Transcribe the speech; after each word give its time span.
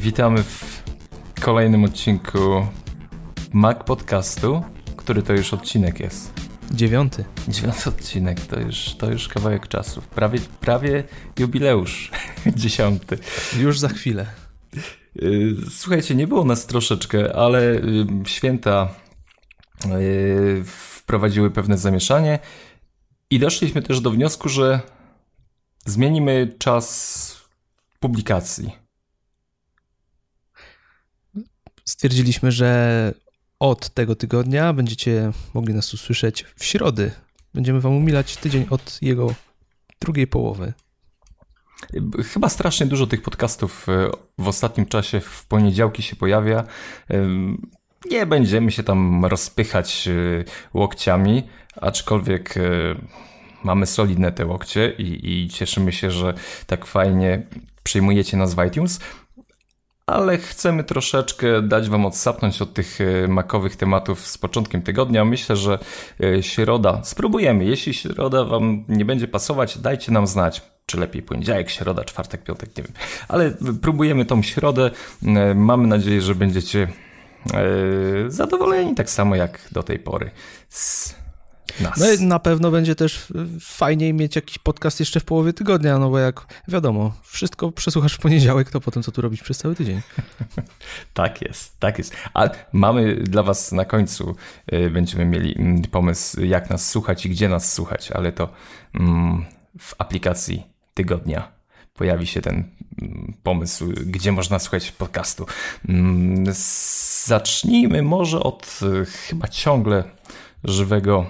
Witamy 0.00 0.42
w 0.42 0.82
kolejnym 1.40 1.84
odcinku 1.84 2.66
Mac 3.52 3.84
Podcastu, 3.84 4.62
który 4.96 5.22
to 5.22 5.32
już 5.32 5.54
odcinek 5.54 6.00
jest. 6.00 6.32
Dziewiąty. 6.70 7.24
Dziewiąty 7.48 7.88
odcinek, 7.90 8.40
to 8.40 8.60
już, 8.60 8.94
to 8.98 9.10
już 9.10 9.28
kawałek 9.28 9.68
czasu. 9.68 10.02
Prawie, 10.02 10.38
prawie 10.60 11.04
jubileusz. 11.38 12.10
Dziesiąty. 12.56 13.18
Już 13.58 13.78
za 13.78 13.88
chwilę. 13.88 14.26
Y, 15.22 15.56
słuchajcie, 15.70 16.14
nie 16.14 16.26
było 16.26 16.44
nas 16.44 16.66
troszeczkę, 16.66 17.36
ale 17.36 17.62
y, 17.72 18.06
święta 18.26 18.94
y, 19.84 20.62
wprowadziły 20.64 21.50
pewne 21.50 21.78
zamieszanie 21.78 22.38
i 23.30 23.38
doszliśmy 23.38 23.82
też 23.82 24.00
do 24.00 24.10
wniosku, 24.10 24.48
że 24.48 24.80
zmienimy 25.86 26.54
czas 26.58 27.40
publikacji. 28.00 28.89
Stwierdziliśmy, 31.90 32.52
że 32.52 33.14
od 33.60 33.88
tego 33.88 34.16
tygodnia 34.16 34.72
będziecie 34.72 35.32
mogli 35.54 35.74
nas 35.74 35.94
usłyszeć 35.94 36.44
w 36.56 36.64
środy. 36.64 37.10
Będziemy 37.54 37.80
wam 37.80 37.96
umilać 37.96 38.36
tydzień 38.36 38.66
od 38.70 38.98
jego 39.02 39.34
drugiej 40.00 40.26
połowy. 40.26 40.72
Chyba 42.32 42.48
strasznie 42.48 42.86
dużo 42.86 43.06
tych 43.06 43.22
podcastów 43.22 43.88
e, 43.88 44.10
w 44.38 44.48
ostatnim 44.48 44.86
czasie 44.86 45.20
w 45.20 45.46
poniedziałki 45.46 46.02
się 46.02 46.16
pojawia. 46.16 46.64
Nie 48.10 48.26
będziemy 48.26 48.72
się 48.72 48.82
tam 48.82 49.24
rozpychać 49.24 50.08
e, 50.08 50.44
łokciami, 50.74 51.42
aczkolwiek 51.76 52.56
e, 52.56 52.60
mamy 53.64 53.86
solidne 53.86 54.32
te 54.32 54.46
łokcie 54.46 54.94
i, 54.98 55.32
i 55.32 55.48
cieszymy 55.48 55.92
się, 55.92 56.10
że 56.10 56.34
tak 56.66 56.86
fajnie 56.86 57.46
przyjmujecie 57.82 58.36
nas 58.36 58.54
w 58.54 58.66
iTunes 58.66 59.00
ale 60.10 60.38
chcemy 60.38 60.84
troszeczkę 60.84 61.62
dać 61.62 61.88
Wam 61.88 62.06
odsapnąć 62.06 62.62
od 62.62 62.74
tych 62.74 62.98
makowych 63.28 63.76
tematów 63.76 64.26
z 64.26 64.38
początkiem 64.38 64.82
tygodnia. 64.82 65.24
Myślę, 65.24 65.56
że 65.56 65.78
środa, 66.40 67.00
spróbujemy. 67.04 67.64
Jeśli 67.64 67.94
środa 67.94 68.44
Wam 68.44 68.84
nie 68.88 69.04
będzie 69.04 69.28
pasować, 69.28 69.78
dajcie 69.78 70.12
nam 70.12 70.26
znać 70.26 70.62
czy 70.90 71.00
lepiej 71.00 71.22
poniedziałek, 71.22 71.70
środa, 71.70 72.04
czwartek, 72.04 72.42
piątek, 72.42 72.76
nie 72.76 72.82
wiem. 72.82 72.92
Ale 73.28 73.52
próbujemy 73.82 74.24
tą 74.24 74.42
środę. 74.42 74.90
E, 75.26 75.54
mamy 75.54 75.88
nadzieję, 75.88 76.20
że 76.20 76.34
będziecie 76.34 76.88
e, 77.54 78.30
zadowoleni 78.30 78.94
tak 78.94 79.10
samo 79.10 79.36
jak 79.36 79.68
do 79.72 79.82
tej 79.82 79.98
pory 79.98 80.30
nas. 81.80 81.98
No 81.98 82.12
i 82.12 82.26
na 82.26 82.38
pewno 82.38 82.70
będzie 82.70 82.94
też 82.94 83.32
fajniej 83.60 84.14
mieć 84.14 84.36
jakiś 84.36 84.58
podcast 84.58 85.00
jeszcze 85.00 85.20
w 85.20 85.24
połowie 85.24 85.52
tygodnia, 85.52 85.98
no 85.98 86.10
bo 86.10 86.18
jak 86.18 86.46
wiadomo, 86.68 87.12
wszystko 87.22 87.72
przesłuchasz 87.72 88.14
w 88.14 88.18
poniedziałek, 88.18 88.70
to 88.70 88.80
potem 88.80 89.02
co 89.02 89.12
tu 89.12 89.22
robić 89.22 89.42
przez 89.42 89.58
cały 89.58 89.74
tydzień. 89.74 90.00
tak 91.14 91.42
jest, 91.42 91.80
tak 91.80 91.98
jest. 91.98 92.16
A 92.34 92.48
mamy 92.72 93.14
dla 93.14 93.42
was 93.42 93.72
na 93.72 93.84
końcu, 93.84 94.36
e, 94.66 94.90
będziemy 94.90 95.24
mieli 95.24 95.58
mm, 95.58 95.82
pomysł 95.82 96.40
jak 96.40 96.70
nas 96.70 96.90
słuchać 96.90 97.26
i 97.26 97.30
gdzie 97.30 97.48
nas 97.48 97.72
słuchać, 97.72 98.12
ale 98.12 98.32
to 98.32 98.48
mm, 98.94 99.44
w 99.78 99.94
aplikacji 99.98 100.62
tygodnia 100.94 101.60
pojawi 101.94 102.26
się 102.26 102.40
ten 102.40 102.64
mm, 103.02 103.34
pomysł, 103.42 103.92
gdzie 104.06 104.32
można 104.32 104.58
słuchać 104.58 104.92
podcastu. 104.92 105.46
Zacznijmy 107.24 108.02
może 108.02 108.40
od 108.40 108.80
e, 108.82 109.04
chyba 109.04 109.48
ciągle 109.48 110.04
żywego 110.64 111.26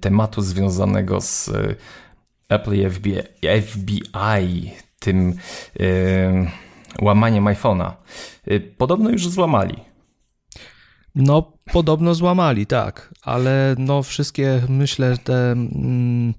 tematu 0.00 0.42
związanego 0.42 1.20
z 1.20 1.48
e, 1.48 1.74
Apple 2.48 2.74
i 2.74 2.90
FBI, 3.62 4.70
tym 4.98 5.34
łamaniem 7.02 7.44
iPhone'a. 7.44 7.92
Podobno 8.78 9.10
już 9.10 9.28
złamali. 9.28 9.76
No, 11.14 11.52
podobno 11.72 12.14
złamali, 12.14 12.66
tak, 12.66 13.14
ale 13.22 13.74
no 13.78 14.02
wszystkie, 14.02 14.62
myślę, 14.68 15.18
te 15.24 15.52
mm, 15.52 16.34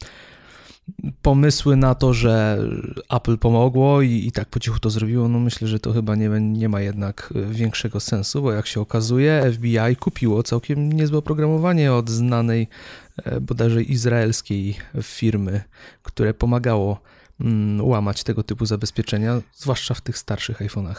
pomysły 1.22 1.76
na 1.76 1.96
to, 1.96 2.14
że 2.14 2.64
Apple 3.10 3.38
pomogło 3.38 4.02
i, 4.02 4.28
i, 4.28 4.32
tak 4.32 4.50
po 4.50 4.60
cichu 4.60 4.80
to 4.80 4.90
zrobiło, 4.90 5.28
no 5.28 5.40
myślę, 5.40 5.68
że 5.68 5.80
to 5.80 5.94
chyba 5.94 6.16
nie, 6.16 6.30
nie 6.40 6.70
ma 6.70 6.82
jednak 6.82 7.34
e, 7.36 7.54
większego 7.54 8.00
sensu, 8.00 8.42
bo 8.42 8.52
jak 8.52 8.68
się 8.68 8.82
okazuje, 8.82 9.52
FBI 9.54 9.96
kupiło 10.00 10.44
całkiem 10.44 10.92
niezłe 10.92 11.18
oprogramowanie 11.18 11.94
od 11.94 12.10
znanej 12.10 12.68
e, 13.26 13.42
bodajże 13.42 13.84
izraelskiej 13.84 14.76
firmy, 15.04 15.62
które 16.04 16.34
pomagało 16.34 17.02
łamać 17.82 18.24
tego 18.24 18.44
typu 18.44 18.66
zabezpieczenia, 18.66 19.42
zwłaszcza 19.56 19.94
w 19.94 20.02
tych 20.02 20.18
starszych 20.18 20.60
iPhone'ach. 20.60 20.96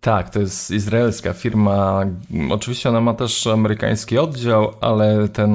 Tak, 0.00 0.30
to 0.30 0.40
jest 0.40 0.70
izraelska 0.70 1.32
firma. 1.32 2.04
Oczywiście 2.50 2.88
ona 2.88 3.00
ma 3.00 3.14
też 3.14 3.46
amerykański 3.46 4.18
oddział, 4.18 4.72
ale 4.80 5.28
ten 5.28 5.50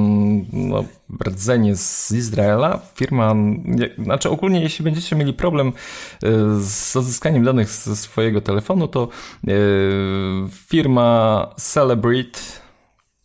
no, 0.52 0.84
rdzenie 1.26 1.76
z 1.76 2.12
Izraela, 2.12 2.80
firma, 2.94 3.34
znaczy 3.98 4.30
ogólnie 4.30 4.60
jeśli 4.60 4.84
będziecie 4.84 5.16
mieli 5.16 5.32
problem 5.32 5.68
y, 5.68 5.72
z 6.60 6.96
odzyskaniem 6.96 7.44
danych 7.44 7.68
ze 7.68 7.96
swojego 7.96 8.40
telefonu, 8.40 8.88
to 8.88 9.08
y, 9.48 9.50
firma 10.50 11.46
Celebrate 11.56 12.40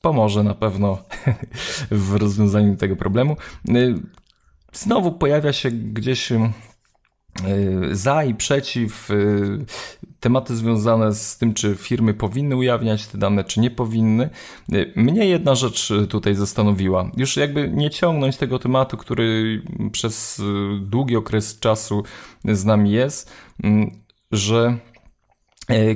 pomoże 0.01 0.43
na 0.43 0.53
pewno 0.53 0.97
w 1.91 2.15
rozwiązaniu 2.15 2.75
tego 2.75 2.95
problemu. 2.95 3.37
Znowu 4.73 5.11
pojawia 5.11 5.53
się 5.53 5.71
gdzieś 5.71 6.31
y, 6.31 6.39
za 7.91 8.23
i 8.23 8.35
przeciw 8.35 9.11
y, 9.11 9.65
tematy 10.19 10.55
związane 10.55 11.13
z 11.13 11.37
tym, 11.37 11.53
czy 11.53 11.75
firmy 11.75 12.13
powinny 12.13 12.55
ujawniać 12.55 13.07
te 13.07 13.17
dane, 13.17 13.43
czy 13.43 13.59
nie 13.59 13.71
powinny. 13.71 14.29
Y, 14.73 14.93
mnie 14.95 15.25
jedna 15.25 15.55
rzecz 15.55 15.93
tutaj 16.09 16.35
zastanowiła. 16.35 17.11
Już 17.17 17.37
jakby 17.37 17.69
nie 17.69 17.89
ciągnąć 17.89 18.37
tego 18.37 18.59
tematu, 18.59 18.97
który 18.97 19.61
przez 19.91 20.41
długi 20.81 21.15
okres 21.15 21.59
czasu 21.59 22.03
z 22.45 22.65
nami 22.65 22.91
jest, 22.91 23.31
że 24.31 24.77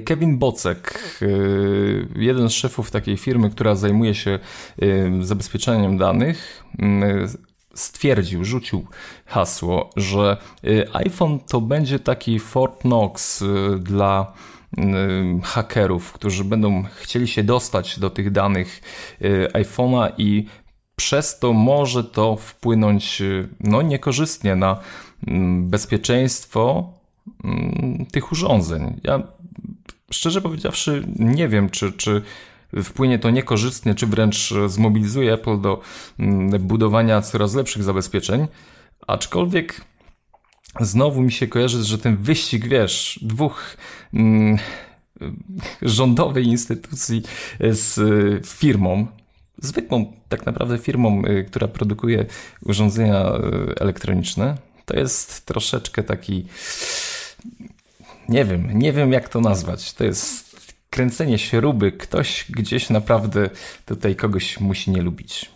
Kevin 0.05 0.39
Bocek, 0.39 1.19
jeden 2.15 2.49
z 2.49 2.53
szefów 2.53 2.91
takiej 2.91 3.17
firmy, 3.17 3.49
która 3.49 3.75
zajmuje 3.75 4.15
się 4.15 4.39
zabezpieczeniem 5.21 5.97
danych, 5.97 6.63
stwierdził, 7.73 8.45
rzucił 8.45 8.87
hasło, 9.25 9.89
że 9.95 10.37
y, 10.63 10.87
iPhone 10.93 11.39
to 11.39 11.61
będzie 11.61 11.99
taki 11.99 12.39
Fort 12.39 12.81
Knox 12.81 13.41
y, 13.41 13.47
dla 13.79 14.33
y, 14.77 14.81
hakerów, 15.43 16.13
którzy 16.13 16.43
będą 16.43 16.83
chcieli 16.83 17.27
się 17.27 17.43
dostać 17.43 17.99
do 17.99 18.09
tych 18.09 18.31
danych 18.31 18.81
iPhone'a 19.53 20.11
i 20.17 20.45
przez 20.95 21.39
to 21.39 21.53
może 21.53 22.03
to 22.03 22.35
wpłynąć 22.35 23.21
no, 23.59 23.81
niekorzystnie 23.81 24.55
na 24.55 24.79
mm, 25.27 25.69
bezpieczeństwo 25.69 26.93
mm, 27.43 28.05
tych 28.11 28.31
urządzeń. 28.31 28.99
Ja 29.03 29.23
szczerze 30.11 30.41
powiedziawszy 30.41 31.07
nie 31.19 31.47
wiem, 31.47 31.69
czy, 31.69 31.91
czy 31.91 32.21
wpłynie 32.83 33.19
to 33.19 33.29
niekorzystnie, 33.29 33.95
czy 33.95 34.07
wręcz 34.07 34.53
zmobilizuje 34.67 35.33
Apple 35.33 35.61
do 35.61 35.81
mm, 36.19 36.61
budowania 36.61 37.21
coraz 37.21 37.55
lepszych 37.55 37.83
zabezpieczeń. 37.83 38.47
Aczkolwiek 39.07 39.81
znowu 40.79 41.21
mi 41.21 41.31
się 41.31 41.47
kojarzy, 41.47 41.83
że 41.83 41.97
ten 41.97 42.17
wyścig, 42.17 42.67
wiesz, 42.67 43.19
dwóch 43.21 43.77
mm, 44.13 44.57
rządowej 45.81 46.45
instytucji 46.45 47.23
z 47.59 47.99
firmą, 48.47 49.07
zwykłą 49.57 50.13
tak 50.29 50.45
naprawdę 50.45 50.77
firmą, 50.77 51.21
y, 51.25 51.43
która 51.43 51.67
produkuje 51.67 52.25
urządzenia 52.65 53.35
y, 53.35 53.75
elektroniczne, 53.79 54.57
to 54.85 54.99
jest 54.99 55.45
troszeczkę 55.45 56.03
taki 56.03 56.45
nie 58.29 58.45
wiem, 58.45 58.79
nie 58.79 58.93
wiem 58.93 59.11
jak 59.11 59.29
to 59.29 59.41
nazwać. 59.41 59.93
To 59.93 60.03
jest 60.03 60.50
kręcenie 60.91 61.39
śruby, 61.39 61.91
ktoś 61.91 62.45
gdzieś 62.49 62.89
naprawdę 62.89 63.49
tutaj 63.85 64.15
kogoś 64.15 64.59
musi 64.59 64.91
nie 64.91 65.01
lubić. 65.01 65.51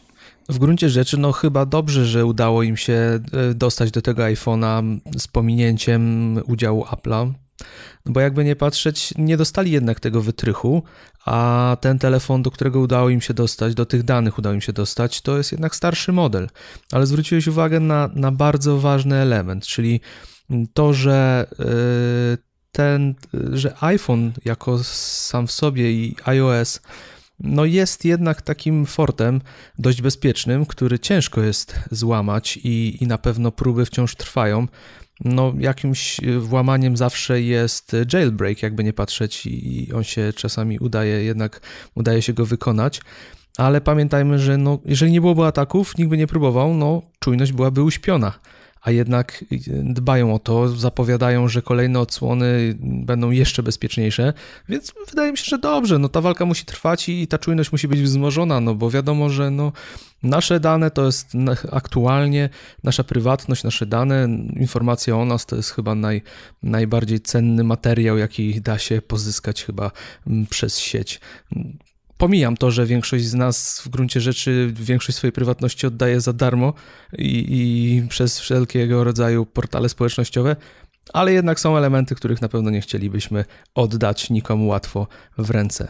W 0.50 0.58
gruncie 0.58 0.90
rzeczy, 0.90 1.18
no 1.18 1.32
chyba 1.32 1.66
dobrze, 1.66 2.06
że 2.06 2.26
udało 2.26 2.64
im 2.64 2.78
się 2.78 2.94
e, 2.94 3.20
dostać 3.54 3.92
do 3.92 4.02
tego 4.02 4.24
iPhone'a 4.24 5.00
z 5.18 5.28
pominięciem 5.28 6.36
udziału 6.46 6.84
Apple'a, 6.84 7.34
bo 8.06 8.20
jakby 8.20 8.44
nie 8.44 8.56
patrzeć, 8.56 9.14
nie 9.18 9.38
dostali 9.38 9.72
jednak 9.72 10.00
tego 10.00 10.22
wytrychu, 10.22 10.84
a 11.26 11.78
ten 11.82 12.00
telefon, 12.00 12.44
do 12.44 12.52
którego 12.52 12.80
udało 12.80 13.10
im 13.10 13.22
się 13.22 13.34
dostać, 13.34 13.74
do 13.74 13.86
tych 13.86 14.04
danych 14.04 14.38
udało 14.38 14.56
im 14.56 14.62
się 14.62 14.74
dostać, 14.74 15.22
to 15.22 15.38
jest 15.38 15.52
jednak 15.52 15.76
starszy 15.76 16.12
model. 16.12 16.50
Ale 16.92 17.06
zwróciłeś 17.06 17.48
uwagę 17.48 17.80
na, 17.80 18.10
na 18.16 18.32
bardzo 18.32 18.78
ważny 18.78 19.16
element, 19.16 19.66
czyli 19.66 20.02
to, 20.74 20.94
że 20.94 21.48
yy, 21.60 22.38
ten, 22.75 23.16
że 23.33 23.75
iPhone 23.81 24.31
jako 24.45 24.83
sam 24.83 25.48
w 25.48 25.51
sobie 25.51 25.92
i 25.92 26.16
iOS 26.25 26.81
no 27.39 27.66
jest 27.66 28.06
jednak 28.06 28.42
takim 28.42 28.86
fortem 28.86 29.42
dość 29.80 30.01
bezpiecznym, 30.01 30.66
który 30.66 31.00
ciężko 31.00 31.42
jest 31.42 31.75
złamać 31.92 32.57
i, 32.57 32.98
i 33.04 33.07
na 33.07 33.18
pewno 33.18 33.51
próby 33.51 33.86
wciąż 33.86 34.16
trwają. 34.16 34.68
no 35.25 35.54
jakimś 35.60 36.22
włamaniem 36.39 36.98
zawsze 36.98 37.42
jest 37.42 37.95
jailbreak, 38.13 38.63
jakby 38.63 38.83
nie 38.83 38.94
patrzeć 38.94 39.45
i 39.45 39.94
on 39.94 40.04
się 40.04 40.33
czasami 40.36 40.80
udaje, 40.80 41.24
jednak 41.24 41.62
udaje 41.95 42.22
się 42.22 42.33
go 42.33 42.45
wykonać. 42.45 43.01
Ale 43.57 43.81
pamiętajmy, 43.81 44.39
że 44.39 44.57
no, 44.57 44.80
jeżeli 44.86 45.12
nie 45.12 45.22
byłoby 45.22 45.45
ataków, 45.45 45.98
nikt 45.98 46.10
by 46.10 46.18
nie 46.18 46.27
próbował, 46.27 46.74
no 46.74 47.01
czujność 47.19 47.51
byłaby 47.51 47.83
uśpiona 47.83 48.39
a 48.86 48.92
jednak 48.92 49.46
dbają 49.84 50.36
o 50.36 50.40
to, 50.40 50.68
zapowiadają, 50.70 51.48
że 51.48 51.62
kolejne 51.62 52.00
odsłony 52.00 52.76
będą 52.80 53.32
jeszcze 53.32 53.64
bezpieczniejsze, 53.64 54.34
więc 54.70 54.94
wydaje 55.10 55.32
mi 55.32 55.38
się, 55.38 55.44
że 55.46 55.58
dobrze, 55.58 56.00
no 56.00 56.10
ta 56.10 56.22
walka 56.22 56.46
musi 56.46 56.66
trwać 56.66 57.10
i 57.10 57.28
ta 57.28 57.38
czujność 57.38 57.72
musi 57.72 57.88
być 57.88 58.02
wzmożona, 58.02 58.60
no 58.60 58.76
bo 58.76 58.90
wiadomo, 58.90 59.30
że 59.30 59.52
no 59.52 59.72
nasze 60.24 60.60
dane 60.60 60.92
to 60.92 61.06
jest 61.06 61.34
aktualnie 61.72 62.50
nasza 62.84 63.04
prywatność, 63.04 63.64
nasze 63.64 63.86
dane, 63.86 64.28
informacje 64.56 65.16
o 65.16 65.26
nas 65.26 65.46
to 65.46 65.56
jest 65.56 65.72
chyba 65.72 65.96
naj, 65.96 66.22
najbardziej 66.64 67.20
cenny 67.20 67.64
materiał, 67.64 68.18
jaki 68.18 68.62
da 68.62 68.78
się 68.78 69.02
pozyskać 69.02 69.64
chyba 69.64 69.92
mm, 70.28 70.46
przez 70.46 70.80
sieć. 70.80 71.20
Pomijam 72.17 72.57
to, 72.57 72.71
że 72.71 72.85
większość 72.85 73.25
z 73.25 73.33
nas 73.33 73.81
w 73.85 73.89
gruncie 73.89 74.21
rzeczy 74.21 74.73
większość 74.73 75.17
swojej 75.17 75.31
prywatności 75.31 75.88
oddaje 75.88 76.21
za 76.21 76.33
darmo 76.33 76.73
i, 77.17 77.45
i 77.50 78.07
przez 78.07 78.39
wszelkiego 78.39 79.03
rodzaju 79.03 79.45
portale 79.45 79.89
społecznościowe, 79.89 80.56
ale 81.13 81.33
jednak 81.33 81.59
są 81.59 81.77
elementy, 81.77 82.15
których 82.15 82.41
na 82.41 82.50
pewno 82.50 82.69
nie 82.69 82.81
chcielibyśmy 82.81 83.45
oddać 83.75 84.29
nikomu 84.29 84.67
łatwo 84.67 85.07
w 85.38 85.50
ręce. 85.50 85.88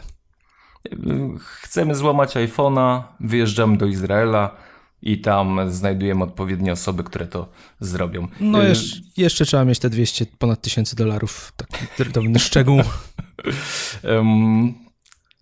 Chcemy 1.62 1.94
złamać 1.94 2.36
iPhone'a, 2.36 3.02
wyjeżdżamy 3.20 3.76
do 3.76 3.86
Izraela 3.86 4.56
i 5.02 5.20
tam 5.20 5.70
znajdujemy 5.70 6.24
odpowiednie 6.24 6.72
osoby, 6.72 7.04
które 7.04 7.26
to 7.26 7.48
zrobią. 7.80 8.28
No 8.40 8.64
y, 8.64 8.68
jeszcze, 8.68 8.96
jeszcze 9.16 9.44
trzeba 9.44 9.64
mieć 9.64 9.78
te 9.78 9.90
200 9.90 10.26
ponad 10.38 10.60
tysięcy 10.60 10.96
dolarów, 10.96 11.52
taki 11.56 11.76
drobny 11.98 12.38
szczegół. 12.38 12.80
um, 14.04 14.85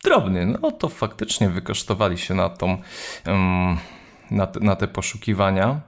drobny. 0.05 0.47
No 0.47 0.73
to 0.73 0.89
faktycznie 0.89 1.49
wykosztowali 1.49 2.19
się 2.19 2.35
na 2.35 2.49
tą, 2.49 2.79
na 4.31 4.47
te, 4.47 4.61
na 4.61 4.77
te 4.77 4.89
poszukiwania 4.89 5.81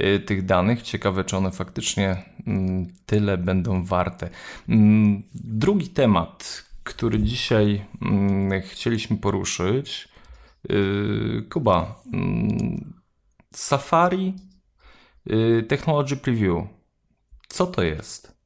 y, 0.00 0.20
tych 0.20 0.44
danych. 0.44 0.82
Ciekawe, 0.82 1.24
czy 1.24 1.36
one 1.36 1.50
faktycznie 1.50 2.22
mm, 2.46 2.86
tyle 3.06 3.38
będą 3.38 3.84
warte. 3.84 4.30
Mm, 4.68 5.22
drugi 5.34 5.88
temat, 5.88 6.64
który 6.84 7.18
dzisiaj 7.18 7.84
mm, 8.02 8.62
chcieliśmy 8.62 9.16
poruszyć, 9.16 10.08
y, 10.70 11.44
Kuba, 11.50 12.02
Safari 13.54 14.34
y, 15.30 15.62
Technology 15.68 16.16
Preview. 16.16 16.66
Co 17.48 17.66
to 17.66 17.82
jest? 17.82 18.37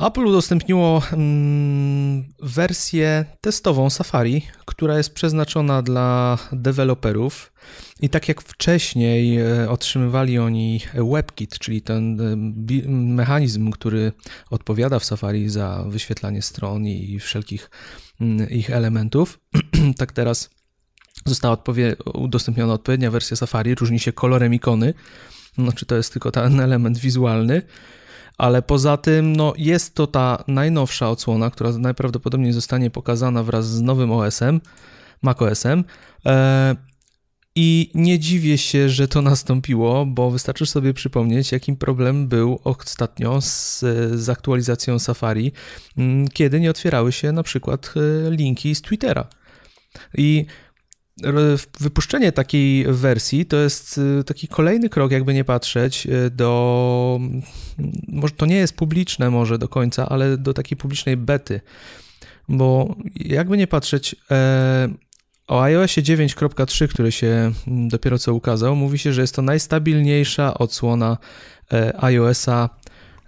Apple 0.00 0.26
udostępniło 0.26 1.02
mm, 1.12 2.24
wersję 2.42 3.24
testową 3.40 3.90
Safari, 3.90 4.42
która 4.64 4.96
jest 4.96 5.14
przeznaczona 5.14 5.82
dla 5.82 6.38
deweloperów. 6.52 7.52
I 8.00 8.08
tak 8.08 8.28
jak 8.28 8.42
wcześniej 8.42 9.38
e, 9.38 9.70
otrzymywali 9.70 10.38
oni 10.38 10.80
WebKit, 10.94 11.58
czyli 11.58 11.82
ten 11.82 12.20
e, 12.20 12.36
mechanizm, 12.88 13.70
który 13.70 14.12
odpowiada 14.50 14.98
w 14.98 15.04
Safari 15.04 15.48
za 15.48 15.84
wyświetlanie 15.88 16.42
stron 16.42 16.86
i 16.86 17.18
wszelkich 17.20 17.70
mm, 18.20 18.50
ich 18.50 18.70
elementów, 18.70 19.40
tak 19.98 20.12
teraz 20.12 20.50
została 21.24 21.58
udostępniona 22.14 22.72
odpowiednia 22.72 23.10
wersja 23.10 23.36
Safari. 23.36 23.74
Różni 23.74 23.98
się 23.98 24.12
kolorem 24.12 24.54
ikony, 24.54 24.94
no, 25.58 25.72
czy 25.72 25.86
to 25.86 25.96
jest 25.96 26.12
tylko 26.12 26.30
ten 26.30 26.60
element 26.60 26.98
wizualny 26.98 27.62
ale 28.36 28.62
poza 28.62 28.96
tym 28.96 29.36
no, 29.36 29.52
jest 29.56 29.94
to 29.94 30.06
ta 30.06 30.44
najnowsza 30.48 31.10
odsłona, 31.10 31.50
która 31.50 31.72
najprawdopodobniej 31.72 32.52
zostanie 32.52 32.90
pokazana 32.90 33.42
wraz 33.42 33.68
z 33.68 33.82
nowym 33.82 34.12
OS-em, 34.12 34.60
macOS-em. 35.22 35.84
E, 36.26 36.76
I 37.54 37.90
nie 37.94 38.18
dziwię 38.18 38.58
się, 38.58 38.88
że 38.88 39.08
to 39.08 39.22
nastąpiło, 39.22 40.06
bo 40.06 40.30
wystarczy 40.30 40.66
sobie 40.66 40.94
przypomnieć, 40.94 41.52
jakim 41.52 41.76
problem 41.76 42.28
był 42.28 42.60
ostatnio 42.64 43.40
z, 43.40 43.80
z 44.14 44.28
aktualizacją 44.28 44.98
Safari, 44.98 45.52
kiedy 46.32 46.60
nie 46.60 46.70
otwierały 46.70 47.12
się 47.12 47.32
na 47.32 47.42
przykład 47.42 47.94
e, 47.96 48.30
linki 48.30 48.74
z 48.74 48.82
Twittera. 48.82 49.28
I 50.14 50.46
wypuszczenie 51.80 52.32
takiej 52.32 52.84
wersji 52.88 53.46
to 53.46 53.56
jest 53.56 53.98
y, 54.20 54.24
taki 54.24 54.48
kolejny 54.48 54.88
krok, 54.88 55.12
jakby 55.12 55.34
nie 55.34 55.44
patrzeć, 55.44 56.06
y, 56.06 56.30
do. 56.30 57.20
Może 58.08 58.34
to 58.34 58.46
nie 58.46 58.56
jest 58.56 58.76
publiczne, 58.76 59.30
może 59.30 59.58
do 59.58 59.68
końca, 59.68 60.08
ale 60.08 60.38
do 60.38 60.54
takiej 60.54 60.76
publicznej 60.76 61.16
bety. 61.16 61.60
Bo 62.48 62.96
jakby 63.14 63.56
nie 63.56 63.66
patrzeć, 63.66 64.16
e, 64.30 64.88
o 65.46 65.62
iOSie 65.62 66.02
9.3, 66.02 66.88
który 66.88 67.12
się 67.12 67.52
dopiero 67.66 68.18
co 68.18 68.34
ukazał, 68.34 68.76
mówi 68.76 68.98
się, 68.98 69.12
że 69.12 69.20
jest 69.20 69.34
to 69.34 69.42
najstabilniejsza 69.42 70.54
odsłona 70.54 71.18
e, 71.72 72.04
iOSa 72.04 72.68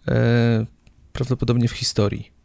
e, 0.08 0.67
prawdopodobnie 1.12 1.69
w 1.69 1.73
historii. 1.73 2.38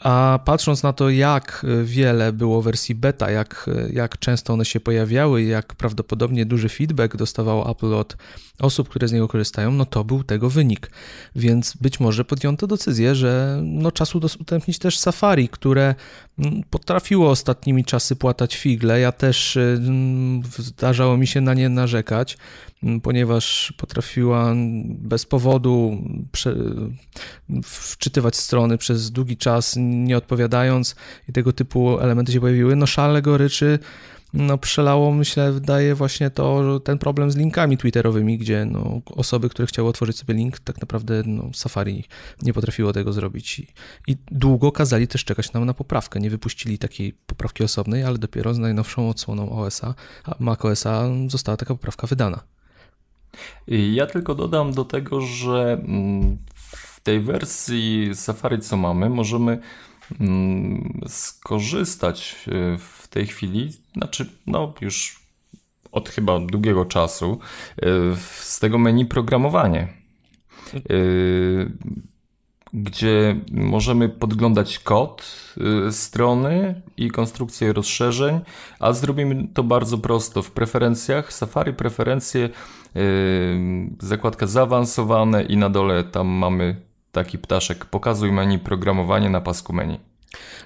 A 0.00 0.38
patrząc 0.44 0.82
na 0.82 0.92
to, 0.92 1.10
jak 1.10 1.66
wiele 1.84 2.32
było 2.32 2.62
wersji 2.62 2.94
beta, 2.94 3.30
jak, 3.30 3.70
jak 3.92 4.18
często 4.18 4.52
one 4.52 4.64
się 4.64 4.80
pojawiały, 4.80 5.42
jak 5.42 5.74
prawdopodobnie 5.74 6.46
duży 6.46 6.68
feedback 6.68 7.16
dostawał 7.16 7.70
Apple 7.70 7.94
od 7.94 8.16
osób, 8.60 8.88
które 8.88 9.08
z 9.08 9.12
niego 9.12 9.28
korzystają, 9.28 9.70
no 9.70 9.86
to 9.86 10.04
był 10.04 10.24
tego 10.24 10.50
wynik. 10.50 10.90
Więc 11.36 11.76
być 11.76 12.00
może 12.00 12.24
podjęto 12.24 12.66
decyzję, 12.66 13.14
że 13.14 13.60
no 13.62 13.92
czas 13.92 14.14
udostępnić 14.14 14.78
też 14.78 14.98
Safari, 14.98 15.48
które 15.48 15.94
mm, 16.38 16.62
potrafiło 16.70 17.30
ostatnimi 17.30 17.84
czasy 17.84 18.16
płatać 18.16 18.56
figle. 18.56 19.00
Ja 19.00 19.12
też 19.12 19.56
mm, 19.56 20.42
zdarzało 20.58 21.16
mi 21.16 21.26
się 21.26 21.40
na 21.40 21.54
nie 21.54 21.68
narzekać, 21.68 22.38
ponieważ 23.02 23.74
potrafiła 23.76 24.54
bez 24.84 25.26
powodu 25.26 26.04
wczytywać 27.62 28.36
strony 28.36 28.78
przez 28.78 29.10
długi 29.10 29.36
czas, 29.36 29.74
nie 29.78 30.16
odpowiadając 30.16 30.94
i 31.28 31.32
tego 31.32 31.52
typu 31.52 32.00
elementy 32.00 32.32
się 32.32 32.40
pojawiły. 32.40 32.76
No 32.76 32.86
szale 32.86 33.22
goryczy 33.22 33.78
no, 34.34 34.58
przelało, 34.58 35.12
myślę, 35.12 35.52
wydaje 35.52 35.94
właśnie 35.94 36.30
to, 36.30 36.80
ten 36.80 36.98
problem 36.98 37.30
z 37.30 37.36
linkami 37.36 37.78
twitterowymi, 37.78 38.38
gdzie 38.38 38.64
no, 38.64 39.00
osoby, 39.06 39.48
które 39.48 39.66
chciały 39.66 39.88
otworzyć 39.88 40.18
sobie 40.18 40.34
link, 40.34 40.58
tak 40.58 40.80
naprawdę 40.80 41.22
no, 41.26 41.50
Safari 41.54 42.04
nie 42.42 42.52
potrafiło 42.52 42.92
tego 42.92 43.12
zrobić. 43.12 43.58
I, 43.58 43.66
I, 44.06 44.16
długo 44.30 44.72
kazali 44.72 45.08
też 45.08 45.24
czekać 45.24 45.52
nam 45.52 45.64
na 45.64 45.74
poprawkę. 45.74 46.20
Nie 46.20 46.30
wypuścili 46.30 46.78
takiej 46.78 47.12
poprawki 47.12 47.64
osobnej, 47.64 48.04
ale 48.04 48.18
dopiero 48.18 48.54
z 48.54 48.58
najnowszą 48.58 49.08
odsłoną 49.08 49.50
OSa, 49.50 49.94
macOSa 50.38 51.08
została 51.28 51.56
taka 51.56 51.74
poprawka 51.74 52.06
wydana. 52.06 52.40
Ja 53.66 54.06
tylko 54.06 54.34
dodam 54.34 54.72
do 54.72 54.84
tego, 54.84 55.20
że 55.20 55.72
mm, 55.72 56.38
w 56.54 57.00
tej 57.00 57.20
wersji 57.20 58.10
Safari, 58.14 58.58
co 58.58 58.76
mamy, 58.76 59.10
możemy 59.10 59.60
mm, 60.20 61.00
skorzystać 61.06 62.44
w 62.78 63.08
tej 63.08 63.26
chwili, 63.26 63.72
znaczy 63.96 64.30
no 64.46 64.74
już 64.80 65.20
od 65.92 66.08
chyba 66.08 66.40
długiego 66.40 66.84
czasu, 66.84 67.38
y, 67.78 67.86
z 68.40 68.58
tego 68.58 68.78
menu 68.78 69.06
programowanie, 69.06 69.88
y, 70.90 71.72
gdzie 72.72 73.36
możemy 73.52 74.08
podglądać 74.08 74.78
kod 74.78 75.36
y, 75.88 75.92
strony 75.92 76.82
i 76.96 77.10
konstrukcję 77.10 77.72
rozszerzeń, 77.72 78.40
a 78.80 78.92
zrobimy 78.92 79.48
to 79.54 79.62
bardzo 79.62 79.98
prosto 79.98 80.42
w 80.42 80.50
preferencjach, 80.50 81.32
Safari 81.32 81.72
preferencje, 81.72 82.48
zakładka 84.00 84.46
zaawansowane 84.46 85.42
i 85.42 85.56
na 85.56 85.70
dole 85.70 86.04
tam 86.04 86.28
mamy 86.28 86.76
taki 87.12 87.38
ptaszek 87.38 87.84
pokazuj 87.84 88.32
menu 88.32 88.58
programowanie 88.58 89.30
na 89.30 89.40
pasku 89.40 89.72
menu. 89.72 90.09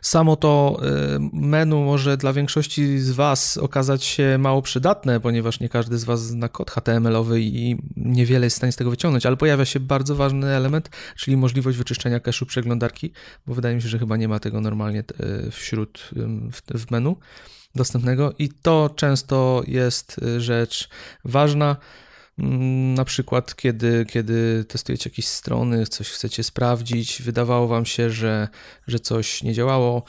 Samo 0.03 0.37
to 0.37 0.81
y, 1.17 1.19
menu 1.33 1.85
może 1.85 2.17
dla 2.17 2.33
większości 2.33 2.99
z 2.99 3.11
Was 3.11 3.57
okazać 3.57 4.05
się 4.05 4.39
mało 4.39 4.63
przydatne, 4.63 5.21
ponieważ 5.21 5.61
nie 5.61 5.69
każdy 5.69 5.99
z 5.99 6.05
Was 6.05 6.27
zna 6.27 6.49
kod 6.49 6.71
HTML-owy 6.71 7.41
i 7.41 7.77
niewiele 7.97 8.47
jest 8.47 8.57
w 8.57 8.59
stanie 8.59 8.73
z 8.73 8.77
tego 8.77 8.91
wyciągnąć, 8.91 9.27
ale 9.27 9.37
pojawia 9.37 9.65
się 9.65 9.81
bardzo 9.81 10.15
ważny 10.15 10.47
element, 10.47 10.91
czyli 11.17 11.37
możliwość 11.37 11.79
wyczyszczenia 11.79 12.19
cache'u 12.19 12.47
przeglądarki, 12.47 13.13
bo 13.47 13.55
wydaje 13.55 13.77
mi 13.77 13.83
się, 13.83 13.89
że 13.89 13.99
chyba 13.99 14.17
nie 14.17 14.29
ma 14.29 14.41
tego 14.41 14.61
normalnie 14.61 15.05
y, 15.47 15.51
wśród 15.51 16.11
w 16.75 16.91
menu 16.91 17.17
dostępnego 17.75 18.33
i 18.39 18.49
to 18.49 18.91
często 18.97 19.63
jest 19.67 20.19
y, 20.19 20.41
rzecz 20.41 20.89
ważna. 21.25 21.77
Mm, 22.39 22.95
na 22.95 23.05
przykład, 23.05 23.57
kiedy, 23.57 24.07
kiedy 24.09 24.65
testujecie 24.65 25.11
jakieś 25.11 25.27
strony, 25.27 25.87
coś 25.87 26.11
chcecie 26.11 26.43
sprawdzić, 26.43 27.23
wydawało 27.23 27.69
Wam 27.69 27.87
się, 27.87 28.11
że, 28.11 28.49
że 28.87 28.99
coś 28.99 29.43
nie 29.43 29.55
działało, 29.55 30.03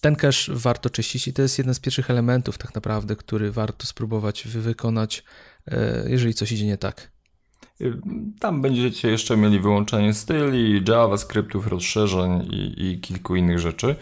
ten 0.00 0.16
cache 0.16 0.52
warto 0.54 0.90
czyścić 0.90 1.28
i 1.28 1.32
to 1.32 1.42
jest 1.42 1.58
jeden 1.58 1.74
z 1.74 1.80
pierwszych 1.80 2.10
elementów, 2.10 2.58
tak 2.58 2.74
naprawdę, 2.74 3.16
który 3.16 3.52
warto 3.52 3.86
spróbować 3.86 4.44
wykonać, 4.44 5.24
e, 5.66 6.04
jeżeli 6.08 6.34
coś 6.34 6.52
idzie 6.52 6.66
nie 6.66 6.78
tak. 6.78 7.12
Tam 8.40 8.62
będziecie 8.62 9.10
jeszcze 9.10 9.36
mieli 9.36 9.60
wyłączenie 9.60 10.14
styli, 10.14 10.82
JavaScriptów, 10.88 11.66
rozszerzeń 11.66 12.48
i, 12.52 12.86
i 12.86 13.00
kilku 13.00 13.36
innych 13.36 13.58
rzeczy. 13.58 13.96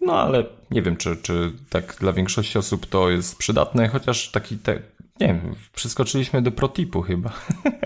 No 0.00 0.20
ale 0.20 0.44
nie 0.70 0.82
wiem, 0.82 0.96
czy, 0.96 1.16
czy 1.16 1.52
tak 1.70 1.96
dla 2.00 2.12
większości 2.12 2.58
osób 2.58 2.86
to 2.86 3.10
jest 3.10 3.38
przydatne, 3.38 3.88
chociaż 3.88 4.30
taki 4.30 4.58
te, 4.58 4.74
nie 5.20 5.26
wiem, 5.26 5.54
przeskoczyliśmy 5.74 6.42
do 6.42 6.52
protipu 6.52 7.02
chyba 7.02 7.32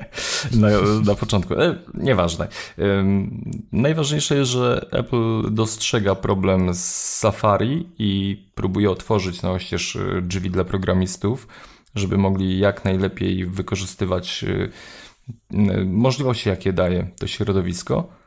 na, 0.61 0.69
na 1.05 1.15
początku. 1.15 1.55
E, 1.55 1.77
nieważne. 1.95 2.49
najważniejsze 3.73 4.37
jest, 4.37 4.51
że 4.51 4.87
Apple 4.91 5.55
dostrzega 5.55 6.15
problem 6.15 6.75
z 6.75 6.85
Safari 7.19 7.89
i 7.99 8.43
próbuje 8.55 8.91
otworzyć 8.91 9.43
na 9.43 9.51
oścież 9.51 9.97
e, 9.97 10.23
drzwi 10.23 10.51
dla 10.51 10.65
programistów, 10.65 11.49
żeby 11.95 12.19
mogli 12.19 12.59
jak 12.59 12.85
najlepiej 12.85 13.47
wykorzystywać 13.47 14.45
e, 14.45 15.85
możliwości, 15.85 16.49
jakie 16.49 16.73
daje 16.73 17.11
to 17.19 17.27
środowisko. 17.27 18.22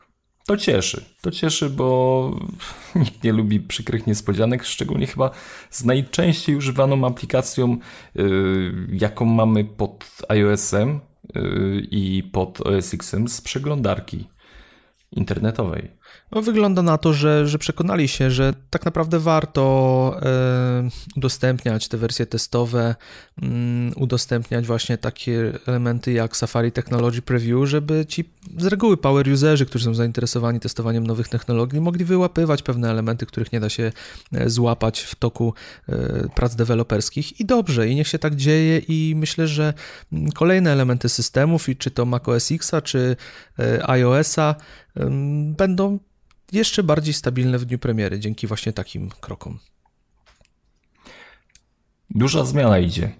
To 0.46 0.56
cieszy. 0.56 1.04
To 1.20 1.30
cieszy, 1.30 1.70
bo 1.70 2.40
nikt 2.94 3.24
nie 3.24 3.32
lubi 3.32 3.60
przykrych 3.60 4.06
niespodzianek, 4.06 4.64
szczególnie 4.64 5.06
chyba 5.06 5.30
z 5.70 5.84
najczęściej 5.84 6.56
używaną 6.56 7.06
aplikacją, 7.06 7.78
yy, 8.14 8.74
jaką 8.92 9.24
mamy 9.24 9.64
pod 9.64 10.04
iOS-em 10.28 11.00
yy, 11.34 11.86
i 11.90 12.22
pod 12.22 12.60
OS 12.60 12.94
X-em 12.94 13.28
z 13.28 13.40
przeglądarki 13.40 14.28
internetowej. 15.12 15.95
No, 16.30 16.42
wygląda 16.42 16.82
na 16.82 16.98
to, 16.98 17.12
że, 17.12 17.48
że 17.48 17.58
przekonali 17.58 18.08
się, 18.08 18.30
że 18.30 18.54
tak 18.70 18.84
naprawdę 18.84 19.18
warto 19.18 20.16
e, 20.22 20.88
udostępniać 21.16 21.88
te 21.88 21.96
wersje 21.96 22.26
testowe, 22.26 22.94
mm, 23.42 23.92
udostępniać 23.96 24.66
właśnie 24.66 24.98
takie 24.98 25.52
elementy 25.66 26.12
jak 26.12 26.36
Safari 26.36 26.72
Technology 26.72 27.22
Preview, 27.22 27.68
żeby 27.68 28.06
ci 28.06 28.24
z 28.58 28.66
reguły 28.66 28.96
power 28.96 29.28
userzy, 29.28 29.66
którzy 29.66 29.84
są 29.84 29.94
zainteresowani 29.94 30.60
testowaniem 30.60 31.06
nowych 31.06 31.28
technologii, 31.28 31.80
mogli 31.80 32.04
wyłapywać 32.04 32.62
pewne 32.62 32.90
elementy, 32.90 33.26
których 33.26 33.52
nie 33.52 33.60
da 33.60 33.68
się 33.68 33.92
e, 34.32 34.50
złapać 34.50 35.00
w 35.00 35.14
toku 35.14 35.54
e, 35.88 36.28
prac 36.34 36.54
deweloperskich. 36.54 37.40
I 37.40 37.44
dobrze, 37.44 37.88
i 37.88 37.94
niech 37.94 38.08
się 38.08 38.18
tak 38.18 38.36
dzieje 38.36 38.78
i 38.78 39.14
myślę, 39.16 39.48
że 39.48 39.74
mm, 40.12 40.32
kolejne 40.32 40.72
elementy 40.72 41.08
systemów, 41.08 41.68
i 41.68 41.76
czy 41.76 41.90
to 41.90 42.06
macOS 42.06 42.52
X-a, 42.52 42.82
czy 42.82 43.16
iOS-a, 43.86 44.54
będą 45.56 45.98
jeszcze 46.52 46.82
bardziej 46.82 47.14
stabilne 47.14 47.58
w 47.58 47.64
dniu 47.64 47.78
premiery 47.78 48.20
dzięki 48.20 48.46
właśnie 48.46 48.72
takim 48.72 49.10
krokom. 49.20 49.58
Duża 52.10 52.44
zmiana 52.44 52.78
idzie. 52.78 53.12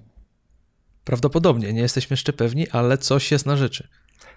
Prawdopodobnie, 1.05 1.73
nie 1.73 1.81
jesteśmy 1.81 2.15
jeszcze 2.15 2.33
pewni, 2.33 2.69
ale 2.69 2.99
coś 2.99 3.31
jest 3.31 3.47
na 3.47 3.57
rzeczy. 3.57 3.89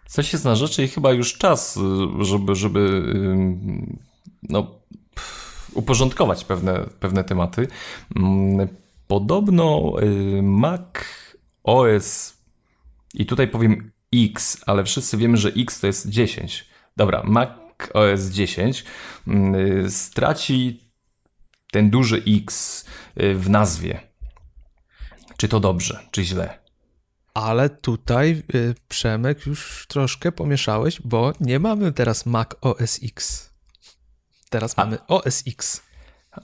Coś 0.08 0.34
jest 0.34 0.46
na 0.46 0.56
rzeczy 0.56 0.84
i 0.84 0.88
chyba 0.88 1.12
już 1.12 1.38
czas, 1.38 1.80
żeby, 2.22 2.56
żeby 2.56 3.04
no, 4.44 4.80
uporządkować 5.74 6.46
pewne, 6.46 6.90
pewne 7.00 7.24
tematy. 7.24 7.68
Mm, 8.16 8.68
podobno 9.08 9.94
y, 10.02 10.42
Mac 10.42 10.90
OS 11.64 12.38
i 13.14 13.26
tutaj 13.26 13.48
powiem 13.48 13.92
X, 14.16 14.64
ale 14.66 14.84
wszyscy 14.84 15.18
wiemy, 15.18 15.38
że 15.38 15.50
X 15.50 15.80
to 15.80 15.88
jest 15.88 16.10
10. 16.10 16.69
Dobra, 17.00 17.22
Mac 17.24 17.50
OS 17.94 18.22
10 18.22 18.84
mm, 19.28 19.92
straci 19.92 20.80
ten 21.72 21.90
duży 21.90 22.24
X 22.28 22.86
y, 23.22 23.36
w 23.36 23.50
nazwie. 23.50 24.00
Czy 25.38 25.48
to 25.48 25.60
dobrze, 25.60 26.00
czy 26.12 26.24
źle? 26.24 26.60
Ale 27.34 27.70
tutaj, 27.70 28.44
y, 28.56 28.76
Przemek, 28.88 29.46
już 29.46 29.86
troszkę 29.88 30.32
pomieszałeś, 30.32 31.02
bo 31.02 31.34
nie 31.40 31.60
mamy 31.60 31.92
teraz 31.92 32.26
Mac 32.26 32.50
OS 32.62 33.00
X. 33.04 33.50
Teraz 34.50 34.74
A. 34.76 34.86
mamy 34.86 34.98
OS 35.08 35.44
X. 35.48 35.82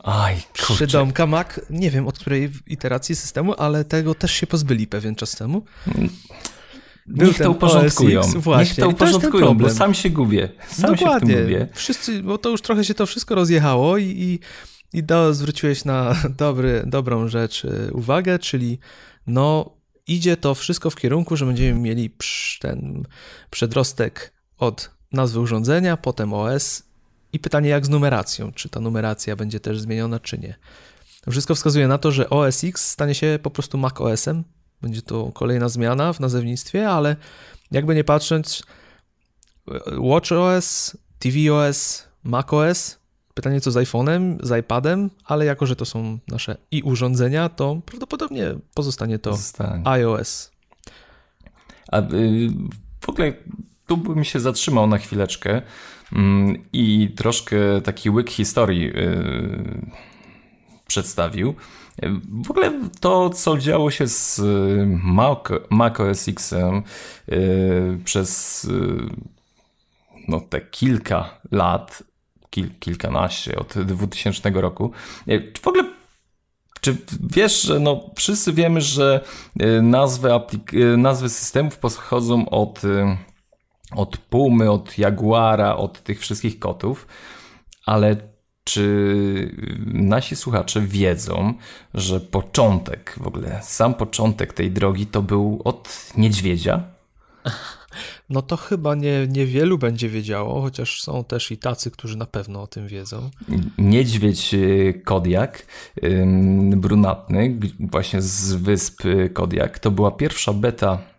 Aj, 0.04 0.42
kurczę. 0.58 0.74
Przydomka 0.74 1.26
Mac, 1.28 1.48
nie 1.70 1.92
wiem 1.92 2.08
od 2.08 2.20
której 2.20 2.52
iteracji 2.68 3.16
systemu, 3.16 3.54
ale 3.58 3.86
tego 3.86 4.16
też 4.16 4.32
się 4.32 4.48
pozbyli 4.48 4.88
pewien 4.88 5.16
czas 5.16 5.36
temu. 5.36 5.66
Mm. 7.08 7.28
Niech 7.28 7.38
to 7.38 7.52
uporządkują. 7.52 8.22
właśnie. 8.22 8.66
Niech 8.66 8.76
to 8.76 9.06
uporządkują, 9.06 9.58
bo 9.58 9.70
sam 9.70 9.94
się 9.94 10.10
gubię. 10.10 10.50
Sam 10.68 10.96
Dokładnie. 10.96 11.34
się 11.34 11.36
w 11.36 11.40
tym 11.40 11.46
gubię. 11.46 11.68
Wszyscy, 11.74 12.24
bo 12.24 12.38
to 12.38 12.50
już 12.50 12.62
trochę 12.62 12.84
się 12.84 12.94
to 12.94 13.06
wszystko 13.06 13.36
rozjechało 13.36 13.98
i, 13.98 14.04
i, 14.04 14.40
i 14.98 15.04
do, 15.04 15.34
zwróciłeś 15.34 15.86
na 15.86 16.16
dobry, 16.38 16.84
dobrą 16.86 17.28
rzecz 17.28 17.66
y, 17.66 17.90
uwagę, 17.94 18.40
czyli 18.40 18.80
no 19.28 19.76
idzie 20.08 20.38
to 20.38 20.56
wszystko 20.56 20.90
w 20.90 20.96
kierunku, 20.96 21.38
że 21.38 21.46
będziemy 21.46 21.80
mieli 21.80 22.10
ten 22.62 23.04
przedrostek 23.50 24.34
od 24.58 24.92
nazwy 25.12 25.40
urządzenia, 25.40 25.98
potem 25.98 26.34
OS 26.34 26.84
i 27.34 27.40
pytanie 27.40 27.70
jak 27.70 27.86
z 27.86 27.90
numeracją, 27.90 28.52
czy 28.52 28.70
ta 28.70 28.80
numeracja 28.80 29.36
będzie 29.36 29.60
też 29.60 29.80
zmieniona, 29.80 30.20
czy 30.20 30.38
nie. 30.38 30.56
Wszystko 31.30 31.56
wskazuje 31.56 31.88
na 31.88 31.98
to, 31.98 32.12
że 32.12 32.30
OS 32.30 32.64
X 32.64 32.90
stanie 32.90 33.16
się 33.16 33.40
po 33.44 33.52
prostu 33.52 33.78
Mac 33.78 34.02
OS-em, 34.02 34.44
będzie 34.82 35.02
to 35.02 35.32
kolejna 35.32 35.70
zmiana 35.70 36.14
w 36.14 36.20
nazewnictwie, 36.20 36.90
ale 36.90 37.16
jakby 37.72 37.96
nie 37.96 38.04
patrzeć, 38.04 38.64
WatchOS, 39.98 40.98
tvOS, 41.20 42.08
macOS, 42.24 43.00
pytanie 43.34 43.62
co 43.62 43.72
z 43.72 43.76
iPhone'em, 43.76 44.38
z 44.44 44.60
iPadem, 44.60 45.10
ale 45.26 45.46
jako, 45.46 45.66
że 45.66 45.76
to 45.76 45.86
są 45.86 46.20
nasze 46.28 46.58
i 46.72 46.84
urządzenia, 46.84 47.50
to 47.50 47.82
prawdopodobnie 47.86 48.56
pozostanie 48.74 49.20
to 49.20 49.38
iOS. 49.84 50.52
A 51.92 52.02
y, 52.02 52.50
w 53.02 53.10
ogóle 53.10 53.34
tu 53.88 53.98
bym 53.98 54.24
się 54.24 54.40
zatrzymał 54.40 54.88
na 54.88 54.98
chwileczkę 54.98 55.62
mm, 56.14 56.64
i 56.74 57.14
troszkę 57.18 57.58
taki 57.84 58.10
łyk 58.10 58.30
historii 58.30 58.90
y, 58.90 59.92
przedstawił. 60.88 61.56
W 62.44 62.52
ogóle 62.52 62.72
to, 63.00 63.30
co 63.30 63.58
działo 63.58 63.92
się 63.92 64.08
z 64.08 64.40
y, 64.40 64.86
Mac, 65.04 65.40
Mac 65.70 66.00
OS 66.00 66.26
Xem 66.38 66.84
yy, 67.28 68.00
przez 68.06 68.64
yy, 68.64 69.10
no, 70.28 70.42
te 70.50 70.62
kilka 70.62 71.42
lat, 71.52 72.04
kil, 72.50 72.70
kilkanaście 72.80 73.56
od 73.56 73.74
2000 73.78 74.50
roku, 74.50 74.92
w 75.62 75.68
ogóle 75.68 75.84
czy 76.82 76.98
wiesz, 77.20 77.62
że 77.62 77.80
no, 77.80 78.10
wszyscy 78.16 78.54
wiemy, 78.54 78.82
że 78.82 79.22
y, 79.62 79.82
nazwy, 79.82 80.30
y, 80.74 80.98
nazwy 80.98 81.30
systemów 81.30 81.78
pochodzą 81.78 82.50
od, 82.50 82.82
od 83.92 84.18
Pumy, 84.18 84.72
od 84.72 84.98
Jaguara, 84.98 85.76
od 85.76 86.04
tych 86.04 86.20
wszystkich 86.20 86.60
kotów, 86.60 87.08
ale 87.86 88.35
czy 88.66 89.56
nasi 89.86 90.36
słuchacze 90.36 90.82
wiedzą, 90.82 91.54
że 91.94 92.20
początek, 92.20 93.16
w 93.18 93.28
ogóle 93.28 93.60
sam 93.64 93.94
początek 93.94 94.54
tej 94.54 94.72
drogi 94.72 95.06
to 95.06 95.22
był 95.22 95.62
od 95.64 96.12
niedźwiedzia? 96.18 96.84
No 98.30 98.42
to 98.42 98.58
chyba 98.58 98.96
nie, 98.96 99.28
niewielu 99.28 99.78
będzie 99.78 100.10
wiedziało, 100.10 100.62
chociaż 100.62 101.02
są 101.02 101.24
też 101.24 101.52
i 101.52 101.58
tacy, 101.58 101.92
którzy 101.92 102.18
na 102.18 102.26
pewno 102.26 102.62
o 102.62 102.68
tym 102.68 102.88
wiedzą. 102.88 103.30
Niedźwiedź 103.78 104.54
y, 104.54 105.02
Kodiak, 105.06 105.66
brunatny, 106.76 107.60
właśnie 107.80 108.22
z 108.22 108.54
wysp 108.54 109.04
Kodiak, 109.34 109.80
to 109.80 109.92
była 109.92 110.12
pierwsza 110.12 110.54
beta 110.54 111.15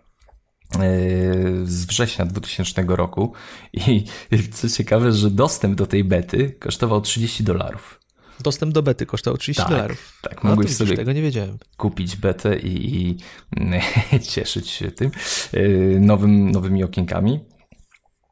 z 1.64 1.84
września 1.84 2.24
2000 2.24 2.84
roku 2.88 3.32
i 3.72 4.04
co 4.52 4.68
ciekawe, 4.68 5.12
że 5.12 5.30
dostęp 5.30 5.74
do 5.74 5.86
tej 5.86 6.04
bety 6.04 6.54
kosztował 6.58 7.00
30 7.00 7.44
dolarów. 7.44 8.00
Dostęp 8.40 8.72
do 8.72 8.82
bety 8.82 9.06
kosztował 9.06 9.38
30 9.38 9.62
tak, 9.62 9.70
dolarów. 9.70 10.18
Tak, 10.22 10.44
no, 10.44 10.50
mogłeś 10.50 10.76
sobie 10.76 10.96
tego 10.96 11.12
nie 11.12 11.22
wiedziałem. 11.22 11.58
kupić 11.76 12.16
betę 12.16 12.58
i, 12.58 13.00
i 13.00 13.16
cieszyć 14.30 14.68
się 14.68 14.90
tym 14.90 15.10
y, 15.54 15.98
nowym, 16.00 16.50
nowymi 16.50 16.84
okienkami. 16.84 17.40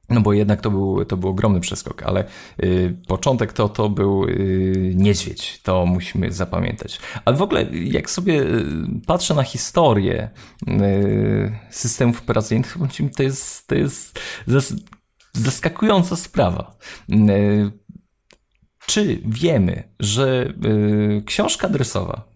No 0.08 0.20
bo 0.20 0.32
jednak 0.32 0.60
to 0.60 0.70
był, 0.70 1.04
to 1.04 1.16
był 1.16 1.30
ogromny 1.30 1.60
przeskok, 1.60 2.02
ale 2.02 2.24
y, 2.62 2.96
początek 3.08 3.52
to, 3.52 3.68
to 3.68 3.88
był 3.88 4.24
y, 4.24 4.92
niedźwiedź, 4.96 5.60
to 5.62 5.86
musimy 5.86 6.32
zapamiętać. 6.32 7.00
Ale 7.24 7.36
w 7.36 7.42
ogóle 7.42 7.66
jak 7.72 8.10
sobie 8.10 8.42
y, 8.42 8.64
patrzę 9.06 9.34
na 9.34 9.42
historię 9.42 10.30
y, 10.68 11.58
systemów 11.70 12.20
operacyjnych, 12.20 12.76
to 13.16 13.22
jest, 13.22 13.66
to 13.66 13.74
jest 13.74 14.18
zaskakująca 15.32 16.16
sprawa. 16.16 16.76
Y, 17.10 17.70
czy 18.86 19.22
wiemy, 19.26 19.88
że 20.00 20.54
y, 21.18 21.22
książka 21.26 21.66
adresowa 21.66 22.33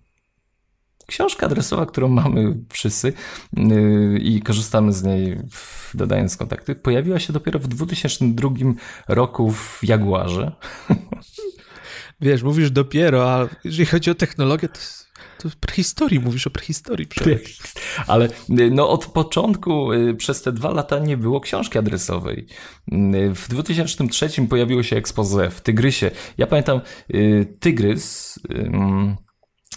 książka 1.08 1.46
adresowa, 1.46 1.86
którą 1.86 2.08
mamy 2.08 2.56
wszyscy 2.68 3.12
yy, 3.56 4.18
i 4.18 4.42
korzystamy 4.42 4.92
z 4.92 5.02
niej 5.02 5.38
dodając 5.94 6.36
kontakty, 6.36 6.74
pojawiła 6.74 7.18
się 7.18 7.32
dopiero 7.32 7.58
w 7.58 7.68
2002 7.68 8.50
roku 9.08 9.52
w 9.52 9.80
Jaguarze. 9.82 10.52
Wiesz, 12.20 12.42
mówisz 12.42 12.70
dopiero, 12.70 13.32
a 13.32 13.48
jeżeli 13.64 13.86
chodzi 13.86 14.10
o 14.10 14.14
technologię, 14.14 14.68
to 14.68 14.78
To 15.42 15.48
prehistorii, 15.60 16.20
mówisz 16.20 16.46
o 16.46 16.50
prehistorii. 16.50 17.06
Ale 18.06 18.28
no 18.48 18.90
od 18.90 19.06
początku 19.06 19.92
y, 19.92 20.14
przez 20.14 20.42
te 20.42 20.52
dwa 20.52 20.70
lata 20.70 20.98
nie 20.98 21.16
było 21.16 21.40
książki 21.40 21.78
adresowej. 21.78 22.46
W 23.34 23.48
2003 23.48 24.28
pojawiło 24.48 24.82
się 24.82 24.96
expose 24.96 25.50
w 25.50 25.60
Tygrysie. 25.60 26.10
Ja 26.38 26.46
pamiętam 26.46 26.80
Tygrys 27.60 28.38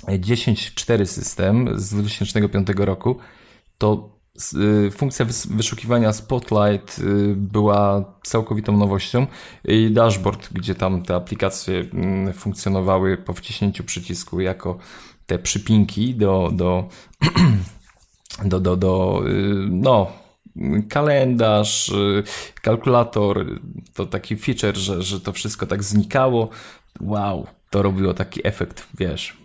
10.4 0.08 1.05
system 1.05 1.70
z 1.75 1.89
2005 1.89 2.67
roku. 2.77 3.17
To 3.77 4.22
funkcja 4.91 5.25
wyszukiwania 5.50 6.13
Spotlight 6.13 7.01
była 7.36 8.13
całkowitą 8.24 8.77
nowością 8.77 9.27
i 9.65 9.91
dashboard, 9.91 10.50
gdzie 10.53 10.75
tam 10.75 11.03
te 11.03 11.15
aplikacje 11.15 11.79
mm, 11.93 12.34
funkcjonowały 12.34 13.17
po 13.17 13.34
wciśnięciu 13.34 13.84
przycisku 13.84 14.39
jako 14.39 14.77
te 15.25 15.39
przypinki 15.39 16.15
do, 16.15 16.50
do, 16.53 16.89
do, 18.46 18.60
do, 18.60 18.77
do 18.77 19.24
no, 19.70 20.12
kalendarz, 20.89 21.93
kalkulator, 22.62 23.46
to 23.93 24.05
taki 24.05 24.38
feature, 24.38 24.77
że, 24.77 25.03
że 25.03 25.20
to 25.20 25.31
wszystko 25.31 25.65
tak 25.65 25.84
znikało. 25.84 26.50
Wow, 27.01 27.48
to 27.70 27.81
robiło 27.81 28.13
taki 28.13 28.48
efekt, 28.48 28.88
wiesz, 28.98 29.40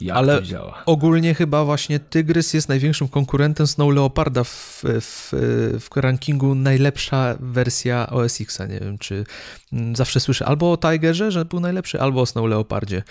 jak 0.00 0.16
Ale 0.16 0.42
ogólnie 0.86 1.34
chyba 1.34 1.64
właśnie 1.64 2.00
Tygrys 2.00 2.54
jest 2.54 2.68
największym 2.68 3.08
konkurentem 3.08 3.66
Snow 3.66 3.94
Leoparda 3.94 4.44
w, 4.44 4.82
w, 4.84 5.32
w 5.80 5.96
rankingu 5.96 6.54
najlepsza 6.54 7.36
wersja 7.40 8.10
OS 8.10 8.40
Xa. 8.40 8.66
Nie 8.66 8.80
wiem, 8.80 8.98
czy 8.98 9.24
mm, 9.72 9.96
zawsze 9.96 10.20
słyszę 10.20 10.46
albo 10.46 10.72
o 10.72 10.76
Tigerze, 10.76 11.30
że 11.30 11.44
był 11.44 11.60
najlepszy, 11.60 12.00
albo 12.00 12.20
o 12.20 12.26
Snow 12.26 12.46
Leopardzie. 12.46 13.02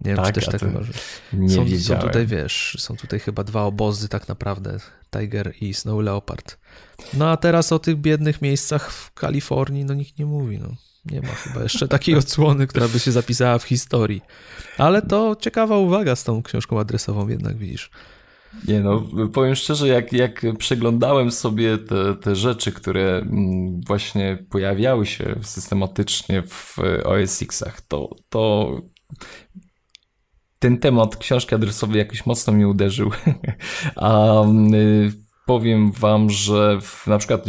Nie 0.00 0.10
wiem, 0.10 0.16
tak, 0.16 0.26
czy 0.26 0.32
też 0.32 0.46
tak 0.46 0.62
uważasz. 0.62 0.96
Nie 1.32 1.50
są, 1.50 1.64
wiedziałem. 1.64 2.02
Są 2.02 2.06
tutaj, 2.08 2.26
wiesz, 2.26 2.76
są 2.78 2.96
tutaj 2.96 3.20
chyba 3.20 3.44
dwa 3.44 3.62
obozy 3.62 4.08
tak 4.08 4.28
naprawdę, 4.28 4.78
Tiger 5.10 5.52
i 5.60 5.74
Snow 5.74 6.02
Leopard. 6.02 6.56
No 7.14 7.30
a 7.30 7.36
teraz 7.36 7.72
o 7.72 7.78
tych 7.78 7.96
biednych 7.96 8.42
miejscach 8.42 8.92
w 8.92 9.12
Kalifornii, 9.14 9.84
no 9.84 9.94
nikt 9.94 10.18
nie 10.18 10.26
mówi, 10.26 10.58
no. 10.58 10.74
Nie 11.10 11.20
ma 11.20 11.28
chyba 11.28 11.62
jeszcze 11.62 11.88
takiej 11.88 12.14
odsłony, 12.14 12.66
która 12.66 12.88
by 12.88 12.98
się 12.98 13.12
zapisała 13.12 13.58
w 13.58 13.64
historii. 13.64 14.22
Ale 14.78 15.02
to 15.02 15.36
ciekawa 15.40 15.78
uwaga 15.78 16.16
z 16.16 16.24
tą 16.24 16.42
książką 16.42 16.80
adresową 16.80 17.28
jednak, 17.28 17.56
widzisz. 17.56 17.90
Nie 18.68 18.80
no, 18.80 19.04
powiem 19.32 19.54
szczerze, 19.54 19.88
jak, 19.88 20.12
jak 20.12 20.46
przeglądałem 20.58 21.30
sobie 21.30 21.78
te, 21.78 22.14
te 22.14 22.36
rzeczy, 22.36 22.72
które 22.72 23.16
mm, 23.16 23.80
właśnie 23.86 24.44
pojawiały 24.50 25.06
się 25.06 25.34
systematycznie 25.42 26.42
w 26.42 26.76
OS 27.04 27.42
X-ach, 27.42 27.80
to, 27.80 28.16
to 28.28 28.72
ten 30.58 30.78
temat 30.78 31.16
książki 31.16 31.54
adresowej 31.54 31.98
jakoś 31.98 32.26
mocno 32.26 32.52
mnie 32.52 32.68
uderzył. 32.68 33.10
A 33.96 34.42
y, 34.44 35.27
powiem 35.48 35.92
wam, 35.92 36.30
że 36.30 36.80
w, 36.80 37.06
na 37.06 37.18
przykład 37.18 37.44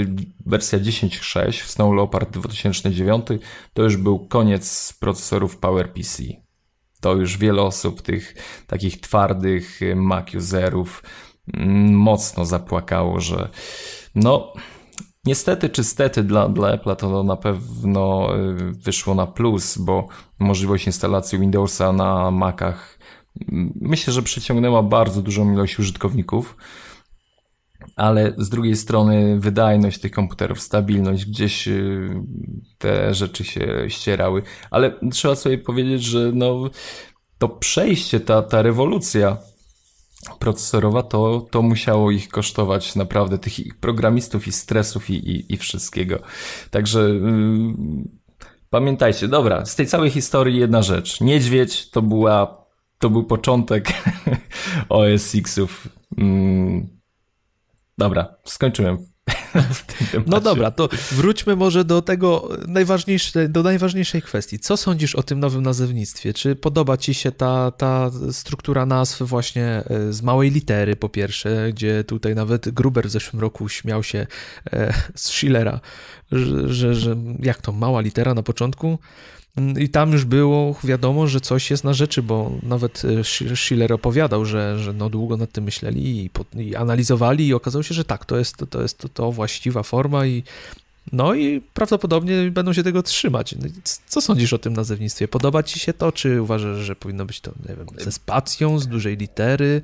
wersja 0.46 0.80
10.6 0.80 1.52
w 1.64 1.72
Snow 1.72 1.96
Leopard 1.96 2.30
2009 2.30 3.28
to 3.74 3.84
już 3.84 3.98
był 3.98 4.20
koniec 4.20 4.94
procesorów 5.00 5.58
PowerPC. 5.58 6.24
To 7.02 7.16
już 7.16 7.38
wiele 7.38 7.62
osób, 7.62 8.02
tych 8.02 8.36
takich 8.68 9.02
twardych 9.02 9.80
Mac 9.96 10.36
userów, 10.36 11.04
mm, 11.54 11.94
mocno 11.94 12.46
zapłakało, 12.46 13.20
że 13.20 13.50
no, 14.16 14.54
niestety 15.26 15.70
czy 15.70 15.84
stety 15.84 16.24
dla, 16.24 16.50
dla 16.50 16.78
Apple'a 16.78 16.96
to 16.96 17.24
na 17.24 17.36
pewno 17.36 18.36
y, 18.38 18.72
wyszło 18.72 19.16
na 19.16 19.28
plus, 19.28 19.78
bo 19.78 20.08
możliwość 20.40 20.86
instalacji 20.86 21.40
Windowsa 21.40 21.92
na 21.92 22.32
Macach 22.32 23.00
myślę, 23.82 24.14
że 24.14 24.22
przyciągnęła 24.22 24.84
bardzo 24.84 25.22
dużą 25.22 25.54
ilość 25.54 25.80
użytkowników, 25.80 26.56
ale 27.96 28.34
z 28.38 28.50
drugiej 28.50 28.76
strony 28.76 29.40
wydajność 29.40 30.00
tych 30.00 30.12
komputerów, 30.12 30.62
stabilność, 30.62 31.26
gdzieś 31.26 31.68
y, 31.68 32.10
te 32.78 33.14
rzeczy 33.14 33.44
się 33.44 33.86
ścierały. 33.88 34.44
Ale 34.72 35.00
trzeba 35.12 35.36
sobie 35.36 35.58
powiedzieć, 35.58 36.04
że 36.04 36.32
no, 36.34 36.70
to 37.38 37.50
przejście, 37.50 38.20
ta, 38.20 38.42
ta 38.42 38.62
rewolucja 38.62 39.38
procesorowa, 40.40 41.04
to, 41.04 41.48
to 41.52 41.62
musiało 41.62 42.12
ich 42.12 42.30
kosztować 42.30 42.96
naprawdę 42.96 43.38
tych 43.38 43.54
programistów 43.80 44.48
i 44.48 44.52
stresów 44.52 45.10
i, 45.10 45.14
i, 45.14 45.54
i 45.54 45.58
wszystkiego. 45.58 46.20
Także 46.72 47.00
yy, 47.00 47.74
pamiętajcie, 48.70 49.28
dobra, 49.28 49.66
z 49.66 49.76
tej 49.76 49.88
całej 49.88 50.10
historii 50.10 50.60
jedna 50.60 50.82
rzecz. 50.82 51.22
Niedźwiedź 51.22 51.90
to 51.90 52.02
była 52.02 52.60
to 53.00 53.10
był 53.10 53.24
początek 53.24 53.88
OS 54.90 55.36
X-ów. 55.36 55.88
Mm. 56.18 56.99
Dobra, 58.00 58.36
skończyłem. 58.46 58.98
No 60.28 60.42
dobra, 60.42 60.72
to 60.72 60.90
wróćmy 61.12 61.56
może 61.56 61.86
do 61.86 62.02
tego 62.02 62.50
najważniejszej, 62.68 63.50
do 63.50 63.64
najważniejszej 63.64 64.22
kwestii. 64.22 64.60
Co 64.60 64.78
sądzisz 64.78 65.16
o 65.16 65.24
tym 65.24 65.40
nowym 65.40 65.64
nazewnictwie? 65.64 66.34
Czy 66.34 66.56
podoba 66.56 66.98
ci 66.98 67.14
się 67.14 67.32
ta, 67.32 67.72
ta 67.72 68.12
struktura 68.32 68.86
nazw 68.86 69.22
właśnie 69.22 69.66
e, 69.66 70.14
z 70.14 70.22
małej 70.22 70.52
litery 70.52 70.96
po 70.96 71.10
pierwsze, 71.10 71.70
gdzie 71.74 72.04
tutaj 72.04 72.36
nawet 72.36 72.70
Gruber 72.70 73.08
w 73.08 73.12
zeszłym 73.12 73.42
roku 73.42 73.70
śmiał 73.70 74.04
się 74.04 74.28
e, 74.74 74.94
z 75.16 75.30
Schillera, 75.30 75.80
że, 76.32 76.74
że, 76.74 76.96
że 76.96 77.16
jak 77.40 77.62
to 77.62 77.72
mała 77.72 78.02
litera 78.02 78.34
na 78.34 78.44
początku? 78.44 79.00
I 79.80 79.90
tam 79.90 80.12
już 80.12 80.26
było 80.26 80.76
wiadomo, 80.84 81.28
że 81.28 81.42
coś 81.42 81.72
jest 81.72 81.84
na 81.84 81.94
rzeczy, 81.94 82.24
bo 82.24 82.52
nawet 82.64 83.04
e, 83.52 83.56
Schiller 83.56 83.94
opowiadał, 83.94 84.46
że, 84.46 84.80
że 84.80 84.94
no 84.94 85.10
długo 85.10 85.38
nad 85.38 85.52
tym 85.52 85.64
myśleli 85.64 86.26
i, 86.26 86.30
i 86.62 86.76
analizowali 86.76 87.48
i 87.48 87.54
okazało 87.54 87.84
się, 87.84 87.94
że 87.94 88.04
tak, 88.04 88.26
to 88.26 88.38
jest, 88.38 88.58
to 88.70 88.82
jest 88.82 88.98
to, 88.98 89.10
to 89.10 89.32
właściwa 89.32 89.84
forma 89.84 90.26
i 90.26 90.44
no 91.12 91.34
i 91.34 91.62
prawdopodobnie 91.62 92.52
będą 92.52 92.74
się 92.74 92.84
tego 92.84 93.04
trzymać. 93.04 93.56
No 93.56 93.68
co 94.08 94.22
sądzisz 94.22 94.54
o 94.54 94.58
tym 94.58 94.74
nazewnictwie? 94.74 95.28
Podoba 95.28 95.64
ci 95.64 95.80
się 95.80 95.94
to, 95.94 96.12
czy 96.12 96.42
uważasz, 96.42 96.78
że 96.78 96.96
powinno 96.96 97.26
być 97.26 97.42
to, 97.42 97.52
nie 97.70 97.76
wiem, 97.76 97.88
ze 97.98 98.12
spacją, 98.12 98.80
z 98.80 98.88
dużej 98.88 99.18
litery? 99.18 99.82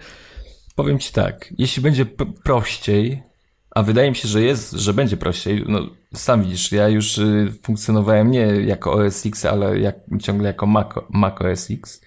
Powiem 0.75 0.99
ci 0.99 1.12
tak, 1.12 1.54
jeśli 1.58 1.82
będzie 1.82 2.06
prościej, 2.43 3.23
a 3.71 3.84
wydaje 3.84 4.10
mi 4.10 4.15
się, 4.15 4.28
że 4.28 4.41
jest, 4.41 4.71
że 4.71 4.93
będzie 4.93 5.17
prościej. 5.17 5.63
No, 5.67 5.89
sam 6.15 6.43
widzisz, 6.43 6.71
ja 6.71 6.89
już 6.89 7.17
y, 7.17 7.54
funkcjonowałem 7.63 8.32
nie 8.32 8.45
jako 8.45 8.93
OS 8.93 9.25
X, 9.25 9.45
ale 9.45 9.80
jak, 9.80 9.95
ciągle 10.21 10.47
jako 10.47 10.65
Mac, 10.65 10.88
Mac 11.10 11.41
OS 11.41 11.71
X. 11.71 12.01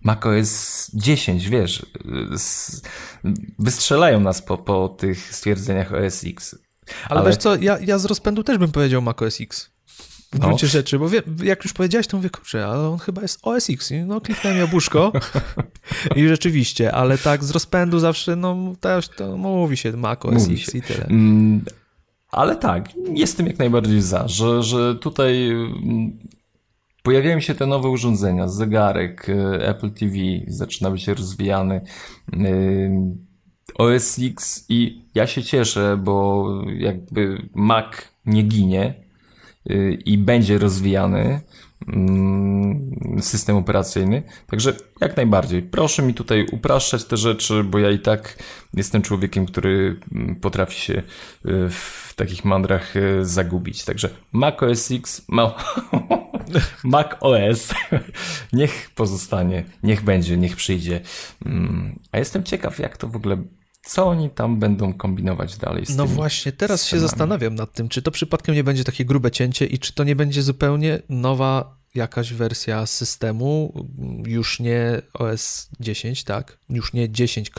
Mac 0.00 0.26
OS 0.26 0.90
10, 0.94 1.48
wiesz, 1.48 1.86
y, 3.24 3.30
wystrzelają 3.58 4.20
nas 4.20 4.42
po, 4.42 4.58
po 4.58 4.88
tych 4.88 5.34
stwierdzeniach 5.34 5.92
OS 5.92 6.24
X. 6.24 6.58
Ale, 7.08 7.20
ale 7.20 7.30
wiesz 7.30 7.36
co, 7.36 7.56
ja, 7.56 7.78
ja 7.78 7.98
z 7.98 8.04
rozpędu 8.04 8.42
też 8.42 8.58
bym 8.58 8.72
powiedział 8.72 9.02
Mac 9.02 9.22
OS 9.22 9.40
X 9.40 9.74
w 10.34 10.38
no. 10.38 10.46
gruncie 10.46 10.66
rzeczy, 10.66 10.98
bo 10.98 11.08
wie, 11.08 11.22
jak 11.42 11.64
już 11.64 11.72
powiedziałeś, 11.72 12.06
to 12.06 12.16
mówię, 12.16 12.30
kurczę, 12.30 12.66
ale 12.66 12.88
on 12.88 12.98
chyba 12.98 13.22
jest 13.22 13.38
OS 13.42 13.70
X. 13.70 13.92
No, 14.06 14.20
kliknąłem 14.20 14.58
jabłuszko 14.58 15.12
i 16.16 16.28
rzeczywiście, 16.28 16.92
ale 16.92 17.18
tak 17.18 17.44
z 17.44 17.50
rozpędu 17.50 17.98
zawsze, 17.98 18.36
no, 18.36 18.74
to, 18.80 19.00
to 19.16 19.36
mówi 19.36 19.76
się 19.76 19.92
Mac 19.92 20.24
OS 20.24 20.42
mówi 20.42 20.54
X 20.54 20.72
się. 20.72 20.78
i 20.78 20.82
tyle. 20.82 21.04
Mm, 21.04 21.64
ale 22.34 22.56
tak, 22.56 22.88
jestem 23.14 23.46
jak 23.46 23.58
najbardziej 23.58 24.02
za, 24.02 24.28
że, 24.28 24.62
że 24.62 24.94
tutaj 24.94 25.48
mm, 25.50 26.18
pojawiają 27.02 27.40
się 27.40 27.54
te 27.54 27.66
nowe 27.66 27.88
urządzenia, 27.88 28.48
zegarek, 28.48 29.28
y, 29.28 29.66
Apple 29.66 29.90
TV 29.90 30.14
zaczyna 30.46 30.90
być 30.90 31.08
rozwijany, 31.08 31.80
y, 32.34 32.90
OS 33.74 34.18
X 34.18 34.66
i 34.68 35.04
ja 35.14 35.26
się 35.26 35.42
cieszę, 35.42 35.98
bo 36.04 36.48
jakby 36.78 37.48
Mac 37.54 37.86
nie 38.26 38.42
ginie, 38.42 39.04
Y, 39.70 39.98
i 40.04 40.18
będzie 40.18 40.58
rozwijany 40.58 41.40
system 43.20 43.56
operacyjny. 43.56 44.22
Także 44.46 44.76
jak 45.00 45.16
najbardziej. 45.16 45.62
Proszę 45.62 46.02
mi 46.02 46.14
tutaj 46.14 46.46
upraszczać 46.52 47.04
te 47.04 47.16
rzeczy, 47.16 47.64
bo 47.64 47.78
ja 47.78 47.90
i 47.90 47.98
tak 47.98 48.38
jestem 48.74 49.02
człowiekiem, 49.02 49.46
który 49.46 50.00
mm, 50.12 50.36
potrafi 50.36 50.80
się 50.80 50.94
y, 50.94 51.02
w 51.70 52.12
takich 52.16 52.44
mandrach 52.44 52.96
y, 52.96 53.24
zagubić. 53.24 53.84
Także 53.84 54.10
Mac 54.32 54.62
OS 54.62 54.90
X, 54.90 55.24
ma... 55.28 55.54
Mac 56.84 57.06
OS, 57.20 57.74
niech 58.52 58.90
pozostanie, 58.94 59.64
niech 59.82 60.02
będzie, 60.02 60.36
niech 60.36 60.56
przyjdzie. 60.56 61.00
Mm, 61.46 61.98
a 62.12 62.18
jestem 62.18 62.42
ciekaw, 62.42 62.78
jak 62.78 62.96
to 62.96 63.08
w 63.08 63.16
ogóle 63.16 63.36
co 63.86 64.06
oni 64.06 64.30
tam 64.30 64.58
będą 64.58 64.94
kombinować 64.94 65.56
dalej 65.56 65.86
z 65.86 65.96
No 65.96 66.06
właśnie, 66.06 66.52
teraz 66.52 66.80
scenami. 66.80 67.02
się 67.02 67.08
zastanawiam 67.08 67.54
nad 67.54 67.72
tym, 67.72 67.88
czy 67.88 68.02
to 68.02 68.10
przypadkiem 68.10 68.54
nie 68.54 68.64
będzie 68.64 68.84
takie 68.84 69.04
grube 69.04 69.30
cięcie 69.30 69.66
i 69.66 69.78
czy 69.78 69.92
to 69.92 70.04
nie 70.04 70.16
będzie 70.16 70.42
zupełnie 70.42 71.02
nowa 71.08 71.76
jakaś 71.94 72.32
wersja 72.32 72.86
systemu, 72.86 73.74
już 74.26 74.60
nie 74.60 75.02
OS 75.14 75.68
10, 75.80 76.24
tak? 76.24 76.58
Już 76.68 76.92
nie 76.92 77.10
10. 77.10 77.50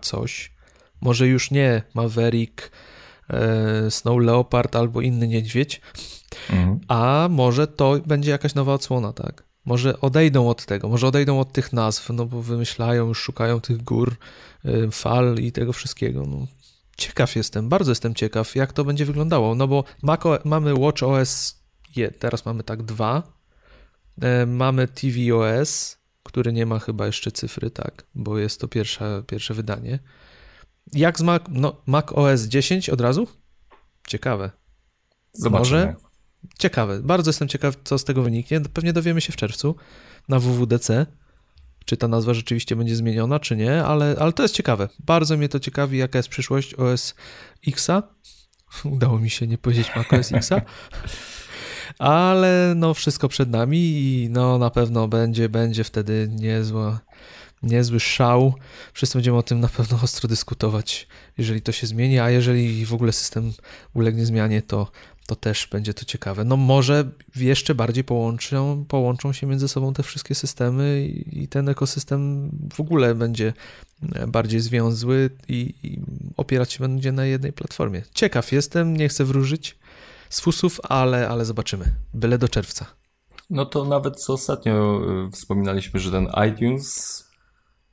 coś. 0.00 0.52
Może 1.00 1.26
już 1.26 1.50
nie 1.50 1.82
Maverick, 1.94 2.70
e, 3.30 3.90
Snow 3.90 4.20
Leopard 4.20 4.76
albo 4.76 5.00
inny 5.00 5.28
niedźwiedź, 5.28 5.80
mhm. 6.50 6.80
a 6.88 7.28
może 7.30 7.66
to 7.66 7.98
będzie 8.06 8.30
jakaś 8.30 8.54
nowa 8.54 8.74
odsłona, 8.74 9.12
tak? 9.12 9.49
Może 9.64 10.00
odejdą 10.00 10.48
od 10.48 10.66
tego, 10.66 10.88
może 10.88 11.06
odejdą 11.06 11.40
od 11.40 11.52
tych 11.52 11.72
nazw, 11.72 12.10
no 12.10 12.26
bo 12.26 12.42
wymyślają, 12.42 13.08
już 13.08 13.18
szukają 13.18 13.60
tych 13.60 13.82
gór, 13.82 14.16
y, 14.64 14.90
fal 14.90 15.36
i 15.38 15.52
tego 15.52 15.72
wszystkiego. 15.72 16.26
No, 16.26 16.46
ciekaw 16.96 17.36
jestem, 17.36 17.68
bardzo 17.68 17.90
jestem 17.90 18.14
ciekaw, 18.14 18.54
jak 18.54 18.72
to 18.72 18.84
będzie 18.84 19.04
wyglądało. 19.04 19.54
No 19.54 19.68
bo 19.68 19.84
Mac, 20.02 20.20
mamy 20.44 20.74
Watch 20.74 21.02
OS, 21.02 21.60
je, 21.96 22.10
teraz 22.10 22.46
mamy 22.46 22.62
tak 22.62 22.82
dwa, 22.82 23.22
e, 24.22 24.46
mamy 24.46 24.88
tvOS, 24.88 25.98
który 26.22 26.52
nie 26.52 26.66
ma 26.66 26.78
chyba 26.78 27.06
jeszcze 27.06 27.32
cyfry, 27.32 27.70
tak, 27.70 28.06
bo 28.14 28.38
jest 28.38 28.60
to 28.60 28.68
pierwsza, 28.68 29.22
pierwsze 29.26 29.54
wydanie. 29.54 29.98
Jak 30.92 31.18
z 31.18 31.22
Mac, 31.22 31.42
no, 31.48 31.76
Mac 31.86 32.12
OS 32.12 32.42
10 32.42 32.90
od 32.90 33.00
razu? 33.00 33.28
Ciekawe. 34.06 34.50
Zobaczymy. 35.32 35.86
Może? 35.86 36.09
Ciekawe. 36.58 37.00
Bardzo 37.02 37.28
jestem 37.28 37.48
ciekaw, 37.48 37.76
co 37.84 37.98
z 37.98 38.04
tego 38.04 38.22
wyniknie. 38.22 38.60
Pewnie 38.60 38.92
dowiemy 38.92 39.20
się 39.20 39.32
w 39.32 39.36
czerwcu 39.36 39.76
na 40.28 40.38
WWDC, 40.38 41.06
czy 41.84 41.96
ta 41.96 42.08
nazwa 42.08 42.34
rzeczywiście 42.34 42.76
będzie 42.76 42.96
zmieniona, 42.96 43.40
czy 43.40 43.56
nie, 43.56 43.84
ale, 43.84 44.16
ale 44.18 44.32
to 44.32 44.42
jest 44.42 44.54
ciekawe. 44.54 44.88
Bardzo 44.98 45.36
mnie 45.36 45.48
to 45.48 45.60
ciekawi, 45.60 45.98
jaka 45.98 46.18
jest 46.18 46.28
przyszłość 46.28 46.74
OS 46.74 47.14
Xa. 47.68 48.02
Udało 48.84 49.18
mi 49.18 49.30
się 49.30 49.46
nie 49.46 49.58
powiedzieć 49.58 49.90
Mac 49.96 50.12
OS 50.12 50.32
Xa. 50.32 50.62
ale 51.98 52.72
no 52.76 52.94
wszystko 52.94 53.28
przed 53.28 53.50
nami 53.50 53.78
i 53.78 54.28
no 54.30 54.58
na 54.58 54.70
pewno 54.70 55.08
będzie, 55.08 55.48
będzie 55.48 55.84
wtedy 55.84 56.28
niezła, 56.30 57.00
niezły 57.62 58.00
szał. 58.00 58.54
Wszyscy 58.92 59.18
będziemy 59.18 59.38
o 59.38 59.42
tym 59.42 59.60
na 59.60 59.68
pewno 59.68 59.98
ostro 60.02 60.28
dyskutować, 60.28 61.08
jeżeli 61.38 61.62
to 61.62 61.72
się 61.72 61.86
zmieni, 61.86 62.18
a 62.18 62.30
jeżeli 62.30 62.86
w 62.86 62.94
ogóle 62.94 63.12
system 63.12 63.52
ulegnie 63.94 64.26
zmianie, 64.26 64.62
to, 64.62 64.90
to 65.30 65.36
też 65.36 65.66
będzie 65.66 65.94
to 65.94 66.04
ciekawe. 66.04 66.44
No 66.44 66.56
może 66.56 67.10
jeszcze 67.36 67.74
bardziej 67.74 68.04
połączą, 68.04 68.84
połączą 68.88 69.32
się 69.32 69.46
między 69.46 69.68
sobą 69.68 69.92
te 69.92 70.02
wszystkie 70.02 70.34
systemy 70.34 71.06
i, 71.06 71.48
ten 71.48 71.68
ekosystem 71.68 72.50
w 72.74 72.80
ogóle 72.80 73.14
będzie 73.14 73.52
bardziej 74.28 74.60
związły 74.60 75.30
i, 75.48 75.74
i 75.82 76.00
opierać 76.36 76.72
się 76.72 76.78
będzie 76.78 77.12
na 77.12 77.24
jednej 77.24 77.52
platformie. 77.52 78.02
Ciekaw 78.14 78.52
jestem, 78.52 78.96
nie 78.96 79.08
chcę 79.08 79.24
wróżyć 79.24 79.78
z 80.28 80.40
fusów, 80.40 80.80
ale, 80.82 81.28
ale 81.28 81.44
zobaczymy. 81.44 81.84
Byle 82.14 82.38
do 82.38 82.48
czerwca. 82.48 82.86
No 83.50 83.66
to 83.66 83.84
nawet 83.84 84.16
co 84.16 84.32
ostatnio 84.32 85.00
y, 85.26 85.30
wspominaliśmy, 85.30 86.00
że 86.00 86.10
ten 86.10 86.28
iTunes 86.50 87.24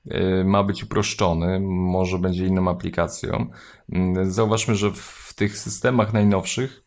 y, 0.06 0.44
ma 0.46 0.64
być 0.64 0.84
uproszczony, 0.84 1.60
może 1.70 2.20
będzie 2.20 2.46
inną 2.46 2.70
aplikacją. 2.70 3.50
Mm, 3.92 4.32
zauważmy, 4.32 4.76
że 4.76 4.92
w 4.92 5.34
tych 5.36 5.58
systemach 5.58 6.14
najnowszych 6.14 6.87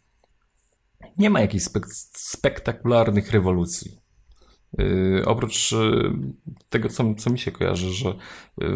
nie 1.20 1.30
ma 1.30 1.40
jakichś 1.40 1.64
spek 1.64 1.87
spektakularnych 2.14 3.30
rewolucji. 3.30 3.98
Yy, 4.78 5.22
oprócz 5.26 5.72
yy, 5.72 6.12
tego, 6.68 6.88
co, 6.88 7.14
co 7.14 7.30
mi 7.30 7.38
się 7.38 7.52
kojarzy, 7.52 7.90
że 7.90 8.14
yy, 8.59 8.68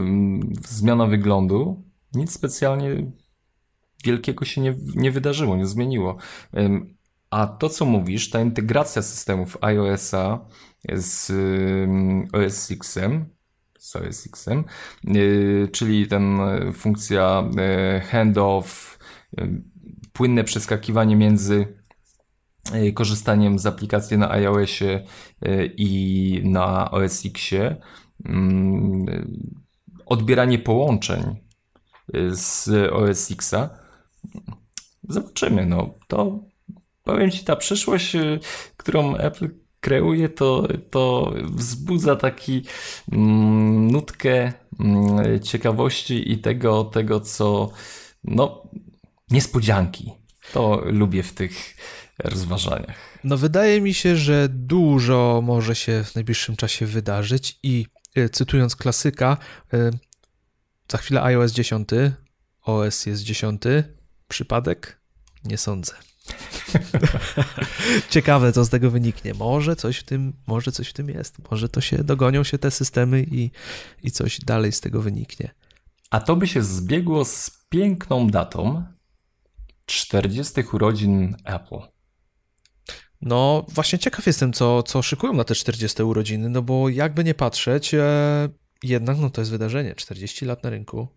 zmiana 0.69 1.07
wyglądu, 1.07 1.85
nic 2.15 2.33
specjalnie 2.33 3.13
wielkiego 4.05 4.45
się 4.45 4.61
nie, 4.61 4.75
nie 4.95 5.11
wydarzyło, 5.11 5.57
nie 5.57 5.67
zmieniło. 5.67 6.17
A 7.31 7.47
to, 7.47 7.69
co 7.69 7.85
mówisz, 7.85 8.31
ta 8.31 8.41
integracja 8.41 9.03
systemów 9.03 9.59
iOS-a 9.61 10.47
z 10.93 11.31
OS 12.33 12.71
X-em, 12.71 13.25
z 13.79 13.97
OS 13.97 14.27
X-em, 14.27 14.65
czyli 15.73 16.07
ten 16.07 16.39
funkcja 16.73 17.51
handoff, 18.11 18.99
płynne 20.13 20.45
przeskakiwanie 20.45 21.17
między 21.17 21.84
korzystaniem 22.95 23.59
z 23.59 23.67
aplikacji 23.67 24.19
na 24.19 24.31
iOSie 24.31 25.05
i 25.77 26.41
na 26.45 26.91
OS 26.91 27.27
Xie, 27.27 27.77
odbieranie 30.07 30.59
połączeń 30.59 31.37
z 32.31 32.69
OS 32.93 33.31
Xa, 33.31 33.71
Zobaczymy, 35.09 35.67
no 35.67 35.95
to 36.09 36.45
powiem 37.03 37.31
Ci, 37.31 37.45
ta 37.45 37.57
przyszłość, 37.57 38.15
y, 38.15 38.41
którą 38.77 39.17
Apple 39.17 39.51
kreuje, 39.81 40.29
to, 40.29 40.69
to 40.91 41.33
wzbudza 41.43 42.17
taki 42.17 42.63
mm, 43.13 43.91
nutkę 43.91 44.53
mm, 44.81 45.41
ciekawości 45.41 46.33
i 46.33 46.39
tego, 46.39 46.85
tego, 46.85 47.21
co 47.21 47.71
no, 48.25 48.63
niespodzianki. 49.31 50.13
To 50.53 50.83
lubię 50.85 51.23
w 51.23 51.33
tych 51.33 51.77
rozważaniach. 52.19 52.97
No 53.25 53.37
wydaje 53.37 53.81
mi 53.81 53.95
się, 53.95 54.17
że 54.17 54.49
dużo 54.49 55.41
może 55.45 55.75
się 55.75 56.05
w 56.05 56.15
najbliższym 56.15 56.57
czasie 56.57 56.87
wydarzyć 56.87 57.59
i 57.63 57.87
y, 58.19 58.29
cytując 58.29 58.77
klasyka, 58.77 59.37
y, 59.75 59.91
za 60.93 60.99
chwilę 60.99 61.23
iOS 61.23 61.53
10, 61.53 61.89
OS 62.63 63.07
jest 63.07 63.23
10, 63.23 63.63
Przypadek? 64.29 65.01
Nie 65.45 65.59
sądzę. 65.59 65.93
Ciekawe, 68.11 68.53
co 68.53 68.65
z 68.65 68.69
tego 68.69 68.91
wyniknie. 68.91 69.35
Może 69.35 69.77
coś 69.77 69.99
w 69.99 70.03
tym, 70.03 70.33
może 70.47 70.73
coś 70.73 70.89
w 70.89 70.93
tym 70.93 71.09
jest. 71.09 71.51
Może 71.51 71.69
to 71.69 71.81
się 71.81 72.05
dogonią 72.05 72.45
się 72.45 72.59
te 72.59 72.71
systemy 72.71 73.23
i, 73.23 73.51
i 74.03 74.11
coś 74.11 74.41
dalej 74.41 74.73
z 74.73 74.81
tego 74.81 75.03
wyniknie. 75.03 75.55
A 76.11 76.21
to 76.21 76.37
by 76.37 76.47
się 76.47 76.63
zbiegło 76.63 77.25
z 77.25 77.51
piękną 77.69 78.27
datą 78.27 78.85
40 79.87 80.63
urodzin 80.73 81.37
Apple. 81.45 81.94
No, 83.25 83.67
właśnie 83.69 83.99
ciekaw 83.99 84.27
jestem, 84.27 84.53
co, 84.53 84.83
co 84.83 85.03
szykują 85.03 85.33
na 85.33 85.45
te 85.45 85.55
40 85.55 86.03
urodziny, 86.03 86.49
no 86.49 86.63
bo 86.63 86.89
jakby 86.89 87.25
nie 87.25 87.35
patrzeć, 87.35 87.95
e, 87.95 88.49
jednak 88.83 89.19
no 89.19 89.31
to 89.31 89.41
jest 89.41 89.51
wydarzenie. 89.51 89.95
40 89.95 90.45
lat 90.45 90.63
na 90.63 90.71
rynku. 90.71 91.09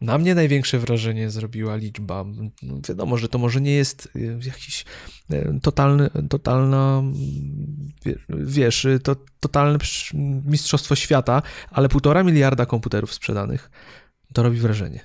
Na 0.00 0.18
mnie 0.18 0.34
największe 0.34 0.78
wrażenie 0.78 1.30
zrobiła 1.30 1.76
liczba. 1.76 2.24
No 2.62 2.80
wiadomo, 2.88 3.16
że 3.16 3.28
to 3.28 3.38
może 3.38 3.60
nie 3.60 3.72
jest 3.72 4.08
y, 4.16 4.38
jakiś 4.46 4.84
y, 5.32 5.60
totalny, 5.62 6.10
totalna, 6.30 7.02
wiesz, 8.28 8.86
to 9.02 9.16
totalne 9.40 9.78
mistrzostwo 10.44 10.96
świata, 10.96 11.42
ale 11.70 11.88
półtora 11.88 12.22
miliarda 12.22 12.66
komputerów 12.66 13.14
sprzedanych, 13.14 13.70
to 14.32 14.42
robi 14.42 14.58
wrażenie. 14.58 15.00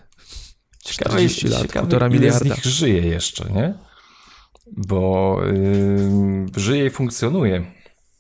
Ciekawe, 0.84 1.10
40 1.10 1.48
lat, 1.48 1.62
ciekawe, 1.62 1.88
półtora 1.88 2.10
miliarda. 2.10 2.40
z 2.40 2.44
nich 2.44 2.66
żyje 2.66 3.02
jeszcze, 3.02 3.50
nie? 3.50 3.89
Bo 4.78 5.38
yy, 5.46 6.62
żyje 6.62 6.86
i 6.86 6.90
funkcjonuje. 6.90 7.66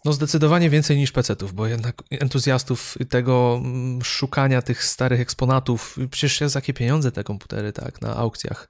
No 0.06 0.14
zdecydowanie 0.14 0.70
więcej 0.70 0.98
niż 0.98 1.12
pecetów, 1.12 1.54
bo 1.54 1.68
jednak 1.68 2.04
entuzjastów 2.12 2.98
tego 3.10 3.62
mm, 3.64 4.02
szukania 4.04 4.62
tych 4.62 4.84
starych 4.84 5.20
eksponatów, 5.20 5.98
przecież 6.12 6.50
za 6.50 6.58
jakie 6.58 6.74
pieniądze 6.74 7.12
te 7.12 7.24
komputery 7.24 7.74
tak 7.74 8.02
na 8.02 8.16
aukcjach 8.16 8.70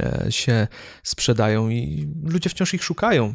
e, 0.00 0.26
się 0.30 0.68
sprzedają 1.02 1.68
i 1.68 2.08
ludzie 2.24 2.50
wciąż 2.50 2.74
ich 2.74 2.84
szukają. 2.84 3.34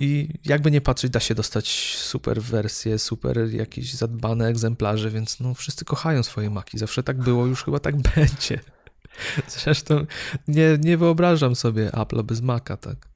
I 0.00 0.28
jakby 0.44 0.70
nie 0.70 0.80
patrzeć, 0.80 1.10
da 1.10 1.20
się 1.20 1.34
dostać 1.34 1.96
super 1.98 2.42
wersje, 2.42 2.98
super 2.98 3.52
jakieś 3.52 3.94
zadbane 3.94 4.46
egzemplarze, 4.46 5.10
więc 5.10 5.40
no 5.40 5.54
wszyscy 5.54 5.84
kochają 5.84 6.22
swoje 6.22 6.50
maki. 6.50 6.78
Zawsze 6.78 7.02
tak 7.02 7.18
było, 7.18 7.46
już 7.46 7.64
chyba 7.64 7.80
tak 7.80 7.96
będzie. 8.16 8.60
Zresztą 9.48 10.06
nie, 10.48 10.78
nie 10.80 10.96
wyobrażam 10.96 11.54
sobie 11.54 11.92
Apple 11.92 12.22
bez 12.22 12.40
Maca, 12.40 12.76
tak. 12.76 13.08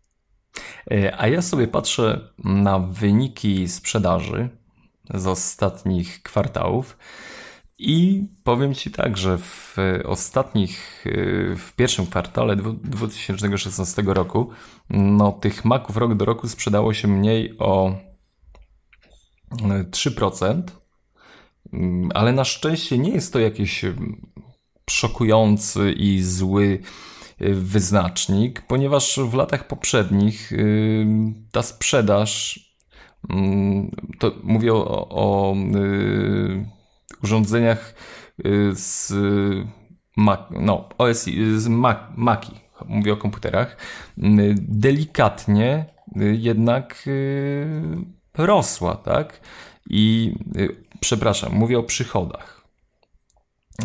E, 0.91 1.21
a 1.21 1.29
ja 1.29 1.43
sobie 1.43 1.69
patrzę 1.69 2.29
na 2.45 2.79
wyniki 2.79 3.69
sprzedaży 3.69 4.49
z 5.15 5.27
ostatnich 5.27 6.23
kwartałów 6.23 6.97
i 7.79 8.25
powiem 8.45 8.75
Ci 8.75 8.91
tak, 8.91 9.17
że 9.17 9.39
w 9.39 9.77
ostatnich, 10.05 11.05
e, 11.07 11.57
w 11.57 11.73
pierwszym 11.77 12.07
kwartale 12.07 12.57
2016 12.57 14.03
roku, 14.07 14.51
no 14.91 15.33
tych 15.33 15.65
maków 15.65 15.97
rok 15.97 16.15
do 16.15 16.25
roku 16.25 16.49
sprzedało 16.49 16.95
się 16.95 17.09
mniej 17.09 17.59
o 17.59 17.97
3%, 19.91 20.63
mm, 21.73 22.11
ale 22.15 22.33
na 22.33 22.45
szczęście 22.45 22.99
nie 22.99 23.11
jest 23.11 23.33
to 23.33 23.39
jakiś 23.39 23.85
szokujący 24.91 25.93
i 25.93 26.23
zły 26.23 26.83
wyznacznik, 27.41 28.63
ponieważ 28.63 29.21
w 29.31 29.35
latach 29.35 29.67
poprzednich 29.67 30.53
y, 30.53 31.07
ta 31.53 31.63
sprzedaż, 31.63 32.61
mm, 33.31 33.91
to 34.19 34.33
mówię 34.43 34.75
o, 34.75 35.09
o 35.09 35.55
y, 35.55 36.67
urządzeniach 37.23 37.95
y, 38.47 38.71
z 38.75 39.15
Mac, 40.17 40.41
no, 40.51 40.89
OS, 40.99 41.25
z 41.57 41.69
Mac, 41.69 41.99
Maci, 42.17 42.53
mówię 42.87 43.13
o 43.13 43.17
komputerach, 43.17 43.77
delikatnie 44.57 45.85
jednak 46.17 47.09
rosła, 48.35 48.95
tak? 48.95 49.41
I 49.91 50.35
przepraszam, 51.01 51.53
mówię 51.53 51.79
o 51.79 51.83
przychodach. 51.83 52.58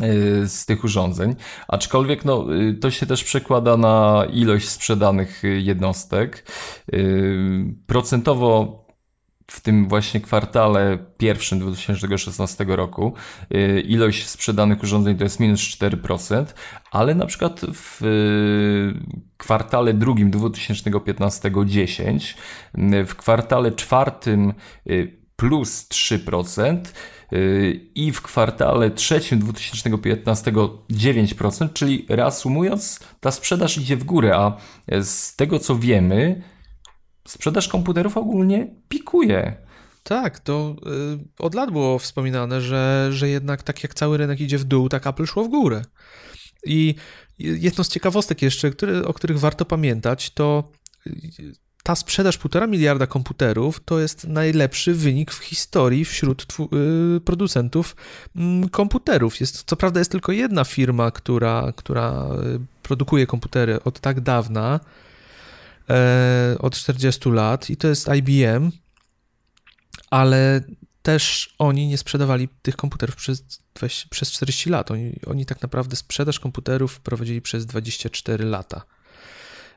Y, 0.01 0.49
z 0.49 0.65
tych 0.65 0.83
urządzeń, 0.83 1.35
aczkolwiek 1.67 2.25
no, 2.25 2.55
y, 2.55 2.73
to 2.73 2.91
się 2.91 3.05
też 3.05 3.23
przekłada 3.23 3.77
na 3.77 4.25
ilość 4.33 4.69
sprzedanych 4.69 5.43
jednostek. 5.57 6.51
Y, 6.93 7.75
procentowo 7.87 8.83
w 9.47 9.61
tym 9.61 9.87
właśnie 9.87 10.21
kwartale 10.21 10.97
pierwszym 11.17 11.59
2016 11.59 12.65
roku 12.67 13.13
ilość 13.85 14.27
sprzedanych 14.27 14.83
urządzeń 14.83 15.17
to 15.17 15.23
jest 15.23 15.39
minus 15.39 15.61
4%, 15.61 16.45
ale 16.91 17.15
na 17.15 17.25
przykład 17.25 17.61
w 17.73 18.01
kwartale 19.37 19.93
drugim 19.93 20.31
2015 20.31 21.51
10, 21.65 22.37
y, 22.77 23.05
w 23.05 23.15
kwartale 23.15 23.71
czwartym 23.71 24.53
plus 25.35 25.87
3% 25.89 26.81
i 27.95 28.11
w 28.11 28.21
kwartale 28.21 28.91
trzecim 28.91 29.39
2015 29.39 30.51
9%, 30.51 31.73
czyli 31.73 32.05
reasumując, 32.09 32.99
ta 33.19 33.31
sprzedaż 33.31 33.77
idzie 33.77 33.97
w 33.97 34.03
górę, 34.03 34.35
a 34.35 34.57
z 35.01 35.35
tego 35.35 35.59
co 35.59 35.75
wiemy, 35.75 36.43
sprzedaż 37.27 37.67
komputerów 37.67 38.17
ogólnie 38.17 38.67
pikuje. 38.89 39.55
Tak, 40.03 40.39
to 40.39 40.75
y, 41.13 41.43
od 41.43 41.55
lat 41.55 41.71
było 41.71 41.99
wspominane, 41.99 42.61
że, 42.61 43.09
że 43.11 43.29
jednak 43.29 43.63
tak 43.63 43.83
jak 43.83 43.93
cały 43.93 44.17
rynek 44.17 44.41
idzie 44.41 44.57
w 44.57 44.63
dół, 44.63 44.89
tak 44.89 45.07
Apple 45.07 45.25
szło 45.25 45.43
w 45.43 45.49
górę. 45.49 45.81
I 46.65 46.95
jedną 47.39 47.83
z 47.83 47.89
ciekawostek 47.89 48.41
jeszcze, 48.41 48.71
które, 48.71 49.05
o 49.05 49.13
których 49.13 49.39
warto 49.39 49.65
pamiętać, 49.65 50.29
to 50.29 50.71
y, 51.07 51.53
ta 51.83 51.95
sprzedaż 51.95 52.39
1,5 52.39 52.69
miliarda 52.69 53.07
komputerów 53.07 53.81
to 53.85 53.99
jest 53.99 54.27
najlepszy 54.27 54.93
wynik 54.93 55.31
w 55.31 55.43
historii 55.43 56.05
wśród 56.05 56.45
y, 57.17 57.21
producentów 57.21 57.95
mm, 58.35 58.69
komputerów. 58.69 59.39
Jest, 59.39 59.63
co 59.63 59.75
prawda 59.75 59.99
jest 59.99 60.11
tylko 60.11 60.31
jedna 60.31 60.63
firma, 60.63 61.11
która, 61.11 61.73
która 61.75 62.27
y, 62.55 62.59
produkuje 62.83 63.27
komputery 63.27 63.83
od 63.83 63.99
tak 63.99 64.21
dawna, 64.21 64.79
E, 65.89 66.55
od 66.59 66.75
40 66.75 67.29
lat 67.29 67.69
i 67.69 67.77
to 67.77 67.87
jest 67.87 68.07
IBM, 68.07 68.71
ale 70.09 70.61
też 71.01 71.55
oni 71.57 71.87
nie 71.87 71.97
sprzedawali 71.97 72.49
tych 72.61 72.75
komputerów 72.75 73.15
przez, 73.15 73.43
20, 73.75 74.07
przez 74.09 74.31
40 74.31 74.69
lat. 74.69 74.91
Oni, 74.91 75.15
oni 75.27 75.45
tak 75.45 75.61
naprawdę 75.61 75.95
sprzedaż 75.95 76.39
komputerów 76.39 76.99
prowadzili 76.99 77.41
przez 77.41 77.65
24 77.65 78.45
lata. 78.45 78.81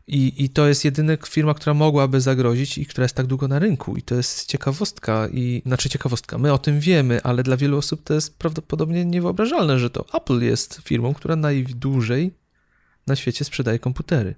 I, 0.06 0.44
I 0.44 0.48
to 0.50 0.68
jest 0.68 0.84
jedyna 0.84 1.16
firma, 1.26 1.54
która 1.54 1.74
mogłaby 1.74 2.20
zagrozić 2.20 2.78
i 2.78 2.86
która 2.86 3.04
jest 3.04 3.14
tak 3.14 3.26
długo 3.26 3.48
na 3.48 3.58
rynku. 3.58 3.96
I 3.96 4.02
to 4.02 4.14
jest 4.14 4.46
ciekawostka, 4.46 5.28
i 5.28 5.62
znaczy 5.66 5.88
ciekawostka. 5.88 6.38
My 6.38 6.52
o 6.52 6.58
tym 6.58 6.80
wiemy, 6.80 7.22
ale 7.22 7.42
dla 7.42 7.56
wielu 7.56 7.78
osób 7.78 8.04
to 8.04 8.14
jest 8.14 8.38
prawdopodobnie 8.38 9.04
niewyobrażalne, 9.04 9.78
że 9.78 9.90
to 9.90 10.04
Apple 10.14 10.40
jest 10.40 10.80
firmą, 10.84 11.14
która 11.14 11.36
najdłużej 11.36 12.34
na 13.06 13.16
świecie 13.16 13.44
sprzedaje 13.44 13.78
komputery 13.78 14.34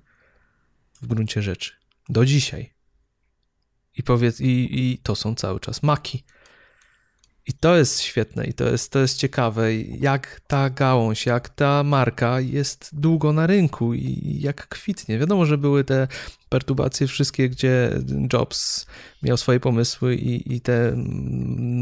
w 1.03 1.07
gruncie 1.07 1.43
rzeczy. 1.43 1.73
Do 2.09 2.25
dzisiaj. 2.25 2.73
I 3.97 4.03
powiedz, 4.03 4.41
i, 4.41 4.69
i 4.71 4.99
to 4.99 5.17
są 5.17 5.35
cały 5.35 5.61
czas 5.61 5.83
maki. 5.83 6.25
I 7.49 7.53
to 7.53 7.77
jest 7.77 8.01
świetne 8.01 8.47
i 8.47 8.53
to 8.53 8.69
jest, 8.69 8.93
to 8.93 8.99
jest 8.99 9.19
ciekawe, 9.19 9.75
jak 9.77 10.41
ta 10.47 10.71
gałąź, 10.71 11.27
jak 11.27 11.49
ta 11.49 11.83
marka 11.83 12.41
jest 12.41 12.91
długo 12.93 13.33
na 13.33 13.47
rynku 13.47 13.95
i 13.95 14.39
jak 14.41 14.69
kwitnie. 14.69 15.19
Wiadomo, 15.19 15.47
że 15.47 15.59
były 15.59 15.85
te 15.85 16.09
perturbacje 16.49 17.07
wszystkie, 17.07 17.49
gdzie 17.49 17.91
Jobs 18.33 18.87
miał 19.23 19.37
swoje 19.37 19.61
pomysły 19.61 20.17
i, 20.17 20.57
i 20.57 20.61
te 20.61 20.93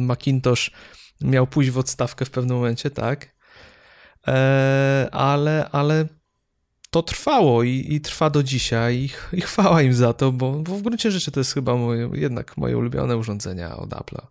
Macintosh 0.07 0.71
miał 1.21 1.47
pójść 1.47 1.71
w 1.71 1.79
odstawkę 1.79 2.25
w 2.25 2.31
pewnym 2.31 2.57
momencie, 2.57 2.91
tak? 2.91 3.35
E, 4.29 5.09
ale, 5.13 5.69
ale 5.73 6.07
to 6.97 7.03
trwało 7.03 7.63
i, 7.63 7.87
i, 7.89 8.01
trwa 8.01 8.31
do 8.31 8.43
dzisiaj 8.43 8.97
i, 8.97 9.11
i 9.37 9.41
chwała 9.41 9.83
im 9.83 9.95
za 9.95 10.13
to, 10.13 10.33
bo, 10.33 10.53
bo 10.53 10.77
w 10.77 10.83
gruncie 10.83 11.11
rzeczy 11.11 11.31
to 11.31 11.41
jest 11.41 11.55
chyba 11.55 11.77
moje, 11.77 12.11
jednak 12.15 12.57
moje 12.57 12.79
ulubione 12.79 13.17
urządzenia 13.17 13.77
od 13.77 13.91
Apple'a. 13.91 14.27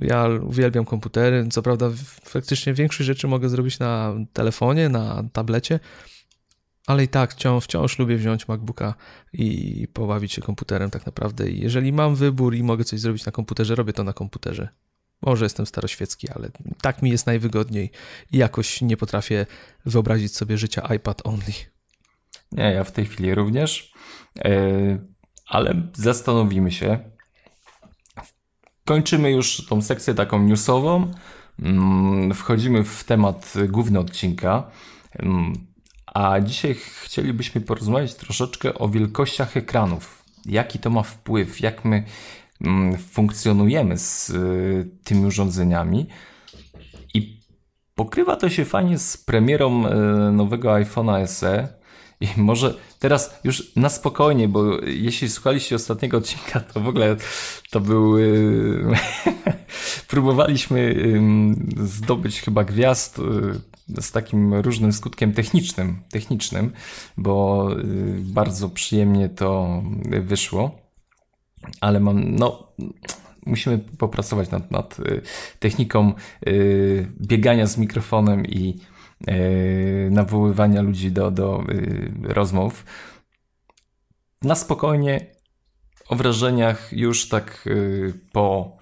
Ja 0.00 0.28
uwielbiam 0.42 0.84
komputery, 0.84 1.46
co 1.50 1.62
prawda 1.62 1.90
faktycznie 2.24 2.74
większość 2.74 3.06
rzeczy 3.06 3.28
mogę 3.28 3.48
zrobić 3.48 3.78
na 3.78 4.14
telefonie, 4.32 4.88
na 4.88 5.24
tablecie, 5.32 5.80
ale 6.86 7.04
i 7.04 7.08
tak 7.08 7.32
wciąż, 7.32 7.64
wciąż 7.64 7.98
lubię 7.98 8.16
wziąć 8.16 8.48
MacBooka 8.48 8.94
i 9.32 9.88
pobawić 9.92 10.32
się 10.32 10.42
komputerem 10.42 10.90
tak 10.90 11.06
naprawdę. 11.06 11.50
I 11.50 11.60
jeżeli 11.60 11.92
mam 11.92 12.14
wybór 12.14 12.54
i 12.54 12.62
mogę 12.62 12.84
coś 12.84 13.00
zrobić 13.00 13.26
na 13.26 13.32
komputerze, 13.32 13.74
robię 13.74 13.92
to 13.92 14.04
na 14.04 14.12
komputerze. 14.12 14.68
Może 15.22 15.44
jestem 15.44 15.66
staroświecki, 15.66 16.28
ale 16.30 16.50
tak 16.82 17.02
mi 17.02 17.10
jest 17.10 17.26
najwygodniej 17.26 17.90
i 18.32 18.38
jakoś 18.38 18.82
nie 18.82 18.96
potrafię 18.96 19.46
wyobrazić 19.86 20.36
sobie 20.36 20.58
życia 20.58 20.94
iPad 20.94 21.26
only. 21.26 21.75
Nie, 22.52 22.72
ja 22.72 22.84
w 22.84 22.92
tej 22.92 23.06
chwili 23.06 23.34
również. 23.34 23.92
E, 24.38 24.50
ale 25.46 25.74
zastanowimy 25.94 26.72
się. 26.72 26.98
Kończymy 28.84 29.30
już 29.30 29.66
tą 29.66 29.82
sekcję 29.82 30.14
taką 30.14 30.42
newsową. 30.42 31.10
Mm, 31.62 32.34
wchodzimy 32.34 32.84
w 32.84 33.04
temat 33.04 33.54
główny 33.68 33.98
odcinka. 33.98 34.70
Mm, 35.18 35.52
a 36.14 36.40
dzisiaj 36.40 36.74
chcielibyśmy 36.74 37.60
porozmawiać 37.60 38.14
troszeczkę 38.14 38.74
o 38.74 38.88
wielkościach 38.88 39.56
ekranów. 39.56 40.24
Jaki 40.44 40.78
to 40.78 40.90
ma 40.90 41.02
wpływ, 41.02 41.60
jak 41.60 41.84
my 41.84 42.04
mm, 42.60 42.98
funkcjonujemy 42.98 43.98
z 43.98 44.30
y, 44.30 44.90
tymi 45.04 45.26
urządzeniami. 45.26 46.06
I 47.14 47.40
pokrywa 47.94 48.36
to 48.36 48.50
się 48.50 48.64
fajnie 48.64 48.98
z 48.98 49.16
premierą 49.16 49.86
y, 49.86 50.32
nowego 50.32 50.68
iPhone'a 50.68 51.26
SE, 51.26 51.75
i 52.20 52.28
może 52.36 52.74
teraz 52.98 53.40
już 53.44 53.76
na 53.76 53.88
spokojnie, 53.88 54.48
bo 54.48 54.80
jeśli 54.80 55.28
słuchaliście 55.28 55.76
ostatniego 55.76 56.16
odcinka, 56.18 56.60
to 56.60 56.80
w 56.80 56.88
ogóle 56.88 57.16
to 57.70 57.80
był. 57.80 58.16
próbowaliśmy 60.08 60.96
zdobyć 61.76 62.40
chyba 62.40 62.64
gwiazd 62.64 63.18
y, 63.18 64.02
z 64.02 64.12
takim 64.12 64.54
różnym 64.54 64.92
skutkiem 64.92 65.32
technicznym, 65.32 66.02
technicznym, 66.10 66.72
bo 67.16 67.68
y, 67.78 67.84
bardzo 68.20 68.68
przyjemnie 68.68 69.28
to 69.28 69.82
wyszło. 70.20 70.78
Ale 71.80 72.00
mam, 72.00 72.34
no, 72.34 72.72
musimy 73.46 73.78
popracować 73.78 74.50
nad, 74.50 74.70
nad 74.70 74.98
y, 75.00 75.22
techniką 75.58 76.12
biegania 77.20 77.66
z 77.66 77.78
mikrofonem 77.78 78.46
i 78.46 78.78
nawoływania 80.10 80.82
ludzi 80.82 81.12
do, 81.12 81.30
do 81.30 81.60
e, 81.60 81.64
rozmów. 82.34 82.84
Na 84.42 84.54
spokojnie 84.54 85.26
o 86.08 86.16
wrażeniach 86.16 86.92
już 86.92 87.28
tak 87.28 87.66
e, 87.66 87.70
po 88.32 88.76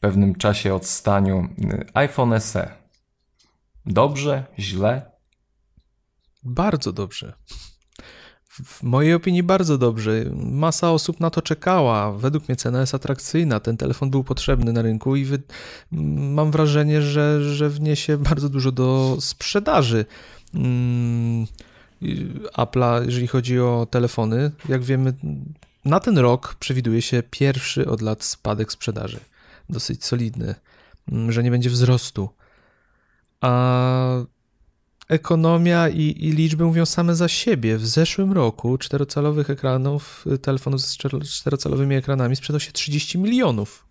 pewnym 0.00 0.34
czasie 0.34 0.74
odstaniu 0.74 1.48
iPhone 1.94 2.40
SE. 2.40 2.70
Dobrze, 3.86 4.44
źle? 4.58 5.10
Bardzo 6.42 6.92
dobrze. 6.92 7.32
W 8.64 8.82
mojej 8.82 9.14
opinii 9.14 9.42
bardzo 9.42 9.78
dobrze. 9.78 10.24
Masa 10.34 10.90
osób 10.90 11.20
na 11.20 11.30
to 11.30 11.42
czekała. 11.42 12.12
Według 12.12 12.48
mnie 12.48 12.56
cena 12.56 12.80
jest 12.80 12.94
atrakcyjna. 12.94 13.60
Ten 13.60 13.76
telefon 13.76 14.10
był 14.10 14.24
potrzebny 14.24 14.72
na 14.72 14.82
rynku 14.82 15.16
i 15.16 15.24
wy... 15.24 15.42
mam 15.92 16.50
wrażenie, 16.50 17.02
że, 17.02 17.54
że 17.54 17.70
wniesie 17.70 18.16
bardzo 18.30 18.48
dużo 18.48 18.72
do 18.72 19.16
sprzedaży. 19.20 20.04
Hmm. 20.52 21.46
Apple'a, 22.56 23.04
jeżeli 23.04 23.26
chodzi 23.26 23.60
o 23.60 23.86
telefony. 23.90 24.50
Jak 24.68 24.82
wiemy, 24.82 25.14
na 25.84 26.00
ten 26.00 26.18
rok 26.18 26.54
przewiduje 26.54 27.02
się 27.02 27.22
pierwszy 27.30 27.88
od 27.88 28.00
lat 28.02 28.24
spadek 28.24 28.72
sprzedaży. 28.72 29.20
Dosyć 29.68 30.04
solidny, 30.04 30.54
mm, 31.12 31.32
że 31.32 31.42
nie 31.42 31.50
będzie 31.50 31.70
wzrostu. 31.70 32.28
A 33.40 34.24
ekonomia 35.10 35.88
i, 35.88 36.02
i, 36.02 36.32
liczby 36.32 36.64
mówią 36.64 36.86
same 36.86 37.14
za 37.14 37.28
siebie. 37.28 37.78
W 37.78 37.86
zeszłym 37.86 38.32
roku 38.32 38.78
czterocalowych 38.78 39.50
ekranów, 39.50 40.24
telefonów 40.42 40.80
z 40.80 40.96
czterocalowymi 41.30 41.96
ekranami 41.96 42.36
sprzedał 42.36 42.60
się 42.60 42.72
30 42.72 43.18
milionów. 43.18 43.86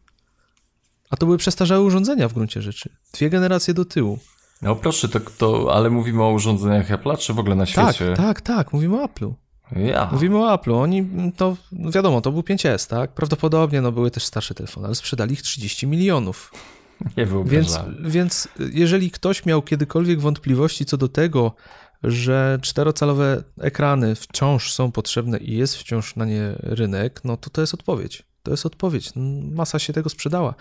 A 1.09 1.17
to 1.17 1.25
były 1.25 1.37
przestarzałe 1.37 1.81
urządzenia 1.81 2.27
w 2.27 2.33
gruncie 2.33 2.61
rzeczy. 2.61 2.89
Dwie 3.13 3.29
generacje 3.29 3.73
do 3.73 3.85
tyłu. 3.85 4.19
No 4.61 4.75
proszę, 4.75 5.09
to, 5.09 5.19
to 5.37 5.73
ale 5.73 5.89
mówimy 5.89 6.23
o 6.23 6.31
urządzeniach 6.31 6.89
Apple'a, 6.89 7.17
czy 7.17 7.33
w 7.33 7.39
ogóle 7.39 7.55
na 7.55 7.65
tak, 7.65 7.95
świecie? 7.95 8.15
Tak, 8.15 8.17
tak, 8.17 8.41
tak, 8.41 8.73
mówimy 8.73 9.01
o 9.01 9.05
Apple'u. 9.05 9.33
Ja. 9.75 10.09
Mówimy 10.11 10.37
o 10.37 10.55
Apple'u. 10.55 10.81
Oni, 10.81 11.09
to 11.37 11.57
wiadomo, 11.71 12.21
to 12.21 12.31
był 12.31 12.41
5S, 12.41 12.89
tak? 12.89 13.13
Prawdopodobnie 13.13 13.81
no, 13.81 13.91
były 13.91 14.11
też 14.11 14.25
starsze 14.25 14.53
telefony, 14.53 14.85
ale 14.85 14.95
sprzedali 14.95 15.33
ich 15.33 15.41
30 15.41 15.87
milionów. 15.87 16.51
Nie 17.17 17.27
więc, 17.45 17.79
więc 17.99 18.47
jeżeli 18.73 19.11
ktoś 19.11 19.45
miał 19.45 19.61
kiedykolwiek 19.61 20.21
wątpliwości 20.21 20.85
co 20.85 20.97
do 20.97 21.07
tego, 21.07 21.55
że 22.03 22.59
czterocalowe 22.61 23.43
ekrany 23.61 24.15
wciąż 24.15 24.73
są 24.73 24.91
potrzebne 24.91 25.37
i 25.37 25.57
jest 25.57 25.77
wciąż 25.77 26.15
na 26.15 26.25
nie 26.25 26.55
rynek, 26.57 27.21
no 27.23 27.37
to 27.37 27.49
to 27.49 27.61
jest 27.61 27.73
odpowiedź. 27.73 28.23
To 28.43 28.51
jest 28.51 28.65
odpowiedź. 28.65 29.11
Masa 29.51 29.79
się 29.79 29.93
tego 29.93 30.09
sprzedała. 30.09 30.55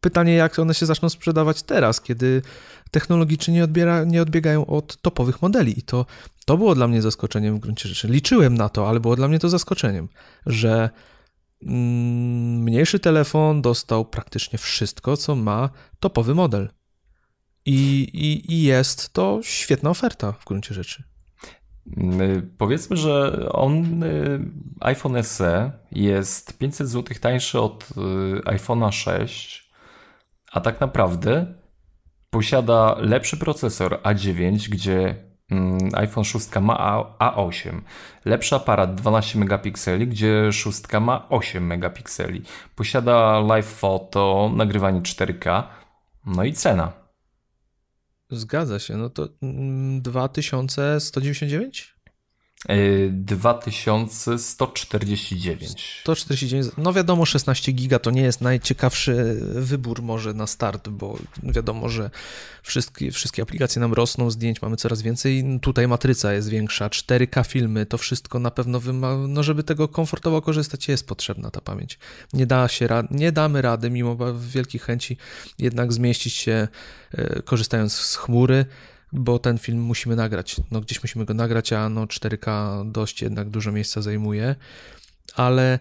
Pytanie, 0.00 0.34
jak 0.34 0.58
one 0.58 0.74
się 0.74 0.86
zaczną 0.86 1.08
sprzedawać 1.08 1.62
teraz, 1.62 2.00
kiedy 2.00 2.42
technologicznie 2.90 3.54
nie, 3.54 3.64
odbiera, 3.64 4.04
nie 4.04 4.22
odbiegają 4.22 4.66
od 4.66 4.96
topowych 5.02 5.42
modeli. 5.42 5.78
I 5.78 5.82
to, 5.82 6.06
to 6.44 6.56
było 6.56 6.74
dla 6.74 6.88
mnie 6.88 7.02
zaskoczeniem 7.02 7.56
w 7.56 7.60
gruncie 7.60 7.88
rzeczy. 7.88 8.08
Liczyłem 8.08 8.54
na 8.54 8.68
to, 8.68 8.88
ale 8.88 9.00
było 9.00 9.16
dla 9.16 9.28
mnie 9.28 9.38
to 9.38 9.48
zaskoczeniem, 9.48 10.08
że 10.46 10.90
mniejszy 11.62 12.98
telefon 12.98 13.62
dostał 13.62 14.04
praktycznie 14.04 14.58
wszystko, 14.58 15.16
co 15.16 15.34
ma 15.34 15.70
topowy 16.00 16.34
model. 16.34 16.68
I, 17.66 18.02
i, 18.12 18.52
I, 18.52 18.62
jest 18.62 19.12
to 19.12 19.40
świetna 19.42 19.90
oferta 19.90 20.32
w 20.32 20.44
gruncie 20.44 20.74
rzeczy. 20.74 21.02
Mm, 21.96 22.54
powiedzmy, 22.58 22.96
że 22.96 23.32
on, 23.52 24.02
y, 24.02 24.40
iPhone 24.80 25.22
SE 25.22 25.72
jest 25.92 26.58
500 26.58 26.88
zł 26.88 27.16
tańszy 27.20 27.60
od 27.60 27.88
y, 27.90 27.94
iPhone'a 28.40 28.92
6, 28.92 29.70
a 30.52 30.60
tak 30.60 30.80
naprawdę 30.80 31.54
posiada 32.30 32.96
lepszy 32.98 33.36
procesor 33.36 34.00
A9, 34.02 34.68
gdzie 34.68 34.98
mm, 35.00 35.27
iPhone 35.92 36.24
6 36.24 36.48
ma 36.60 37.04
A8. 37.18 37.80
Lepszy 38.24 38.56
aparat 38.56 38.94
12 38.94 39.38
megapikseli, 39.38 40.08
gdzie 40.08 40.52
6 40.52 40.82
ma 41.00 41.28
8 41.28 41.66
megapikseli. 41.66 42.42
Posiada 42.74 43.40
live 43.40 43.66
photo, 43.66 44.50
nagrywanie 44.56 45.00
4K, 45.00 45.62
no 46.26 46.44
i 46.44 46.52
cena. 46.52 46.92
Zgadza 48.30 48.78
się, 48.78 48.96
no 48.96 49.10
to 49.10 49.28
2199? 50.02 51.97
2149. 53.10 56.00
149. 56.02 56.66
No 56.78 56.92
wiadomo, 56.92 57.26
16 57.26 57.72
giga 57.72 57.98
to 57.98 58.10
nie 58.10 58.22
jest 58.22 58.40
najciekawszy 58.40 59.40
wybór 59.54 60.02
może 60.02 60.34
na 60.34 60.46
start, 60.46 60.88
bo 60.88 61.18
wiadomo, 61.42 61.88
że 61.88 62.10
wszystkie, 62.62 63.10
wszystkie 63.10 63.42
aplikacje 63.42 63.80
nam 63.80 63.92
rosną, 63.92 64.30
zdjęć 64.30 64.62
mamy 64.62 64.76
coraz 64.76 65.02
więcej. 65.02 65.58
Tutaj 65.62 65.88
matryca 65.88 66.32
jest 66.32 66.48
większa, 66.48 66.88
4K 66.88 67.46
filmy, 67.46 67.86
to 67.86 67.98
wszystko 67.98 68.38
na 68.38 68.50
pewno 68.50 68.80
wymaga, 68.80 69.26
no 69.28 69.42
żeby 69.42 69.62
tego 69.62 69.88
komfortowo 69.88 70.42
korzystać 70.42 70.88
jest 70.88 71.06
potrzebna 71.06 71.50
ta 71.50 71.60
pamięć. 71.60 71.98
Nie 72.32 72.46
da 72.46 72.68
się, 72.68 72.88
nie 73.10 73.32
damy 73.32 73.62
rady, 73.62 73.90
mimo 73.90 74.16
wielkich 74.34 74.82
chęci 74.82 75.16
jednak 75.58 75.92
zmieścić 75.92 76.34
się 76.34 76.68
e, 77.12 77.42
korzystając 77.42 77.92
z 77.92 78.16
chmury 78.16 78.66
bo 79.12 79.38
ten 79.38 79.58
film 79.58 79.80
musimy 79.80 80.16
nagrać. 80.16 80.56
No 80.70 80.80
gdzieś 80.80 81.02
musimy 81.02 81.24
go 81.24 81.34
nagrać, 81.34 81.72
a 81.72 81.88
no 81.88 82.06
4K 82.06 82.90
dość 82.92 83.22
jednak 83.22 83.50
dużo 83.50 83.72
miejsca 83.72 84.02
zajmuje, 84.02 84.56
ale 85.34 85.78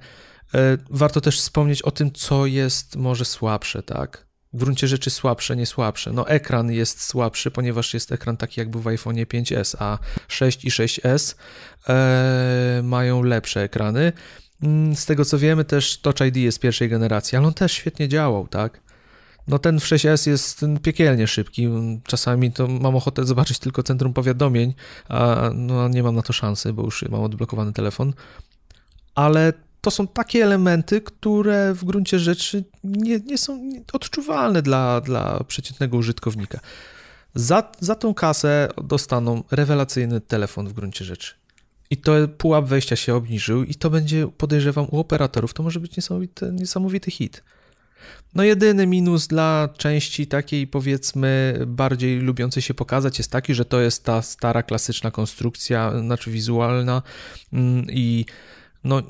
e, 0.53 0.77
warto 0.89 1.21
też 1.21 1.39
wspomnieć 1.39 1.81
o 1.81 1.91
tym, 1.91 2.11
co 2.11 2.45
jest 2.45 2.95
może 2.95 3.25
słabsze, 3.25 3.83
tak? 3.83 4.27
W 4.53 4.57
gruncie 4.57 4.87
rzeczy 4.87 5.09
słabsze, 5.09 5.55
nie 5.55 5.65
słabsze. 5.65 6.11
No 6.13 6.27
ekran 6.27 6.71
jest 6.71 7.03
słabszy, 7.03 7.51
ponieważ 7.51 7.93
jest 7.93 8.11
ekran 8.11 8.37
taki 8.37 8.59
jakby 8.59 8.81
w 8.81 8.87
iPhone 8.87 9.15
5S, 9.15 9.75
a 9.79 9.97
6 10.27 10.65
i 10.65 10.69
6S 10.69 11.35
e, 11.89 12.81
mają 12.83 13.23
lepsze 13.23 13.61
ekrany. 13.61 14.13
Mm, 14.63 14.95
z 14.95 15.05
tego 15.05 15.25
co 15.25 15.37
wiemy, 15.37 15.65
też 15.65 15.97
Touch 15.97 16.21
ID 16.27 16.35
jest 16.37 16.59
pierwszej 16.59 16.89
generacji, 16.89 17.37
ale 17.37 17.47
on 17.47 17.53
też 17.53 17.71
świetnie 17.71 18.09
działał, 18.09 18.47
tak? 18.47 18.86
No 19.47 19.59
ten 19.59 19.79
w 19.79 19.83
6S 19.83 20.27
jest 20.27 20.65
piekielnie 20.81 21.27
szybki. 21.27 21.67
Czasami 22.03 22.51
to 22.51 22.67
mam 22.67 22.95
ochotę 22.95 23.25
zobaczyć 23.25 23.59
tylko 23.59 23.83
centrum 23.83 24.13
powiadomień, 24.13 24.73
a 25.09 25.49
no, 25.55 25.87
nie 25.87 26.03
mam 26.03 26.15
na 26.15 26.21
to 26.21 26.33
szansy, 26.33 26.73
bo 26.73 26.83
już 26.83 27.05
mam 27.09 27.21
odblokowany 27.21 27.73
telefon. 27.73 28.13
Ale 29.15 29.53
to 29.81 29.91
są 29.91 30.07
takie 30.07 30.43
elementy, 30.43 31.01
które 31.01 31.73
w 31.73 31.85
gruncie 31.85 32.19
rzeczy 32.19 32.63
nie, 32.83 33.19
nie 33.19 33.37
są 33.37 33.71
odczuwalne 33.93 34.61
dla, 34.61 35.01
dla 35.01 35.43
przeciętnego 35.43 35.97
użytkownika. 35.97 36.59
Za, 37.35 37.71
za 37.79 37.95
tą 37.95 38.13
kasę 38.13 38.69
dostaną 38.83 39.43
rewelacyjny 39.51 40.21
telefon 40.21 40.67
w 40.67 40.73
gruncie 40.73 41.05
rzeczy. 41.05 41.33
I 41.89 41.97
to 41.97 42.13
pułap 42.37 42.65
wejścia 42.65 42.95
się 42.95 43.15
obniżył 43.15 43.63
i 43.63 43.75
to 43.75 43.89
będzie, 43.89 44.27
podejrzewam, 44.37 44.87
u 44.91 44.99
operatorów, 44.99 45.53
to 45.53 45.63
może 45.63 45.79
być 45.79 45.97
niesamowity, 45.97 46.51
niesamowity 46.53 47.11
hit. 47.11 47.43
No 48.35 48.43
jedyny 48.43 48.87
minus 48.87 49.27
dla 49.27 49.69
części 49.77 50.27
takiej 50.27 50.67
powiedzmy 50.67 51.59
bardziej 51.67 52.19
lubiącej 52.19 52.63
się 52.63 52.73
pokazać 52.73 53.17
jest 53.17 53.31
taki, 53.31 53.53
że 53.53 53.65
to 53.65 53.81
jest 53.81 54.03
ta 54.03 54.21
stara 54.21 54.63
klasyczna 54.63 55.11
konstrukcja, 55.11 55.99
znaczy 56.01 56.31
wizualna 56.31 57.01
mm, 57.53 57.85
i 57.89 58.25
no 58.83 59.01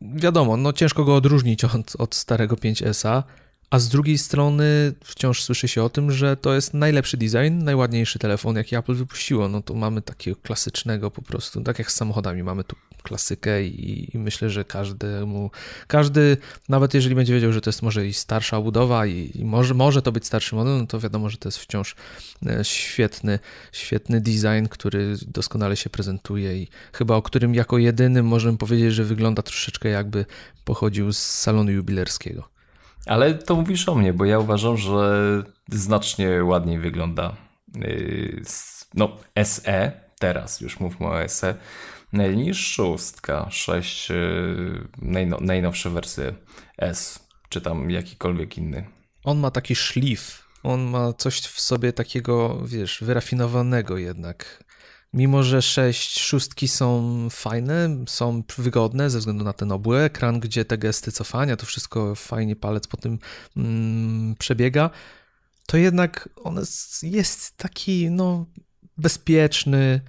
wiadomo, 0.00 0.56
no 0.56 0.72
ciężko 0.72 1.04
go 1.04 1.14
odróżnić 1.14 1.64
od, 1.64 1.96
od 1.98 2.14
starego 2.14 2.56
5S-a, 2.56 3.24
a 3.70 3.78
z 3.78 3.88
drugiej 3.88 4.18
strony 4.18 4.92
wciąż 5.04 5.42
słyszy 5.42 5.68
się 5.68 5.82
o 5.82 5.88
tym, 5.88 6.12
że 6.12 6.36
to 6.36 6.54
jest 6.54 6.74
najlepszy 6.74 7.16
design, 7.16 7.64
najładniejszy 7.64 8.18
telefon, 8.18 8.56
jaki 8.56 8.76
Apple 8.76 8.94
wypuściło. 8.94 9.48
No 9.48 9.62
to 9.62 9.74
mamy 9.74 10.02
takiego 10.02 10.36
klasycznego 10.42 11.10
po 11.10 11.22
prostu, 11.22 11.60
tak 11.60 11.78
jak 11.78 11.92
z 11.92 11.94
samochodami, 11.94 12.42
mamy 12.42 12.64
tu 12.64 12.76
klasykę 13.02 13.64
i, 13.64 14.16
i 14.16 14.18
myślę, 14.18 14.50
że 14.50 14.64
każdemu, 14.64 15.50
każdy, 15.86 16.36
nawet 16.68 16.94
jeżeli 16.94 17.14
będzie 17.14 17.34
wiedział, 17.34 17.52
że 17.52 17.60
to 17.60 17.70
jest 17.70 17.82
może 17.82 18.06
i 18.06 18.12
starsza 18.12 18.60
budowa 18.60 19.06
i, 19.06 19.30
i, 19.34 19.44
może, 19.44 19.74
może 19.74 20.02
to 20.02 20.12
być 20.12 20.26
starszy 20.26 20.54
model, 20.54 20.78
no 20.78 20.86
to 20.86 21.00
wiadomo, 21.00 21.30
że 21.30 21.36
to 21.36 21.48
jest 21.48 21.58
wciąż 21.58 21.94
e, 22.46 22.64
świetny, 22.64 23.38
świetny 23.72 24.20
design, 24.20 24.66
który 24.70 25.16
doskonale 25.26 25.76
się 25.76 25.90
prezentuje 25.90 26.62
i 26.62 26.68
chyba 26.92 27.16
o 27.16 27.22
którym 27.22 27.54
jako 27.54 27.78
jedynym 27.78 28.26
możemy 28.26 28.58
powiedzieć, 28.58 28.94
że 28.94 29.04
wygląda 29.04 29.42
troszeczkę 29.42 29.88
jakby 29.88 30.26
pochodził 30.64 31.12
z 31.12 31.18
salonu 31.18 31.70
jubilerskiego. 31.70 32.48
Ale 33.06 33.34
to 33.34 33.56
mówisz 33.56 33.88
o 33.88 33.94
mnie, 33.94 34.12
bo 34.12 34.24
ja 34.24 34.38
uważam, 34.38 34.76
że 34.76 35.42
znacznie 35.68 36.44
ładniej 36.44 36.78
wygląda 36.78 37.36
y, 37.76 38.42
no 38.94 39.16
SE, 39.44 39.92
teraz 40.18 40.60
już 40.60 40.80
mówmy 40.80 41.06
o 41.06 41.28
SE, 41.28 41.54
niż 42.12 42.72
szóstka, 42.72 43.50
6, 43.50 44.10
y, 44.10 44.14
najno, 45.02 45.38
najnowsze 45.40 45.90
wersje 45.90 46.34
S, 46.78 47.26
czy 47.48 47.60
tam 47.60 47.90
jakikolwiek 47.90 48.58
inny. 48.58 48.84
On 49.24 49.38
ma 49.38 49.50
taki 49.50 49.76
szlif, 49.76 50.44
on 50.62 50.80
ma 50.80 51.12
coś 51.12 51.40
w 51.40 51.60
sobie 51.60 51.92
takiego, 51.92 52.62
wiesz, 52.66 52.98
wyrafinowanego 53.02 53.98
jednak. 53.98 54.64
Mimo, 55.12 55.42
że 55.42 55.62
6 55.62 56.20
szóstki 56.20 56.68
są 56.68 57.28
fajne, 57.30 58.04
są 58.08 58.42
wygodne 58.58 59.10
ze 59.10 59.18
względu 59.18 59.44
na 59.44 59.52
ten 59.52 59.72
obły 59.72 59.98
ekran, 59.98 60.40
gdzie 60.40 60.64
te 60.64 60.78
gesty 60.78 61.12
cofania, 61.12 61.56
to 61.56 61.66
wszystko 61.66 62.14
fajnie 62.14 62.56
palec 62.56 62.86
po 62.86 62.96
tym 62.96 63.18
mm, 63.56 64.34
przebiega, 64.38 64.90
to 65.66 65.76
jednak 65.76 66.28
on 66.44 66.60
jest 67.02 67.56
taki, 67.56 68.10
no, 68.10 68.46
bezpieczny, 68.98 70.00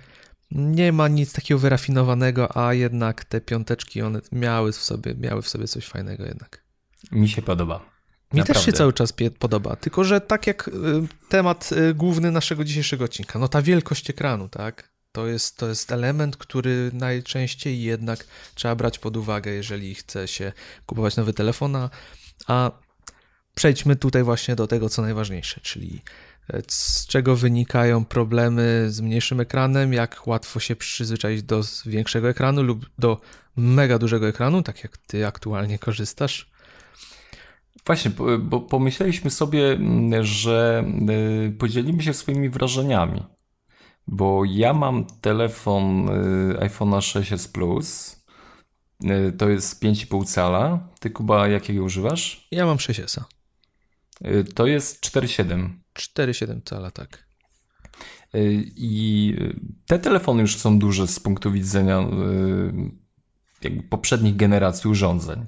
nie 0.52 0.92
ma 0.92 1.08
nic 1.08 1.34
takiego 1.34 1.60
wyrafinowanego, 1.60 2.58
a 2.58 2.74
jednak 2.74 3.26
te 3.26 3.42
piąteczki, 3.42 4.02
one 4.02 4.22
miały 4.32 4.72
w 4.72 4.76
sobie, 4.76 5.16
miały 5.16 5.42
w 5.42 5.50
sobie 5.50 5.68
coś 5.68 5.86
fajnego 5.88 6.26
jednak. 6.26 6.64
Mi 7.12 7.30
się 7.30 7.42
podoba. 7.42 7.92
Mi 8.34 8.40
Naprawdę. 8.40 8.54
też 8.54 8.66
się 8.66 8.74
cały 8.74 8.94
czas 8.94 9.14
podoba, 9.40 9.76
tylko 9.76 10.04
że 10.04 10.22
tak 10.22 10.48
jak 10.48 10.68
y, 10.68 10.72
temat 11.30 11.70
y, 11.72 11.94
główny 11.94 12.32
naszego 12.32 12.64
dzisiejszego 12.64 13.06
odcinka, 13.06 13.40
no 13.40 13.48
ta 13.48 13.62
wielkość 13.62 14.10
ekranu, 14.10 14.50
tak? 14.50 14.92
To 15.12 15.28
jest, 15.28 15.58
to 15.58 15.68
jest 15.68 15.92
element, 15.92 16.38
który 16.38 16.92
najczęściej 16.94 17.82
jednak 17.82 18.26
trzeba 18.56 18.76
brać 18.76 19.00
pod 19.00 19.18
uwagę, 19.18 19.52
jeżeli 19.52 19.96
chce 19.96 20.28
się 20.28 20.54
kupować 20.86 21.16
nowy 21.16 21.34
telefon, 21.34 21.78
a 22.48 22.72
przejdźmy 23.56 23.96
tutaj 23.96 24.24
właśnie 24.24 24.56
do 24.56 24.68
tego, 24.68 24.90
co 24.90 25.02
najważniejsze, 25.02 25.62
czyli 25.62 26.02
z 26.68 27.08
czego 27.08 27.36
wynikają 27.36 28.06
problemy 28.06 28.86
z 28.90 29.02
mniejszym 29.02 29.40
ekranem, 29.40 29.94
jak 29.94 30.28
łatwo 30.28 30.60
się 30.60 30.76
przyzwyczaić 30.76 31.44
do 31.44 31.62
większego 31.86 32.30
ekranu 32.30 32.64
lub 32.64 32.90
do 33.00 33.22
mega 33.56 34.00
dużego 34.00 34.28
ekranu, 34.28 34.64
tak 34.64 34.84
jak 34.84 34.98
ty 34.98 35.28
aktualnie 35.28 35.80
korzystasz. 35.80 36.52
Właśnie, 37.86 38.12
bo 38.40 38.60
pomyśleliśmy 38.60 39.32
sobie, 39.32 39.78
że 40.22 40.84
e, 41.48 41.52
podzielimy 41.52 42.04
się 42.04 42.14
swoimi 42.14 42.50
wrażeniami 42.50 43.24
bo 44.08 44.46
ja 44.46 44.74
mam 44.74 45.06
telefon 45.22 46.10
y, 46.10 46.60
iPhone 46.60 46.89
6s 46.89 47.52
Plus. 47.52 48.22
To 49.38 49.50
jest 49.50 49.84
5,5 49.84 50.26
cala. 50.26 50.89
Ty 51.00 51.10
Kuba, 51.10 51.48
jakiego 51.48 51.84
używasz? 51.84 52.48
Ja 52.52 52.66
mam 52.66 52.78
6s. 52.78 53.24
Y, 54.26 54.44
to 54.44 54.68
jest 54.68 55.06
4,7. 55.06 55.70
4,7 55.94 56.62
cala, 56.66 56.92
tak. 56.92 57.32
I 58.76 59.36
te 59.86 60.00
telefony 60.00 60.42
już 60.42 60.58
są 60.58 60.80
duże 60.80 61.08
z 61.08 61.20
punktu 61.20 61.52
widzenia 61.52 62.08
jakby 63.64 63.84
poprzednich 63.84 64.36
generacji 64.36 64.89
urządzeń. 64.89 65.46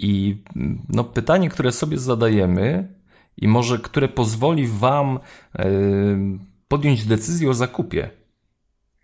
I 0.00 0.42
no, 0.88 1.04
pytanie, 1.04 1.48
które 1.48 1.72
sobie 1.72 1.98
zadajemy, 1.98 2.94
i 3.36 3.48
może 3.48 3.78
które 3.78 4.08
pozwoli 4.08 4.66
Wam 4.66 5.18
podjąć 6.68 7.04
decyzję 7.04 7.50
o 7.50 7.54
zakupie 7.54 8.10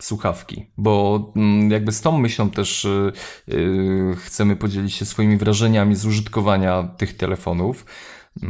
słuchawki, 0.03 0.67
bo 0.77 1.33
mm, 1.37 1.71
jakby 1.71 1.93
z 1.93 2.01
tą 2.01 2.19
myślą 2.19 2.51
też 2.51 2.87
chcemy 4.17 4.57
podzielić 4.57 4.95
się 4.95 5.05
swoimi 5.05 5.37
wrażeniami 5.37 5.95
z 5.97 6.07
użytkowania 6.07 6.83
tych 6.83 7.17
telefonów. 7.17 7.87
Yy, 8.43 8.49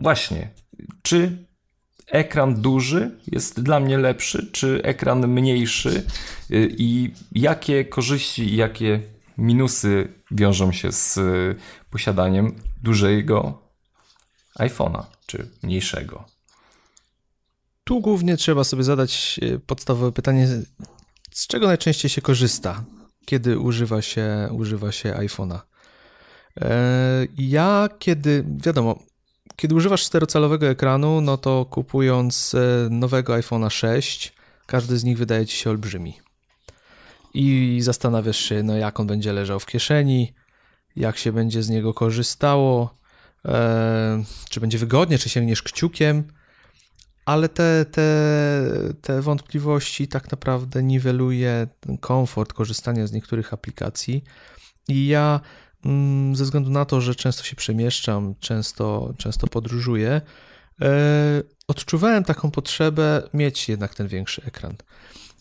właśnie, 0.00 0.50
czy 1.02 1.46
ekran 2.06 2.62
duży 2.62 3.18
jest 3.26 3.60
dla 3.62 3.80
mnie 3.80 3.98
lepszy, 3.98 4.50
czy 4.52 4.80
ekran 4.82 5.28
mniejszy 5.28 6.06
yy, 6.50 6.68
i 6.78 7.12
jakie 7.32 7.84
korzyści, 7.84 8.56
jakie 8.56 9.00
minusy 9.38 10.08
wiążą 10.30 10.72
się 10.72 10.92
z 10.92 11.18
posiadaniem 11.90 12.56
dużego 12.82 13.62
iPhone'a 14.58 15.04
czy 15.26 15.50
mniejszego? 15.62 16.24
Tu 17.84 18.00
głównie 18.00 18.36
trzeba 18.36 18.64
sobie 18.64 18.82
zadać 18.82 19.40
e, 19.42 19.58
podstawowe 19.58 20.12
pytanie, 20.12 20.48
z 21.30 21.46
czego 21.46 21.66
najczęściej 21.66 22.08
się 22.10 22.22
korzysta, 22.22 22.84
kiedy 23.26 23.58
używa 23.58 24.02
się, 24.02 24.48
używa 24.52 24.92
się 24.92 25.12
iPhone'a. 25.12 25.60
E, 26.60 27.26
ja 27.38 27.88
kiedy, 27.98 28.44
wiadomo, 28.56 28.98
kiedy 29.56 29.74
używasz 29.74 30.04
czterocalowego 30.04 30.66
ekranu, 30.66 31.20
no 31.20 31.36
to 31.36 31.64
kupując 31.64 32.54
e, 32.54 32.88
nowego 32.90 33.32
iPhone'a 33.32 33.70
6, 33.70 34.32
każdy 34.66 34.98
z 34.98 35.04
nich 35.04 35.18
wydaje 35.18 35.46
ci 35.46 35.56
się 35.56 35.70
olbrzymi. 35.70 36.20
I 37.34 37.78
zastanawiasz 37.82 38.38
się, 38.38 38.62
no 38.62 38.76
jak 38.76 39.00
on 39.00 39.06
będzie 39.06 39.32
leżał 39.32 39.60
w 39.60 39.66
kieszeni, 39.66 40.34
jak 40.96 41.18
się 41.18 41.32
będzie 41.32 41.62
z 41.62 41.68
niego 41.68 41.94
korzystało, 41.94 42.98
e, 43.44 44.24
czy 44.50 44.60
będzie 44.60 44.78
wygodnie, 44.78 45.18
czy 45.18 45.28
sięgniesz 45.28 45.62
kciukiem, 45.62 46.24
ale 47.24 47.48
te, 47.48 47.84
te, 47.84 48.62
te 49.02 49.22
wątpliwości 49.22 50.08
tak 50.08 50.30
naprawdę 50.30 50.82
niweluje 50.82 51.66
komfort 52.00 52.52
korzystania 52.52 53.06
z 53.06 53.12
niektórych 53.12 53.54
aplikacji. 53.54 54.24
I 54.88 55.06
ja 55.06 55.40
ze 56.32 56.44
względu 56.44 56.70
na 56.70 56.84
to, 56.84 57.00
że 57.00 57.14
często 57.14 57.44
się 57.44 57.56
przemieszczam, 57.56 58.34
często, 58.40 59.14
często 59.18 59.46
podróżuję, 59.46 60.20
e, 60.80 61.42
odczuwałem 61.68 62.24
taką 62.24 62.50
potrzebę 62.50 63.22
mieć 63.34 63.68
jednak 63.68 63.94
ten 63.94 64.08
większy 64.08 64.42
ekran. 64.44 64.76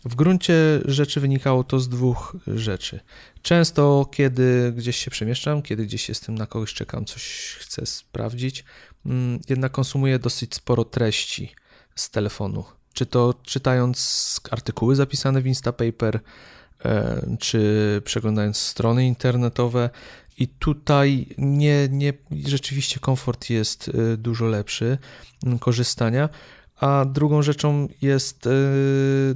W 0.06 0.16
gruncie 0.16 0.54
rzeczy 0.86 1.20
wynikało 1.20 1.64
to 1.64 1.80
z 1.80 1.90
dwóch 1.90 2.36
rzeczy. 2.48 3.00
Często, 3.42 4.10
kiedy 4.12 4.74
gdzieś 4.76 4.98
się 4.98 5.12
przemieszczam, 5.12 5.62
kiedy 5.62 5.86
gdzieś 5.86 6.10
jestem 6.10 6.36
na 6.36 6.46
kogoś, 6.46 6.74
czekam, 6.74 7.06
coś 7.06 7.56
chcę 7.60 7.86
sprawdzić, 7.86 8.66
mm, 9.06 9.40
jednak 9.50 9.72
konsumuję 9.72 10.20
dosyć 10.20 10.56
sporo 10.56 10.86
treści 10.86 11.56
z 11.96 12.10
telefonu. 12.10 12.64
Czy 12.94 13.06
to 13.06 13.34
czytając 13.44 14.40
artykuły 14.52 14.96
zapisane 14.96 15.42
w 15.42 15.48
Instapaper, 15.48 16.20
e, 16.86 17.22
czy 17.40 18.02
przeglądając 18.06 18.58
strony 18.58 19.08
internetowe, 19.08 19.90
i 20.40 20.48
tutaj 20.48 21.26
nie, 21.38 21.88
nie, 21.92 22.14
rzeczywiście 22.46 23.00
komfort 23.00 23.50
jest 23.50 23.88
y, 23.88 24.18
dużo 24.18 24.46
lepszy 24.46 24.98
mm, 25.46 25.60
korzystania. 25.60 26.30
A 26.80 27.06
drugą 27.06 27.42
rzeczą 27.42 27.88
jest 28.02 28.48
y, 28.48 28.50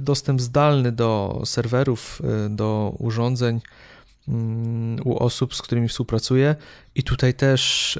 dostęp 0.00 0.40
zdalny 0.40 0.92
do 0.92 1.42
serwerów, 1.44 2.22
y, 2.46 2.50
do 2.50 2.94
urządzeń 2.98 3.60
mm, 4.28 4.98
u 5.04 5.18
osób, 5.18 5.54
z 5.54 5.62
którymi 5.62 5.88
współpracuję, 5.88 6.56
i 6.94 7.02
tutaj 7.02 7.34
też 7.34 7.98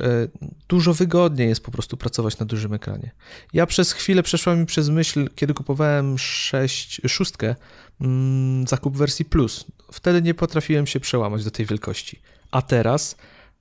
dużo 0.69 0.95
wygodniej 0.95 1.49
jest 1.49 1.65
po 1.65 1.71
prostu 1.71 1.97
pracować 1.97 2.39
na 2.39 2.47
dużym 2.47 2.75
ekranie. 2.75 3.11
Ja 3.53 3.67
przez 3.67 3.93
chwilę 3.93 4.23
przeszła 4.23 4.55
mi 4.55 4.67
przez 4.67 4.89
myśl, 4.89 5.29
kiedy 5.35 5.55
kupowałem 5.55 6.19
6, 6.19 7.01
szóstkę, 7.09 7.57
mm, 8.01 8.67
zakup 8.67 8.97
wersji 8.97 9.25
Plus. 9.25 9.65
Wtedy 9.93 10.23
nie 10.23 10.35
potrafiłem 10.35 10.87
się 10.87 11.01
przełamać 11.01 11.45
do 11.45 11.51
tej 11.51 11.67
wielkości. 11.67 12.21
A 12.55 12.63
teraz 12.63 13.17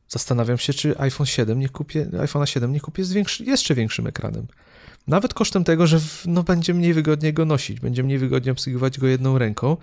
zastanawiam 0.07 0.57
się, 0.57 0.73
czy 0.73 0.99
iPhone 0.99 1.27
7 1.27 1.59
nie 1.59 1.69
kupię, 1.69 2.07
iPhone 2.19 2.45
7 2.45 2.73
nie 2.73 2.79
kupię 2.79 3.03
z 3.03 3.13
większy, 3.13 3.43
jeszcze 3.43 3.75
większym 3.75 4.07
ekranem. 4.07 4.47
Nawet 5.07 5.33
kosztem 5.33 5.63
tego, 5.63 5.87
że 5.87 5.99
no, 6.25 6.43
będzie 6.43 6.73
mniej 6.73 6.93
wygodnie 6.93 7.33
go 7.33 7.45
nosić, 7.45 7.79
będzie 7.79 8.03
mniej 8.03 8.17
wygodnie 8.17 8.51
obsługiwać 8.51 8.99
go 8.99 9.07
jedną 9.07 9.37
ręką, 9.37 9.77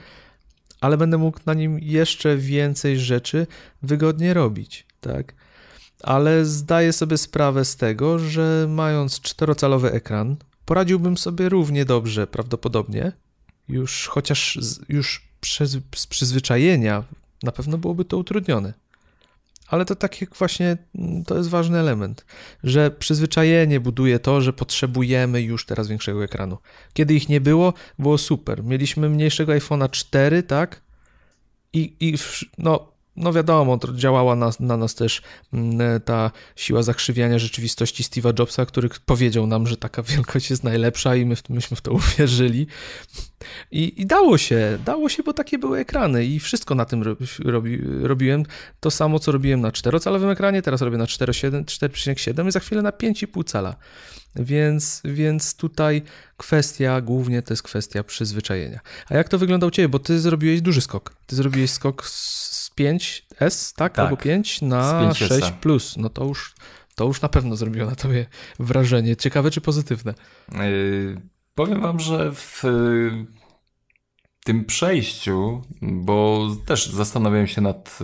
ale 0.80 0.96
będę 0.96 1.18
mógł 1.18 1.38
na 1.46 1.54
nim 1.54 1.78
jeszcze 1.78 2.36
więcej 2.36 2.98
rzeczy 2.98 3.46
wygodnie 3.82 4.34
robić, 4.34 4.86
tak? 5.00 5.34
Ale 6.02 6.44
zdaję 6.44 6.92
sobie 6.92 7.18
sprawę 7.18 7.64
z 7.64 7.76
tego, 7.76 8.18
że 8.18 8.66
mając 8.68 9.20
czterocalowy 9.20 9.92
ekran, 9.92 10.36
poradziłbym 10.64 11.16
sobie 11.16 11.48
równie 11.48 11.84
dobrze 11.84 12.26
prawdopodobnie, 12.26 13.12
już 13.68 14.08
chociaż 14.08 14.58
z, 14.60 14.80
już 14.88 15.28
przez, 15.40 15.78
z 15.96 16.06
przyzwyczajenia 16.06 17.04
na 17.42 17.52
pewno 17.52 17.78
byłoby 17.78 18.04
to 18.04 18.18
utrudnione 18.18 18.79
ale 19.70 19.84
to 19.84 19.96
tak 19.96 20.20
jak 20.20 20.36
właśnie 20.36 20.76
mm, 20.94 21.24
to 21.24 21.36
jest 21.36 21.48
ważny 21.48 21.78
element, 21.78 22.24
że 22.64 22.90
przyzwyczajenie 22.90 23.80
buduje 23.80 24.18
to, 24.18 24.40
że 24.40 24.52
potrzebujemy 24.52 25.42
już 25.42 25.66
teraz 25.66 25.88
większego 25.88 26.24
ekranu. 26.24 26.58
Kiedy 26.92 27.14
ich 27.14 27.28
nie 27.28 27.40
było, 27.40 27.74
było 27.98 28.18
super. 28.18 28.64
Mieliśmy 28.64 29.08
mniejszego 29.08 29.52
iPhone'a 29.52 29.90
4, 29.90 30.42
tak? 30.42 30.82
I, 31.72 31.96
i 32.00 32.14
no, 32.58 32.92
no 33.20 33.32
wiadomo, 33.32 33.78
działała 33.94 34.36
na, 34.36 34.50
na, 34.60 34.76
nas 34.76 34.94
też 34.94 35.22
mm, 35.52 36.00
ta 36.00 36.30
siła 36.56 36.82
zakrzywiania 36.82 37.38
rzeczywistości 37.38 38.02
Steve'a 38.02 38.38
Jobsa, 38.38 38.66
który 38.66 38.88
powiedział 39.06 39.46
nam, 39.46 39.66
że 39.66 39.76
taka 39.76 40.02
wielkość 40.02 40.50
jest 40.50 40.64
najlepsza 40.64 41.16
i 41.16 41.26
my, 41.26 41.34
myśmy 41.48 41.76
w 41.76 41.80
to 41.80 41.92
uwierzyli. 42.00 42.66
I, 43.70 44.00
I, 44.02 44.06
dało 44.06 44.38
się, 44.38 44.78
dało 44.84 45.08
się, 45.08 45.22
bo 45.22 45.32
takie 45.32 45.58
były 45.58 45.78
ekrany 45.78 46.24
i 46.24 46.40
wszystko 46.40 46.74
na 46.74 46.84
tym 46.84 47.02
robi, 47.44 47.78
robiłem. 48.02 48.42
To 48.80 48.90
samo, 48.90 49.18
co 49.18 49.32
robiłem 49.32 49.60
na 49.60 49.70
4-calowym 49.70 50.30
ekranie, 50.30 50.62
teraz 50.62 50.82
robię 50.82 50.98
na 50.98 51.04
4,7 51.04 52.48
i 52.48 52.52
za 52.52 52.60
chwilę 52.60 52.82
na 52.82 52.90
5,5 52.90 53.44
cala. 53.44 53.76
Więc, 54.36 55.02
więc 55.04 55.54
tutaj 55.54 56.02
kwestia, 56.36 57.00
głównie 57.00 57.42
to 57.42 57.52
jest 57.52 57.62
kwestia 57.62 58.04
przyzwyczajenia. 58.04 58.80
A 59.08 59.16
jak 59.16 59.28
to 59.28 59.38
wygląda 59.38 59.66
u 59.66 59.70
Ciebie? 59.70 59.88
Bo 59.88 59.98
Ty 59.98 60.20
zrobiłeś 60.20 60.60
duży 60.60 60.80
skok. 60.80 61.14
Ty 61.26 61.36
zrobiłeś 61.36 61.70
skok 61.70 62.06
z 62.06 62.49
5S, 62.80 63.74
tak? 63.76 63.92
tak 63.92 63.98
Albo 63.98 64.16
5 64.16 64.62
na 64.62 65.14
6 65.14 65.50
plus. 65.60 65.96
No 65.96 66.08
to 66.08 66.24
już, 66.24 66.54
to 66.94 67.04
już 67.04 67.20
na 67.22 67.28
pewno 67.28 67.56
zrobiło 67.56 67.86
na 67.90 67.96
Tobie 67.96 68.26
wrażenie. 68.58 69.16
Ciekawe 69.16 69.50
czy 69.50 69.60
pozytywne? 69.60 70.14
Yy, 70.52 71.20
powiem 71.54 71.80
Wam, 71.80 72.00
że 72.00 72.32
w 72.32 72.62
tym 74.44 74.64
przejściu, 74.64 75.62
bo 75.82 76.48
też 76.66 76.86
zastanawiałem 76.86 77.46
się 77.46 77.60
nad 77.60 77.98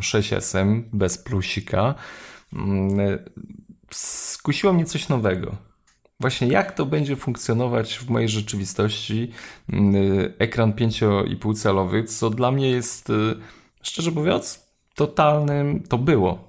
6S 0.00 0.82
bez 0.92 1.18
plusika, 1.18 1.94
yy, 2.52 3.24
skusiło 3.90 4.72
mnie 4.72 4.84
coś 4.84 5.08
nowego. 5.08 5.71
Właśnie 6.22 6.48
jak 6.48 6.72
to 6.72 6.86
będzie 6.86 7.16
funkcjonować 7.16 7.98
w 7.98 8.10
mojej 8.10 8.28
rzeczywistości 8.28 9.30
mm, 9.72 9.94
ekran 10.38 10.72
5,5 10.72 11.56
calowy, 11.62 12.04
co 12.04 12.30
dla 12.30 12.50
mnie 12.50 12.70
jest, 12.70 13.10
y, 13.10 13.34
szczerze 13.82 14.10
mówiąc, 14.10 14.66
totalnym, 14.94 15.82
to 15.82 15.98
było 15.98 16.48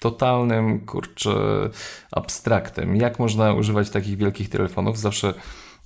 totalnym, 0.00 0.86
kurczę, 0.86 1.30
abstraktem. 2.12 2.96
Jak 2.96 3.18
można 3.18 3.52
używać 3.52 3.90
takich 3.90 4.16
wielkich 4.16 4.48
telefonów? 4.48 4.98
Zawsze 4.98 5.34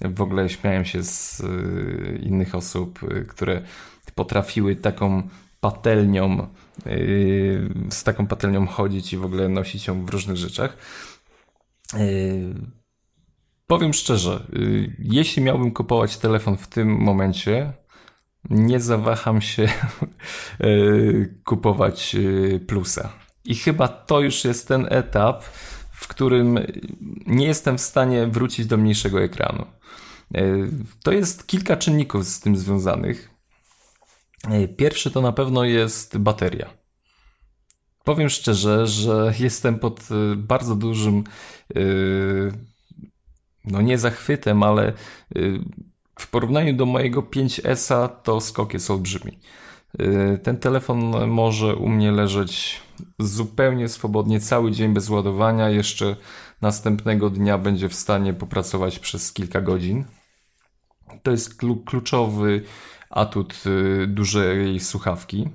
w 0.01 0.21
ogóle 0.21 0.49
śmiałem 0.49 0.85
się 0.85 1.03
z 1.03 1.41
y, 1.41 2.21
innych 2.23 2.55
osób, 2.55 3.03
y, 3.03 3.27
które 3.29 3.63
potrafiły 4.15 4.77
taką 4.77 5.23
patelnią, 5.61 6.47
z 7.91 8.03
taką 8.05 8.27
patelnią 8.27 8.67
chodzić 8.67 9.13
i 9.13 9.17
w 9.17 9.25
ogóle 9.25 9.49
nosić 9.49 9.87
ją 9.87 10.05
w 10.05 10.11
różnych 10.11 10.37
rzeczach. 10.37 10.77
Powiem 13.67 13.93
szczerze, 13.93 14.47
y, 14.57 14.97
jeśli 14.99 15.43
miałbym 15.43 15.71
kupować 15.71 16.17
telefon 16.17 16.57
w 16.57 16.69
tym 16.69 16.89
momencie, 16.89 17.73
nie 18.51 18.81
zawaham 18.81 19.41
się 19.41 19.63
y, 20.65 21.41
kupować 21.45 22.15
y, 22.15 22.61
plusa. 22.67 23.13
I 23.45 23.55
chyba 23.55 23.89
to 23.89 24.21
już 24.21 24.45
jest 24.45 24.69
ten 24.69 24.87
etap, 24.91 25.45
w 25.93 26.09
którym 26.09 26.59
nie 27.27 27.47
jestem 27.47 27.79
w 27.79 27.81
stanie 27.81 28.27
wrócić 28.27 28.67
do 28.67 28.77
mniejszego 28.77 29.23
ekranu. 29.23 29.67
To 31.03 31.13
jest 31.13 31.47
kilka 31.47 31.77
czynników 31.77 32.25
z 32.25 32.41
tym 32.41 32.57
związanych. 32.57 33.31
Pierwszy 34.77 35.11
to 35.11 35.21
na 35.21 35.33
pewno 35.33 35.65
jest 35.65 36.19
bateria. 36.19 36.71
Powiem 38.05 38.29
szczerze, 38.29 38.87
że 38.87 39.35
jestem 39.39 39.79
pod 39.79 40.09
bardzo 40.37 40.75
dużym 40.75 41.25
no 43.65 43.81
nie 43.81 43.99
zachwytem, 43.99 44.63
ale 44.63 44.93
y, 45.37 45.61
w 46.19 46.31
porównaniu 46.31 46.77
do 46.77 46.87
mojego 46.87 47.23
5S 47.23 48.09
to 48.23 48.41
skok 48.41 48.75
jest 48.75 48.91
olbrzymi. 48.91 49.39
Y, 50.01 50.39
ten 50.43 50.57
telefon 50.57 51.29
może 51.31 51.77
u 51.77 51.89
mnie 51.89 52.13
leżeć 52.13 52.81
zupełnie 53.19 53.89
swobodnie 53.89 54.41
cały 54.41 54.71
dzień 54.71 54.95
bez 54.95 55.09
ładowania. 55.09 55.71
Jeszcze 55.71 56.17
następnego 56.61 57.31
dnia 57.31 57.59
będzie 57.59 57.89
w 57.89 57.95
stanie 57.95 58.33
popracować 58.33 58.99
przez 58.99 59.33
kilka 59.33 59.61
godzin. 59.61 60.05
To 61.23 61.31
jest 61.31 61.57
kluczowy 61.87 62.63
atut 63.11 63.55
y, 63.67 64.07
dużej 64.07 64.81
słuchawki. 64.81 65.49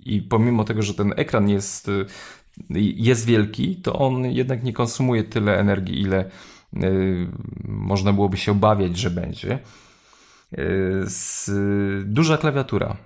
I 0.00 0.22
pomimo 0.22 0.64
tego, 0.64 0.82
że 0.82 0.94
ten 0.94 1.14
ekran 1.16 1.48
jest, 1.48 1.90
jest 2.96 3.26
wielki, 3.26 3.76
to 3.76 3.92
on 3.98 4.24
jednak 4.24 4.62
nie 4.62 4.72
konsumuje 4.72 5.24
tyle 5.24 5.58
energii, 5.58 6.00
ile 6.00 6.30
można 7.64 8.12
byłoby 8.12 8.36
się 8.36 8.52
obawiać, 8.52 8.98
że 8.98 9.10
będzie. 9.10 9.58
Y, 10.58 11.02
z, 11.06 11.50
duża 12.04 12.38
klawiatura. 12.38 12.96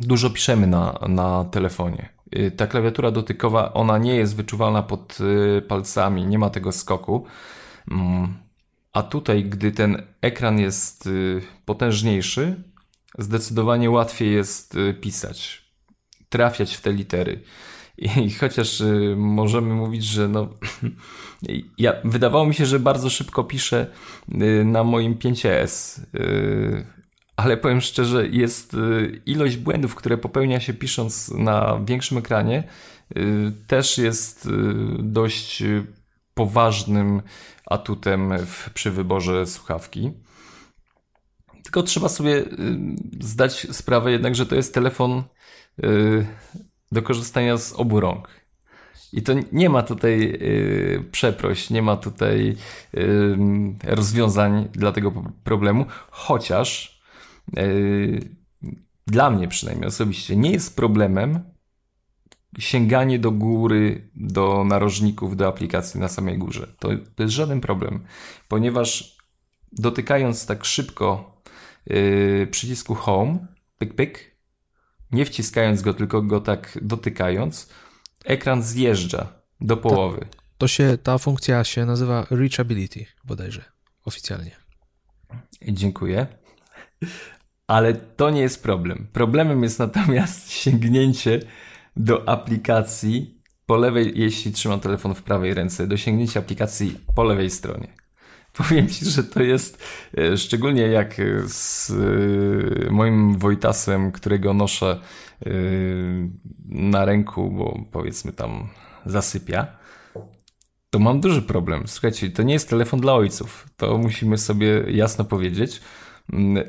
dużo 0.00 0.30
piszemy 0.30 0.66
na, 0.66 0.98
na 1.08 1.44
telefonie. 1.44 2.08
Y, 2.38 2.50
ta 2.50 2.66
klawiatura 2.66 3.10
dotykowa, 3.10 3.72
ona 3.72 3.98
nie 3.98 4.14
jest 4.16 4.36
wyczuwalna 4.36 4.82
pod 4.82 5.18
y, 5.20 5.62
palcami, 5.62 6.26
nie 6.26 6.38
ma 6.38 6.50
tego 6.50 6.72
skoku. 6.72 7.26
Mm, 7.90 8.34
a 8.92 9.02
tutaj, 9.02 9.44
gdy 9.44 9.72
ten 9.72 10.02
ekran 10.20 10.58
jest 10.58 11.06
y, 11.06 11.42
potężniejszy, 11.64 12.62
zdecydowanie 13.18 13.90
łatwiej 13.90 14.32
jest 14.32 14.76
pisać, 15.00 15.64
trafiać 16.28 16.76
w 16.76 16.80
te 16.80 16.92
litery. 16.92 17.40
I 17.98 18.30
chociaż 18.30 18.82
możemy 19.16 19.74
mówić, 19.74 20.04
że 20.04 20.28
no, 20.28 20.48
ja, 21.78 21.92
wydawało 22.04 22.46
mi 22.46 22.54
się, 22.54 22.66
że 22.66 22.80
bardzo 22.80 23.10
szybko 23.10 23.44
piszę 23.44 23.86
na 24.64 24.84
moim 24.84 25.14
5S 25.14 26.00
ale 27.36 27.56
powiem 27.56 27.80
szczerze, 27.80 28.28
jest 28.28 28.74
y, 28.74 29.22
ilość 29.26 29.56
błędów, 29.56 29.94
które 29.94 30.18
popełnia 30.18 30.60
się 30.60 30.74
pisząc 30.74 31.28
na 31.28 31.80
większym 31.84 32.18
ekranie, 32.18 32.64
y, 33.16 33.52
też 33.66 33.98
jest 33.98 34.46
y, 34.46 34.50
dość 34.98 35.62
poważnym 36.34 37.22
atutem 37.66 38.38
w, 38.46 38.70
przy 38.70 38.90
wyborze 38.90 39.46
słuchawki. 39.46 40.12
Tylko 41.62 41.82
trzeba 41.82 42.08
sobie 42.08 42.44
zdać 43.20 43.66
sprawę 43.70 44.12
jednak, 44.12 44.34
że 44.34 44.46
to 44.46 44.54
jest 44.54 44.74
telefon 44.74 45.22
do 46.92 47.02
korzystania 47.02 47.58
z 47.58 47.72
obu 47.72 48.00
rąk. 48.00 48.28
I 49.12 49.22
to 49.22 49.32
nie 49.52 49.68
ma 49.68 49.82
tutaj 49.82 50.38
przeproś, 51.12 51.70
nie 51.70 51.82
ma 51.82 51.96
tutaj 51.96 52.56
rozwiązań 53.84 54.68
dla 54.72 54.92
tego 54.92 55.12
problemu, 55.44 55.86
chociaż 56.10 56.96
E, 57.56 57.62
dla 59.06 59.30
mnie 59.30 59.48
przynajmniej 59.48 59.88
osobiście 59.88 60.36
nie 60.36 60.50
jest 60.50 60.76
problemem 60.76 61.40
sięganie 62.58 63.18
do 63.18 63.30
góry, 63.30 64.08
do 64.14 64.64
narożników, 64.64 65.36
do 65.36 65.48
aplikacji 65.48 66.00
na 66.00 66.08
samej 66.08 66.38
górze. 66.38 66.66
To, 66.78 66.88
to 67.16 67.22
jest 67.22 67.34
żaden 67.34 67.60
problem, 67.60 68.04
ponieważ 68.48 69.16
dotykając 69.72 70.46
tak 70.46 70.64
szybko 70.64 71.40
yy, 71.86 72.48
przycisku 72.50 72.94
Home, 72.94 73.46
pyk, 73.78 73.94
pyk, 73.94 74.35
nie 75.12 75.24
wciskając 75.24 75.82
go, 75.82 75.94
tylko 75.94 76.22
go 76.22 76.40
tak 76.40 76.78
dotykając, 76.82 77.68
ekran 78.24 78.62
zjeżdża 78.62 79.32
do 79.60 79.76
połowy. 79.76 80.20
Ta, 80.20 80.26
to 80.58 80.68
się, 80.68 80.98
ta 81.02 81.18
funkcja 81.18 81.64
się 81.64 81.86
nazywa 81.86 82.26
Reachability 82.30 83.06
bodajże, 83.24 83.64
oficjalnie. 84.04 84.56
Dziękuję. 85.68 86.26
Ale 87.66 87.94
to 87.94 88.30
nie 88.30 88.40
jest 88.40 88.62
problem. 88.62 89.06
Problemem 89.12 89.62
jest 89.62 89.78
natomiast 89.78 90.52
sięgnięcie 90.52 91.40
do 91.96 92.28
aplikacji 92.28 93.40
po 93.66 93.76
lewej, 93.76 94.12
jeśli 94.14 94.52
trzymam 94.52 94.80
telefon 94.80 95.14
w 95.14 95.22
prawej 95.22 95.54
ręce, 95.54 95.86
do 95.86 95.96
sięgnięcia 95.96 96.40
aplikacji 96.40 97.00
po 97.14 97.24
lewej 97.24 97.50
stronie. 97.50 97.88
Powiem 98.56 98.88
Ci, 98.88 99.04
że 99.04 99.24
to 99.24 99.42
jest 99.42 99.84
e, 100.18 100.36
szczególnie 100.36 100.82
jak 100.82 101.16
z 101.46 101.90
e, 101.90 102.90
moim 102.90 103.38
Wojtasem, 103.38 104.12
którego 104.12 104.54
noszę 104.54 105.00
e, 105.46 105.50
na 106.68 107.04
ręku, 107.04 107.50
bo 107.50 107.80
powiedzmy 107.92 108.32
tam 108.32 108.68
zasypia, 109.06 109.66
to 110.90 110.98
mam 110.98 111.20
duży 111.20 111.42
problem. 111.42 111.82
Słuchajcie, 111.86 112.30
to 112.30 112.42
nie 112.42 112.52
jest 112.52 112.70
telefon 112.70 113.00
dla 113.00 113.14
ojców. 113.14 113.68
To 113.76 113.98
musimy 113.98 114.38
sobie 114.38 114.84
jasno 114.88 115.24
powiedzieć. 115.24 115.80
Mm, 116.32 116.64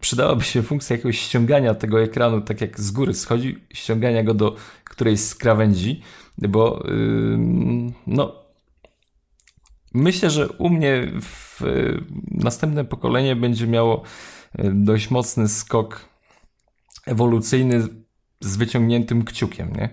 przydałaby 0.00 0.44
się 0.44 0.62
funkcja 0.62 0.96
jakiegoś 0.96 1.18
ściągania 1.18 1.74
tego 1.74 2.02
ekranu, 2.02 2.40
tak 2.40 2.60
jak 2.60 2.80
z 2.80 2.90
góry 2.90 3.14
schodzi, 3.14 3.58
ściągania 3.72 4.22
go 4.22 4.34
do 4.34 4.56
którejś 4.84 5.20
z 5.20 5.34
krawędzi, 5.34 6.02
bo 6.38 6.84
no 8.06 8.45
myślę, 9.96 10.30
że 10.30 10.48
u 10.48 10.68
mnie 10.68 11.12
w, 11.20 11.62
następne 12.30 12.84
pokolenie 12.84 13.36
będzie 13.36 13.66
miało 13.66 14.02
y, 14.58 14.70
dość 14.74 15.10
mocny 15.10 15.48
skok 15.48 16.08
ewolucyjny 17.06 17.88
z 18.40 18.56
wyciągniętym 18.56 19.24
kciukiem, 19.24 19.72
nie? 19.76 19.88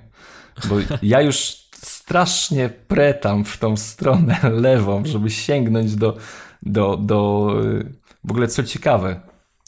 Bo 0.69 0.75
ja 1.01 1.21
już 1.21 1.37
strasznie 1.73 2.69
pretam 2.69 3.45
w 3.45 3.57
tą 3.57 3.77
stronę 3.77 4.39
lewą, 4.67 5.05
żeby 5.05 5.29
sięgnąć 5.29 5.95
do, 5.95 6.17
do, 6.61 6.97
do 6.97 7.49
y, 7.63 7.93
w 8.23 8.31
ogóle 8.31 8.47
co 8.47 8.63
ciekawe, 8.63 9.21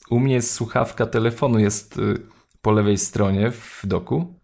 u 0.09 0.19
mnie 0.19 0.41
słuchawka 0.41 1.05
telefonu 1.05 1.59
jest 1.59 1.99
po 2.61 2.71
lewej 2.71 2.97
stronie 2.97 3.51
w 3.51 3.81
doku, 3.83 4.39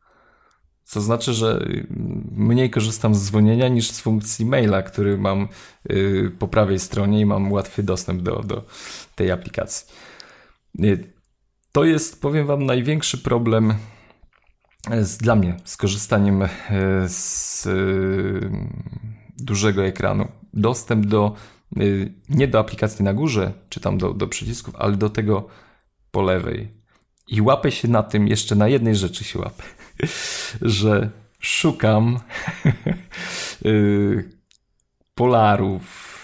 co 0.91 1.01
znaczy, 1.01 1.33
że 1.33 1.61
y, 1.61 1.87
mniej 2.31 2.69
korzystam 2.69 3.15
z 3.15 3.25
dzwonienia 3.25 3.67
niż 3.67 3.91
z 3.91 3.99
funkcji 3.99 4.45
maila, 4.45 4.81
który 4.83 5.17
mam 5.17 5.47
y, 5.91 6.31
po 6.39 6.47
prawej 6.47 6.79
stronie 6.79 7.19
i 7.19 7.25
mam 7.25 7.51
łatwy 7.51 7.83
dostęp 7.83 8.21
do, 8.21 8.39
do 8.39 8.63
tej 9.15 9.31
aplikacji. 9.31 9.87
To 11.71 11.83
jest, 11.83 12.21
powiem 12.21 12.47
Wam, 12.47 12.65
największy 12.65 13.17
problem 13.17 13.73
z, 15.01 15.17
dla 15.17 15.35
mnie 15.35 15.57
z 15.63 15.77
korzystaniem 15.77 16.43
z 17.07 17.67
dużego 19.37 19.85
ekranu. 19.85 20.27
Dostęp 20.53 21.05
do 21.05 21.35
Y, 21.79 22.13
nie 22.29 22.47
do 22.47 22.59
aplikacji 22.59 23.05
na 23.05 23.13
górze, 23.13 23.53
czy 23.69 23.79
tam 23.79 23.97
do, 23.97 24.13
do 24.13 24.27
przycisków, 24.27 24.75
ale 24.77 24.97
do 24.97 25.09
tego 25.09 25.47
po 26.11 26.21
lewej. 26.21 26.67
I 27.27 27.41
łapę 27.41 27.71
się 27.71 27.87
na 27.87 28.03
tym, 28.03 28.27
jeszcze 28.27 28.55
na 28.55 28.67
jednej 28.67 28.95
rzeczy 28.95 29.23
się 29.23 29.39
łapę, 29.39 29.63
że 30.61 31.09
szukam 31.39 32.19
y, 33.65 34.29
polarów, 35.15 36.17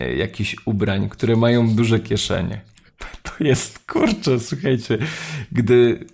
y, 0.00 0.14
jakichś 0.14 0.56
ubrań, 0.64 1.08
które 1.08 1.36
mają 1.36 1.74
duże 1.74 2.00
kieszenie. 2.00 2.60
To 3.22 3.44
jest 3.44 3.78
kurczę, 3.78 4.40
słuchajcie, 4.40 4.98
gdy 5.52 6.06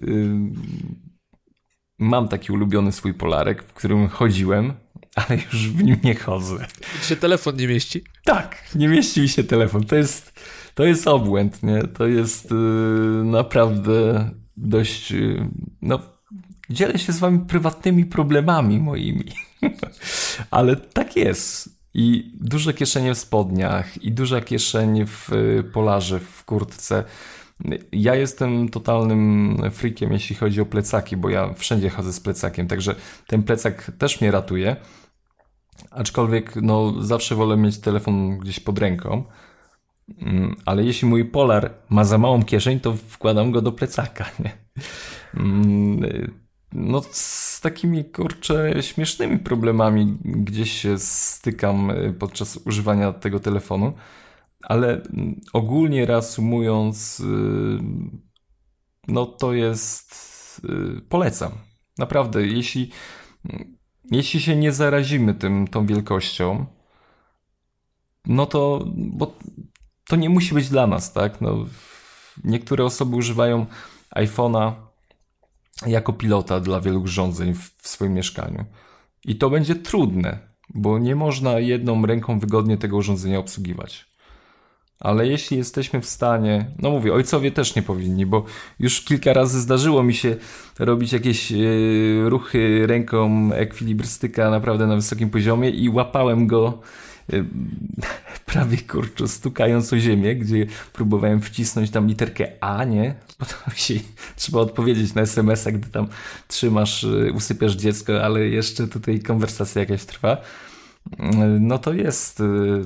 mam 1.98 2.28
taki 2.28 2.52
ulubiony 2.52 2.92
swój 2.92 3.14
polarek, 3.14 3.62
w 3.62 3.72
którym 3.72 4.08
chodziłem, 4.08 4.72
ale 5.14 5.36
już 5.36 5.68
w 5.68 5.82
nim 5.82 5.96
nie 6.04 6.14
chodzę. 6.14 6.66
Czy 7.00 7.06
się 7.06 7.16
telefon 7.16 7.56
nie 7.56 7.68
mieści? 7.68 8.04
Tak, 8.24 8.64
nie 8.74 8.88
mieści 8.88 9.20
mi 9.20 9.28
się 9.28 9.44
telefon. 9.44 9.84
To 9.84 9.96
jest, 9.96 10.40
to 10.74 10.84
jest 10.84 11.08
obłęd, 11.08 11.62
nie? 11.62 11.82
To 11.82 12.06
jest 12.06 12.50
yy, 12.50 13.22
naprawdę 13.24 14.30
dość, 14.56 15.10
yy, 15.10 15.48
no, 15.82 16.00
dzielę 16.70 16.98
się 16.98 17.12
z 17.12 17.18
wami 17.18 17.38
prywatnymi 17.38 18.04
problemami 18.04 18.78
moimi. 18.78 19.24
ale 20.50 20.76
tak 20.76 21.16
jest. 21.16 21.80
I 21.94 22.32
duże 22.40 22.74
kieszenie 22.74 23.14
w 23.14 23.18
spodniach, 23.18 24.02
i 24.02 24.12
duża 24.12 24.40
kieszeń 24.40 25.06
w 25.06 25.32
y, 25.32 25.64
polarze, 25.72 26.20
w 26.20 26.44
kurtce. 26.44 27.04
Ja 27.92 28.14
jestem 28.14 28.68
totalnym 28.68 29.56
freakiem, 29.70 30.12
jeśli 30.12 30.36
chodzi 30.36 30.60
o 30.60 30.66
plecaki, 30.66 31.16
bo 31.16 31.28
ja 31.28 31.54
wszędzie 31.54 31.90
chodzę 31.90 32.12
z 32.12 32.20
plecakiem, 32.20 32.66
także 32.66 32.94
ten 33.26 33.42
plecak 33.42 33.92
też 33.98 34.20
mnie 34.20 34.30
ratuje. 34.30 34.76
Aczkolwiek 35.90 36.56
no, 36.56 37.02
zawsze 37.02 37.34
wolę 37.34 37.56
mieć 37.56 37.78
telefon 37.78 38.38
gdzieś 38.38 38.60
pod 38.60 38.78
ręką. 38.78 39.24
Mm, 40.18 40.56
ale 40.64 40.84
jeśli 40.84 41.08
mój 41.08 41.24
polar 41.24 41.74
ma 41.88 42.04
za 42.04 42.18
małą 42.18 42.42
kieszeń, 42.42 42.80
to 42.80 42.94
wkładam 42.94 43.50
go 43.50 43.62
do 43.62 43.72
plecaka. 43.72 44.24
Nie? 44.44 44.52
Mm, 46.74 46.90
no, 46.90 47.02
z 47.10 47.60
takimi 47.60 48.04
kurczę 48.04 48.82
śmiesznymi 48.82 49.38
problemami 49.38 50.18
gdzieś 50.24 50.72
się 50.72 50.98
stykam 50.98 51.90
y, 51.90 52.12
podczas 52.12 52.56
używania 52.56 53.12
tego 53.12 53.40
telefonu. 53.40 53.92
Ale 54.62 55.02
mm, 55.02 55.40
ogólnie 55.52 56.06
reasumując, 56.06 57.20
y, 57.20 57.24
no 59.08 59.26
to 59.26 59.52
jest. 59.52 60.10
Y, 60.64 61.00
polecam. 61.08 61.52
Naprawdę, 61.98 62.46
jeśli 62.46 62.90
jeśli 64.10 64.40
się 64.40 64.56
nie 64.56 64.72
zarazimy 64.72 65.34
tym, 65.34 65.68
tą 65.68 65.86
wielkością, 65.86 66.66
no 68.26 68.46
to, 68.46 68.84
bo 68.94 69.38
to 70.04 70.16
nie 70.16 70.30
musi 70.30 70.54
być 70.54 70.68
dla 70.68 70.86
nas, 70.86 71.12
tak? 71.12 71.40
No, 71.40 71.66
niektóre 72.44 72.84
osoby 72.84 73.16
używają 73.16 73.66
iPhone'a 74.16 74.72
jako 75.86 76.12
pilota 76.12 76.60
dla 76.60 76.80
wielu 76.80 77.02
urządzeń 77.02 77.54
w, 77.54 77.88
swoim 77.88 78.14
mieszkaniu. 78.14 78.64
I 79.24 79.36
to 79.36 79.50
będzie 79.50 79.74
trudne, 79.74 80.38
bo 80.74 80.98
nie 80.98 81.16
można 81.16 81.58
jedną 81.58 82.06
ręką 82.06 82.38
wygodnie 82.38 82.78
tego 82.78 82.96
urządzenia 82.96 83.38
obsługiwać. 83.38 84.10
Ale 85.00 85.26
jeśli 85.26 85.56
jesteśmy 85.56 86.00
w 86.00 86.06
stanie, 86.06 86.70
no 86.78 86.90
mówię, 86.90 87.14
ojcowie 87.14 87.52
też 87.52 87.76
nie 87.76 87.82
powinni, 87.82 88.26
bo 88.26 88.44
już 88.78 89.00
kilka 89.00 89.32
razy 89.32 89.60
zdarzyło 89.60 90.02
mi 90.02 90.14
się 90.14 90.36
robić 90.78 91.12
jakieś 91.12 91.50
yy, 91.50 92.24
ruchy 92.28 92.86
ręką 92.86 93.50
ekwilibrystyka 93.52 94.50
naprawdę 94.50 94.86
na 94.86 94.96
wysokim 94.96 95.30
poziomie 95.30 95.70
i 95.70 95.88
łapałem 95.88 96.46
go 96.46 96.80
prawie 98.46 98.78
kurczę 98.78 99.28
stukając 99.28 99.92
o 99.92 99.98
ziemię, 99.98 100.36
gdzie 100.36 100.66
próbowałem 100.92 101.40
wcisnąć 101.40 101.90
tam 101.90 102.06
literkę 102.06 102.48
A, 102.60 102.84
nie? 102.84 103.14
Bo 103.38 103.46
to 103.46 103.54
się, 103.74 103.94
trzeba 104.36 104.60
odpowiedzieć 104.60 105.14
na 105.14 105.22
SMS-a, 105.22 105.72
gdy 105.72 105.88
tam 105.88 106.08
trzymasz, 106.48 107.04
y, 107.04 107.32
usypiasz 107.34 107.72
dziecko, 107.72 108.24
ale 108.24 108.48
jeszcze 108.48 108.88
tutaj 108.88 109.20
konwersacja 109.20 109.80
jakaś 109.80 110.04
trwa. 110.04 110.36
Y, 110.36 110.40
no 111.60 111.78
to 111.78 111.92
jest 111.92 112.40
y, 112.40 112.44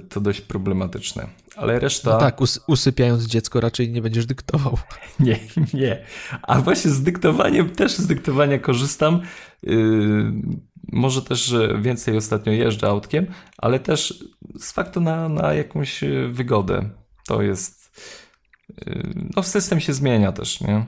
to 0.09 0.21
dość 0.21 0.41
problematyczne. 0.41 1.27
Ale 1.57 1.79
reszta. 1.79 2.11
No 2.11 2.19
tak, 2.19 2.41
us 2.41 2.61
usypiając 2.67 3.25
dziecko 3.25 3.61
raczej 3.61 3.91
nie 3.91 4.03
będziesz 4.03 4.27
dyktował. 4.27 4.79
Nie, 5.21 5.39
nie. 5.75 6.05
A 6.43 6.61
właśnie 6.61 6.91
z 6.91 7.03
dyktowaniem 7.03 7.71
też 7.71 7.97
z 7.97 8.07
dyktowania 8.07 8.59
korzystam. 8.59 9.21
Yy, 9.63 10.33
może 10.93 11.23
też 11.23 11.55
więcej 11.81 12.17
ostatnio 12.17 12.53
jeżdżę 12.53 12.89
autkiem, 12.89 13.27
ale 13.59 13.81
też 13.81 14.25
z 14.59 14.73
faktu 14.73 15.01
na, 15.01 15.29
na 15.29 15.55
jakąś 15.55 16.01
wygodę. 16.31 16.91
To 17.27 17.43
jest. 17.43 18.01
Yy, 18.87 19.15
no, 19.37 19.43
system 19.43 19.81
się 19.81 19.93
zmienia 19.93 20.33
też, 20.33 20.61
nie? 20.61 20.87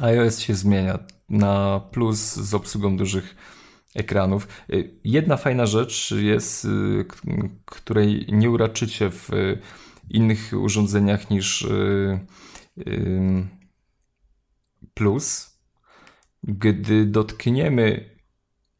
iOS 0.00 0.38
się 0.38 0.54
zmienia 0.54 0.98
na 1.28 1.80
plus 1.90 2.18
z 2.34 2.54
obsługą 2.54 2.96
dużych 2.96 3.36
ekranów. 3.94 4.48
Yy, 4.68 5.00
jedna 5.04 5.36
fajna 5.36 5.66
rzecz 5.66 6.10
jest, 6.10 6.66
której 7.64 8.26
nie 8.28 8.50
uraczycie 8.50 9.10
w 9.10 9.30
innych 10.10 10.50
urządzeniach 10.52 11.30
niż 11.30 11.66
plus. 14.94 15.56
Gdy 16.42 17.06
dotkniemy 17.06 18.15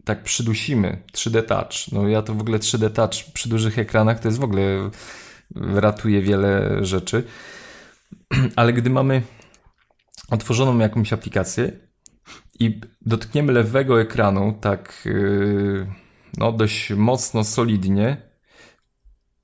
tak 0.07 0.23
przydusimy 0.23 1.03
3D 1.13 1.43
Touch. 1.43 1.93
No 1.93 2.09
ja 2.09 2.23
to 2.23 2.35
w 2.35 2.41
ogóle 2.41 2.59
3D 2.59 2.91
Touch 2.91 3.33
przy 3.33 3.49
dużych 3.49 3.79
ekranach 3.79 4.21
to 4.21 4.29
jest 4.29 4.39
w 4.39 4.45
ogóle 4.45 4.91
ratuje 5.55 6.23
wiele 6.23 6.79
rzeczy. 6.85 7.25
Ale 8.57 8.73
gdy 8.73 8.91
mamy 8.91 9.23
otworzoną 10.31 10.79
jakąś 10.79 11.13
aplikację 11.13 11.73
i 12.61 12.81
dotkniemy 13.01 13.53
lewego 13.53 14.01
ekranu 14.01 14.59
tak 14.61 15.03
yy, 15.05 15.87
no 16.39 16.53
dość 16.53 16.91
mocno, 16.91 17.45
solidnie, 17.45 18.17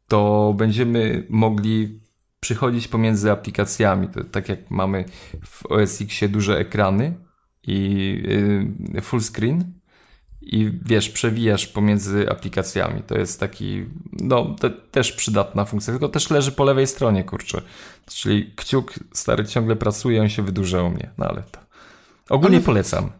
to 0.08 0.54
będziemy 0.56 1.26
mogli 1.30 2.00
przychodzić 2.40 2.88
pomiędzy 2.88 3.30
aplikacjami. 3.30 4.08
To, 4.08 4.24
tak 4.24 4.48
jak 4.48 4.70
mamy 4.70 5.04
w 5.44 5.66
OS 5.66 6.00
X 6.00 6.20
duże 6.28 6.58
ekrany 6.58 7.14
i 7.62 7.78
yy, 8.94 9.00
full 9.00 9.20
screen, 9.20 9.81
i 10.42 10.72
wiesz, 10.84 11.10
przewijasz 11.10 11.66
pomiędzy 11.66 12.30
aplikacjami. 12.30 13.02
To 13.02 13.18
jest 13.18 13.40
taki, 13.40 13.86
no, 14.12 14.56
te, 14.60 14.70
też 14.70 15.12
przydatna 15.12 15.64
funkcja, 15.64 15.92
tylko 15.92 16.08
też 16.08 16.30
leży 16.30 16.52
po 16.52 16.64
lewej 16.64 16.86
stronie, 16.86 17.24
kurczę. 17.24 17.62
Czyli 18.06 18.52
kciuk 18.56 18.94
stary 19.12 19.44
ciągle 19.46 19.76
pracuje, 19.76 20.20
on 20.20 20.28
się 20.28 20.42
wydłuża 20.42 20.82
u 20.82 20.90
mnie, 20.90 21.10
no 21.18 21.26
ale 21.26 21.42
to 21.42 21.60
ogólnie 22.28 22.56
ale 22.56 22.66
polecam. 22.66 23.12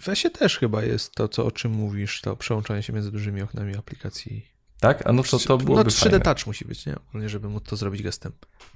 W 0.00 0.06
Wesie 0.06 0.30
też 0.30 0.58
chyba 0.58 0.82
jest 0.82 1.14
to, 1.14 1.28
co, 1.28 1.46
o 1.46 1.50
czym 1.50 1.72
mówisz, 1.72 2.20
to 2.20 2.36
przełączanie 2.36 2.82
się 2.82 2.92
między 2.92 3.10
dużymi 3.12 3.42
oknami 3.42 3.76
aplikacji. 3.76 4.46
Tak? 4.80 5.06
A 5.06 5.12
no 5.12 5.22
to, 5.22 5.38
to 5.38 5.58
byłoby 5.58 5.84
No 5.84 5.90
3D 5.90 6.00
fajne. 6.00 6.20
Touch 6.20 6.46
musi 6.46 6.64
być, 6.64 6.86
nie? 6.86 6.96
Ogólnie, 7.08 7.28
żeby 7.28 7.48
móc 7.48 7.64
to 7.64 7.76
zrobić 7.76 8.02
gestem. 8.02 8.32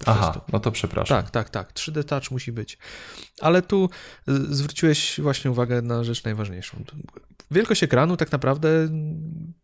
Aha, 0.07 0.32
prostu. 0.32 0.50
no 0.52 0.61
to 0.61 0.72
przepraszam. 0.72 1.22
Tak, 1.22 1.30
tak, 1.30 1.50
tak. 1.50 1.72
3D 1.72 2.05
Touch 2.05 2.30
musi 2.30 2.52
być. 2.52 2.78
Ale 3.40 3.62
tu 3.62 3.90
y, 4.28 4.55
zwróciłeś 4.55 5.20
właśnie 5.20 5.50
uwagę 5.50 5.82
na 5.82 6.05
rzecz 6.05 6.24
najważniejszą. 6.24 6.84
Wielkość 7.50 7.82
ekranu 7.82 8.16
tak 8.16 8.32
naprawdę 8.32 8.68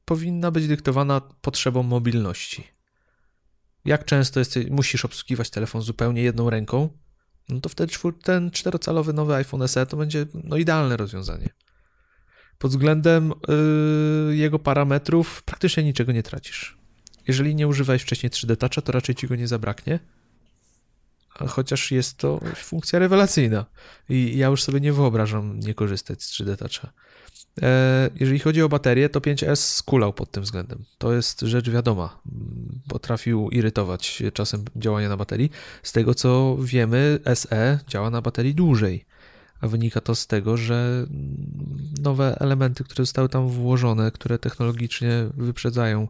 powinna 0.05 0.51
być 0.51 0.68
dyktowana 0.68 1.20
potrzebą 1.41 1.82
mobilności. 1.82 2.66
Jak 3.84 4.05
często 4.05 4.41
jest, 4.41 4.59
musisz 4.70 5.05
obsługiwać 5.05 5.51
telefon 5.51 5.82
zupełnie 5.82 6.22
jedną 6.22 6.51
ręką, 6.51 6.88
no 7.49 7.61
to 7.61 7.68
wtedy 7.68 7.93
ten 8.22 8.51
czterocalowy 8.51 9.12
nowy 9.12 9.34
iPhone 9.34 9.68
SE 9.68 9.86
to 9.86 9.97
będzie 9.97 10.26
no, 10.34 10.57
idealne 10.57 10.97
rozwiązanie. 10.97 11.49
Pod 12.61 12.71
względem 12.71 13.33
yy, 14.29 14.37
jego 14.37 14.59
parametrów 14.59 15.43
praktycznie 15.43 15.85
niczego 15.85 16.13
nie 16.13 16.23
tracisz. 16.23 16.79
Jeżeli 17.29 17.55
nie 17.55 17.69
używałeś 17.69 18.03
wcześniej 18.03 18.31
3D 18.31 18.57
Toucha, 18.57 18.81
to 18.81 18.93
raczej 18.93 19.15
ci 19.15 19.27
go 19.29 19.37
nie 19.37 19.49
zabraknie. 19.49 19.99
Chociaż 21.49 21.91
jest 21.91 22.17
to 22.17 22.41
funkcja 22.57 22.99
rewelacyjna. 22.99 23.67
I 24.09 24.39
ja 24.39 24.47
już 24.47 24.63
sobie 24.63 24.81
nie 24.81 24.93
wyobrażam 24.93 25.61
nie 25.61 25.75
korzystać 25.75 26.23
z 26.23 26.33
3D 26.33 26.57
Toucha. 26.57 26.93
E, 27.63 28.11
jeżeli 28.15 28.39
chodzi 28.39 28.63
o 28.63 28.69
baterię, 28.69 29.09
to 29.09 29.21
5S 29.21 29.57
skulał 29.57 30.13
pod 30.13 30.31
tym 30.31 30.43
względem. 30.43 30.85
To 30.99 31.13
jest 31.13 31.41
rzecz 31.41 31.71
wiadoma. 31.71 32.21
Potrafił 32.89 33.51
irytować 33.51 34.23
czasem 34.35 34.65
działanie 34.77 35.09
na 35.09 35.17
baterii. 35.17 35.51
Z 35.83 35.93
tego 35.93 36.15
co 36.15 36.57
wiemy, 36.61 37.19
SE 37.35 37.79
działa 37.89 38.11
na 38.11 38.23
baterii 38.23 38.55
dłużej. 38.55 39.05
A 39.61 39.69
wynika 39.69 40.01
to 40.01 40.15
z 40.15 40.27
tego, 40.27 40.57
że 40.57 41.07
nowe 42.03 42.37
elementy, 42.41 42.85
które 42.85 43.03
zostały 43.03 43.29
tam 43.29 43.49
włożone, 43.49 44.11
które 44.11 44.39
technologicznie 44.39 45.27
wyprzedzają 45.37 46.09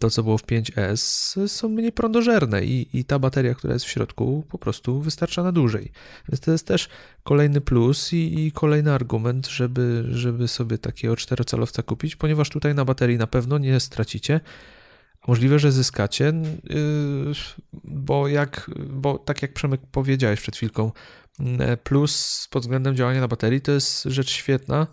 to, 0.00 0.10
co 0.10 0.22
było 0.22 0.38
w 0.38 0.46
5S, 0.46 1.48
są 1.48 1.68
mniej 1.68 1.92
prądożerne 1.92 2.64
i, 2.64 2.98
i 2.98 3.04
ta 3.04 3.18
bateria, 3.18 3.54
która 3.54 3.74
jest 3.74 3.86
w 3.86 3.90
środku, 3.90 4.44
po 4.48 4.58
prostu 4.58 5.00
wystarcza 5.00 5.42
na 5.42 5.52
dłużej. 5.52 5.92
Więc 6.28 6.40
to 6.40 6.52
jest 6.52 6.66
też 6.66 6.88
kolejny 7.22 7.60
plus 7.60 8.12
i, 8.12 8.46
i 8.46 8.52
kolejny 8.52 8.92
argument, 8.92 9.46
żeby, 9.46 10.04
żeby 10.10 10.48
sobie 10.48 10.78
takiego 10.78 11.16
czterocalowca 11.16 11.82
kupić, 11.82 12.16
ponieważ 12.16 12.50
tutaj 12.50 12.74
na 12.74 12.84
baterii 12.84 13.18
na 13.18 13.26
pewno 13.26 13.58
nie 13.58 13.80
stracicie. 13.80 14.40
Możliwe, 15.28 15.58
że 15.58 15.72
zyskacie, 15.72 16.32
yy, 16.64 17.32
bo, 17.84 18.28
jak, 18.28 18.70
bo 18.90 19.18
tak 19.18 19.42
jak 19.42 19.52
Przemek 19.52 19.80
powiedziałeś 19.92 20.40
przed 20.40 20.56
chwilką, 20.56 20.92
plus 21.84 22.46
pod 22.50 22.62
względem 22.62 22.96
działania 22.96 23.20
na 23.20 23.28
baterii 23.28 23.60
to 23.60 23.72
jest 23.72 24.02
rzecz 24.02 24.30
świetna 24.30 24.86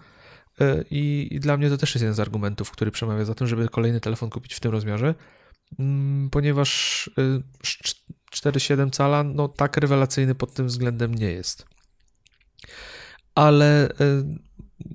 E, 0.61 0.83
I, 0.91 1.37
dla 1.39 1.57
mnie 1.57 1.69
to 1.69 1.77
też 1.77 1.95
jest 1.95 2.01
jeden 2.01 2.15
z 2.15 2.19
argumentów, 2.19 2.71
który 2.71 2.91
przemawia 2.91 3.25
za 3.25 3.35
tym, 3.35 3.47
żeby 3.47 3.69
kolejny 3.69 3.99
telefon 3.99 4.29
kupić 4.29 4.53
w 4.53 4.59
tym 4.59 4.71
rozmiarze, 4.71 5.15
mm, 5.79 6.29
ponieważ 6.29 7.09
4,7 8.33 8.87
e, 8.87 8.91
cala 8.91 9.23
no 9.23 9.47
tak 9.47 9.77
rewelacyjny 9.77 10.35
pod 10.35 10.53
tym 10.53 10.67
względem 10.67 11.15
nie 11.15 11.31
jest. 11.31 11.65
Ale 13.35 13.89
e, 13.89 13.93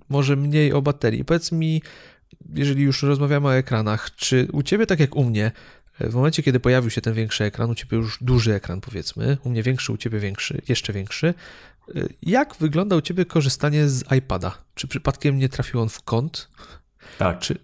może 0.09 0.37
mniej 0.37 0.73
o 0.73 0.83
baterii. 0.83 1.25
Powiedz 1.25 1.53
mi, 1.53 1.83
jeżeli 2.55 2.83
już 2.83 3.03
rozmawiamy 3.03 3.49
o 3.49 3.57
ekranach, 3.57 4.15
czy 4.17 4.49
u 4.53 4.63
ciebie, 4.63 4.87
tak 4.87 5.01
jak 5.01 5.17
u 5.17 5.25
mnie, 5.25 5.53
w 6.01 6.15
momencie, 6.15 6.43
kiedy 6.43 6.61
pojawił 6.61 6.91
się 6.91 7.01
ten 7.01 7.15
większy 7.15 7.45
ekran, 7.45 7.71
u 7.71 7.75
ciebie 7.75 7.97
już 7.97 8.19
duży 8.21 8.55
ekran, 8.55 8.81
powiedzmy, 8.81 9.39
u 9.45 9.51
mnie 9.51 9.63
większy, 9.63 9.93
u 9.93 9.97
ciebie 9.97 10.19
większy, 10.19 10.63
jeszcze 10.69 10.93
większy, 10.93 11.35
jak 12.23 12.55
wygląda 12.61 12.97
u 12.97 13.01
ciebie 13.01 13.25
korzystanie 13.25 13.89
z 13.89 14.13
iPada? 14.13 14.59
Czy 14.75 14.89
przypadkiem 14.89 15.39
nie 15.39 15.49
trafił 15.49 15.81
on 15.81 15.89
w 15.89 16.03
kąt? 16.03 16.49
Tak. 17.19 17.39
Czy... 17.39 17.59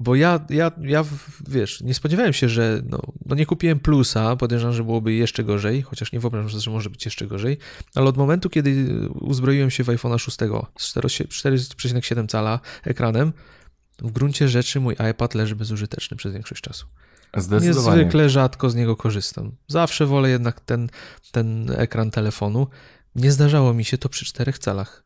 Bo 0.00 0.14
ja, 0.14 0.46
ja, 0.50 0.72
ja, 0.80 1.04
wiesz, 1.48 1.80
nie 1.80 1.94
spodziewałem 1.94 2.32
się, 2.32 2.48
że 2.48 2.82
no, 2.84 3.00
no 3.26 3.34
nie 3.36 3.46
kupiłem 3.46 3.80
plusa, 3.80 4.36
podejrzewam, 4.36 4.74
że 4.74 4.84
byłoby 4.84 5.12
jeszcze 5.12 5.44
gorzej, 5.44 5.82
chociaż 5.82 6.12
nie 6.12 6.20
wyobrażam 6.20 6.50
sobie, 6.50 6.60
że 6.60 6.70
może 6.70 6.90
być 6.90 7.04
jeszcze 7.04 7.26
gorzej, 7.26 7.58
ale 7.94 8.06
od 8.06 8.16
momentu, 8.16 8.50
kiedy 8.50 9.00
uzbroiłem 9.08 9.70
się 9.70 9.84
w 9.84 9.86
iPhone'a 9.86 10.18
6 10.18 10.36
z 10.78 10.94
4,7 10.96 12.28
cala 12.28 12.60
ekranem, 12.84 13.32
w 13.98 14.10
gruncie 14.10 14.48
rzeczy 14.48 14.80
mój 14.80 14.96
iPad 15.10 15.34
leży 15.34 15.56
bezużyteczny 15.56 16.16
przez 16.16 16.32
większość 16.32 16.62
czasu. 16.62 16.86
Zdecydowanie. 17.36 17.96
Niezwykle 17.96 18.30
rzadko 18.30 18.70
z 18.70 18.74
niego 18.74 18.96
korzystam. 18.96 19.52
Zawsze 19.66 20.06
wolę 20.06 20.30
jednak 20.30 20.60
ten, 20.60 20.88
ten 21.32 21.70
ekran 21.76 22.10
telefonu. 22.10 22.66
Nie 23.14 23.32
zdarzało 23.32 23.74
mi 23.74 23.84
się 23.84 23.98
to 23.98 24.08
przy 24.08 24.24
czterech 24.24 24.58
calach. 24.58 25.04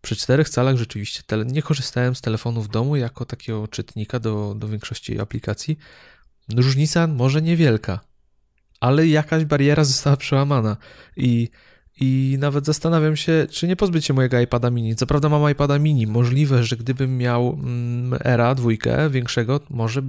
Przy 0.00 0.16
czterech 0.16 0.48
calach 0.48 0.76
rzeczywiście 0.76 1.22
tele... 1.26 1.44
nie 1.44 1.62
korzystałem 1.62 2.14
z 2.14 2.20
telefonu 2.20 2.62
w 2.62 2.68
domu 2.68 2.96
jako 2.96 3.24
takiego 3.24 3.68
czytnika 3.68 4.20
do, 4.20 4.54
do 4.58 4.68
większości 4.68 5.20
aplikacji. 5.20 5.78
Różnica 6.56 7.06
może 7.06 7.42
niewielka, 7.42 8.00
ale 8.80 9.06
jakaś 9.06 9.44
bariera 9.44 9.84
została 9.84 10.16
przełamana 10.16 10.76
i, 11.16 11.50
i 12.00 12.36
nawet 12.38 12.66
zastanawiam 12.66 13.16
się, 13.16 13.46
czy 13.50 13.68
nie 13.68 13.76
pozbyć 13.76 14.04
się 14.04 14.14
mojego 14.14 14.40
iPada 14.40 14.70
mini. 14.70 14.96
Co 14.96 15.06
prawda 15.06 15.28
mam 15.28 15.50
iPada 15.50 15.78
mini. 15.78 16.06
Możliwe, 16.06 16.64
że 16.64 16.76
gdybym 16.76 17.18
miał 17.18 17.58
mm, 17.62 18.20
Era 18.24 18.54
dwójkę 18.54 19.10
większego, 19.10 19.60
może 19.70 20.02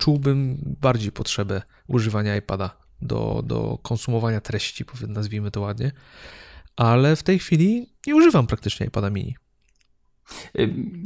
czułbym 0.00 0.58
bardziej 0.80 1.12
potrzebę 1.12 1.62
używania 1.86 2.36
iPada 2.36 2.76
do, 3.02 3.42
do 3.46 3.78
konsumowania 3.82 4.40
treści, 4.40 4.84
nazwijmy 5.08 5.50
to 5.50 5.60
ładnie 5.60 5.92
ale 6.80 7.16
w 7.16 7.22
tej 7.22 7.38
chwili 7.38 7.86
nie 8.06 8.16
używam 8.16 8.46
praktycznie 8.46 8.86
iPada 8.86 9.10
mini. 9.10 9.36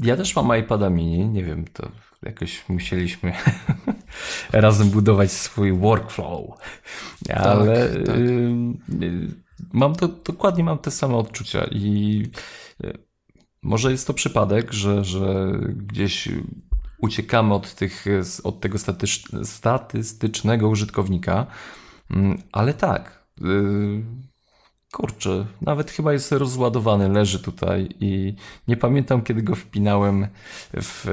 Ja 0.03 0.17
też 0.17 0.37
mam 0.37 0.59
iPada 0.59 0.91
mini, 0.91 1.29
nie 1.29 1.45
wiem, 1.45 1.65
to 1.73 1.91
jakoś 2.23 2.69
musieliśmy 2.69 3.33
razem 4.53 4.91
budować 4.91 5.33
swój 5.33 5.73
workflow, 5.73 6.45
ale 7.35 7.89
tak, 7.89 8.07
tak. 8.07 8.17
mam 9.73 9.95
to, 9.95 10.09
dokładnie 10.09 10.65
mam 10.65 10.79
te 10.79 10.91
same 10.91 11.17
odczucia 11.17 11.65
i 11.65 12.23
y, 12.85 12.99
może 13.63 13.91
jest 13.91 14.07
to 14.07 14.15
przypadek, 14.15 14.73
że, 14.73 15.05
że 15.05 15.53
gdzieś 15.77 16.29
uciekamy 17.05 17.55
od, 17.55 17.75
tych, 17.75 18.05
od 18.45 18.61
tego 18.61 18.79
statystycznego 19.45 20.69
użytkownika, 20.69 21.47
mm, 22.11 22.43
ale 22.53 22.75
tak, 22.75 23.27
y, 23.43 24.05
kurczę, 24.93 25.47
nawet 25.61 25.91
chyba 25.91 26.13
jest 26.13 26.33
rozładowany, 26.33 27.09
leży 27.09 27.39
tutaj 27.39 27.89
i 28.01 28.35
nie 28.69 28.77
pamiętam 28.77 29.23
kiedy 29.23 29.43
go 29.43 29.55
wpinałem 29.55 30.27
w, 30.73 31.07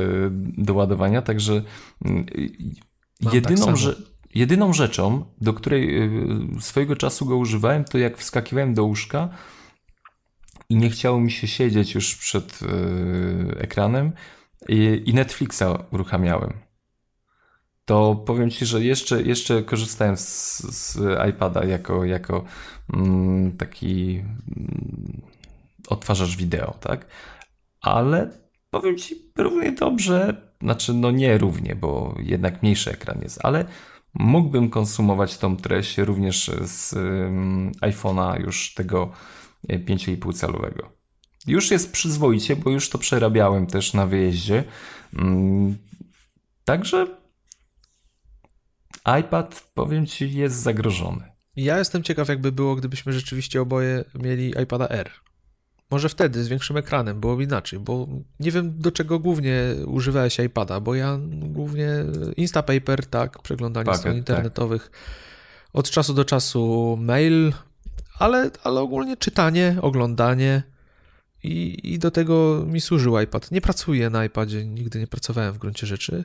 do 0.58 0.74
ładowania, 0.74 1.22
także 1.22 1.64
mm, 2.06 2.26
jedyną, 3.34 3.66
tak 3.66 3.78
że, 3.78 3.96
jedyną 4.36 4.74
rzeczą, 4.74 5.26
do 5.42 5.54
której 5.54 6.04
y, 6.58 6.62
swojego 6.62 6.96
czasu 6.96 7.26
go 7.26 7.38
używałem, 7.38 7.84
to 7.84 7.98
jak 7.98 8.18
wskakiwałem 8.18 8.74
do 8.74 8.84
łóżka 8.84 9.30
i 10.70 10.76
nie 10.76 10.90
chciało 10.90 11.20
mi 11.20 11.32
się 11.32 11.48
siedzieć 11.48 11.96
już 11.96 12.16
przed 12.16 12.60
y, 12.62 12.68
ekranem 13.58 14.12
i, 14.70 15.04
i 15.06 15.14
Netflixa 15.14 15.64
uruchamiałem 15.92 16.54
to 17.92 18.16
powiem 18.16 18.50
Ci, 18.50 18.66
że 18.66 18.84
jeszcze, 18.84 19.22
jeszcze 19.22 19.64
korzystałem 19.64 20.18
z, 20.18 20.58
z 20.60 21.00
iPada 21.30 21.66
jako, 21.66 22.06
jako 22.06 22.44
mm, 22.94 23.58
taki 23.58 24.18
mm, 24.18 25.22
odtwarzacz 25.88 26.38
wideo, 26.38 26.74
tak? 26.80 27.06
Ale 27.82 28.32
powiem 28.70 28.98
Ci 28.98 29.16
równie 29.38 29.72
dobrze, 29.72 30.42
znaczy 30.62 30.94
no 30.94 31.12
nie 31.12 31.38
równie, 31.38 31.76
bo 31.76 32.16
jednak 32.20 32.64
mniejszy 32.64 32.92
ekran 32.92 33.22
jest, 33.22 33.40
ale 33.46 33.66
mógłbym 34.14 34.70
konsumować 34.70 35.38
tą 35.38 35.58
treść 35.58 35.98
również 35.98 36.52
z 36.66 36.94
um, 36.94 37.72
iPhone'a 37.82 38.42
już 38.42 38.74
tego 38.74 39.12
5,5 39.70 40.30
e, 40.30 40.34
calowego. 40.34 41.01
Już 41.48 41.72
jest 41.72 41.92
przyzwoicie, 41.92 42.56
bo 42.56 42.70
już 42.70 42.90
to 42.90 42.98
przerabiałem 42.98 43.68
też 43.68 43.94
na 43.94 44.06
wyjeździe. 44.06 44.64
Um, 45.18 45.78
także 46.66 47.08
iPad, 49.20 49.72
powiem 49.74 50.06
ci, 50.06 50.34
jest 50.34 50.56
zagrożony. 50.56 51.32
Ja 51.56 51.78
jestem 51.78 52.04
ciekaw, 52.04 52.30
jakby 52.30 52.52
było, 52.52 52.76
gdybyśmy 52.76 53.14
rzeczywiście 53.14 53.62
oboje 53.62 54.04
mieli 54.16 54.54
iPada 54.64 54.88
R. 54.90 55.12
Może 55.92 56.10
wtedy 56.10 56.44
z 56.44 56.48
większym 56.48 56.78
ekranem 56.78 57.20
byłoby 57.20 57.44
inaczej, 57.44 57.80
bo 57.80 58.08
nie 58.40 58.52
wiem 58.52 58.80
do 58.80 58.92
czego 58.92 59.20
głównie 59.20 59.62
używałeś 59.86 60.40
iPada, 60.40 60.80
bo 60.80 60.96
ja 60.96 61.20
głównie 61.32 61.90
Instapaper, 62.38 63.06
tak, 63.06 63.42
przeglądanie 63.42 63.86
Packet, 63.86 64.00
stron 64.00 64.14
tak. 64.14 64.18
internetowych, 64.18 64.90
tak. 64.92 65.00
od 65.74 65.90
czasu 65.90 66.14
do 66.14 66.26
czasu 66.26 66.98
mail, 67.02 67.54
ale, 68.20 68.52
ale 68.64 68.82
ogólnie 68.82 69.18
czytanie, 69.18 69.76
oglądanie 69.82 70.64
i, 71.44 71.80
i 71.94 72.00
do 72.00 72.12
tego 72.12 72.66
mi 72.68 72.82
służył 72.82 73.20
iPad. 73.20 73.52
Nie 73.52 73.62
pracuję 73.62 74.10
na 74.10 74.26
iPadzie, 74.26 74.66
nigdy 74.66 75.00
nie 75.00 75.08
pracowałem 75.08 75.54
w 75.54 75.58
gruncie 75.58 75.88
rzeczy, 75.88 76.24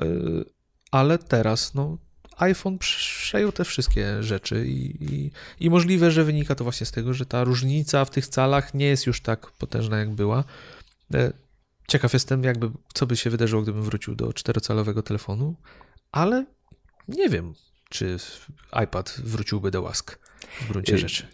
yy, 0.00 0.44
ale 0.90 1.18
teraz 1.18 1.74
no, 1.74 1.98
iPhone 2.36 2.78
przejął 2.78 3.52
te 3.52 3.64
wszystkie 3.64 4.22
rzeczy 4.22 4.66
i, 4.68 5.04
i, 5.04 5.30
i, 5.60 5.70
możliwe, 5.70 6.10
że 6.10 6.24
wynika 6.24 6.54
to 6.54 6.64
właśnie 6.64 6.86
z 6.86 6.90
tego, 6.90 7.14
że 7.14 7.26
ta 7.26 7.44
różnica 7.44 8.04
w 8.04 8.10
tych 8.10 8.28
calach 8.28 8.74
nie 8.74 8.86
jest 8.86 9.06
już 9.06 9.20
tak 9.20 9.50
potężna, 9.50 9.98
jak 9.98 10.10
była. 10.10 10.44
E, 11.14 11.32
ciekaw 11.88 12.12
jestem, 12.12 12.44
jakby, 12.44 12.70
co 12.94 13.06
by 13.06 13.16
się 13.16 13.30
wydarzyło, 13.30 13.62
gdybym 13.62 13.82
wrócił 13.82 14.14
do 14.14 14.32
czterocalowego 14.32 15.02
telefonu, 15.02 15.56
ale 16.12 16.46
nie 17.08 17.28
wiem, 17.28 17.54
czy 17.88 18.16
iPad 18.84 19.20
wróciłby 19.24 19.70
do 19.70 19.82
łask 19.82 20.18
w 20.60 20.68
gruncie 20.68 20.98
rzeczy. 20.98 21.26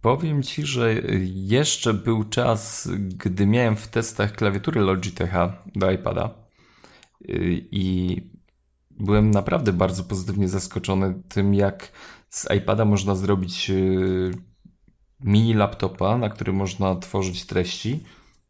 Powiem 0.00 0.42
ci, 0.42 0.66
że 0.66 0.94
jeszcze 1.34 1.94
był 1.94 2.24
czas, 2.24 2.88
gdy 2.98 3.46
miałem 3.46 3.76
w 3.76 3.88
testach 3.88 4.32
klawiatury 4.32 4.80
Logitecha 4.80 5.62
do 5.76 5.90
iPada 5.90 6.30
i 7.70 8.16
byłem 8.90 9.30
naprawdę 9.30 9.72
bardzo 9.72 10.04
pozytywnie 10.04 10.48
zaskoczony 10.48 11.22
tym, 11.28 11.54
jak 11.54 11.92
z 12.30 12.46
iPada 12.56 12.84
można 12.84 13.14
zrobić 13.14 13.70
y, 13.70 14.30
mini 15.20 15.54
laptopa, 15.54 16.18
na 16.18 16.28
którym 16.28 16.56
można 16.56 16.96
tworzyć 16.96 17.46
treści. 17.46 18.04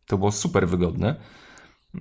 To 0.06 0.18
było 0.18 0.32
super 0.32 0.68
wygodne. 0.68 1.20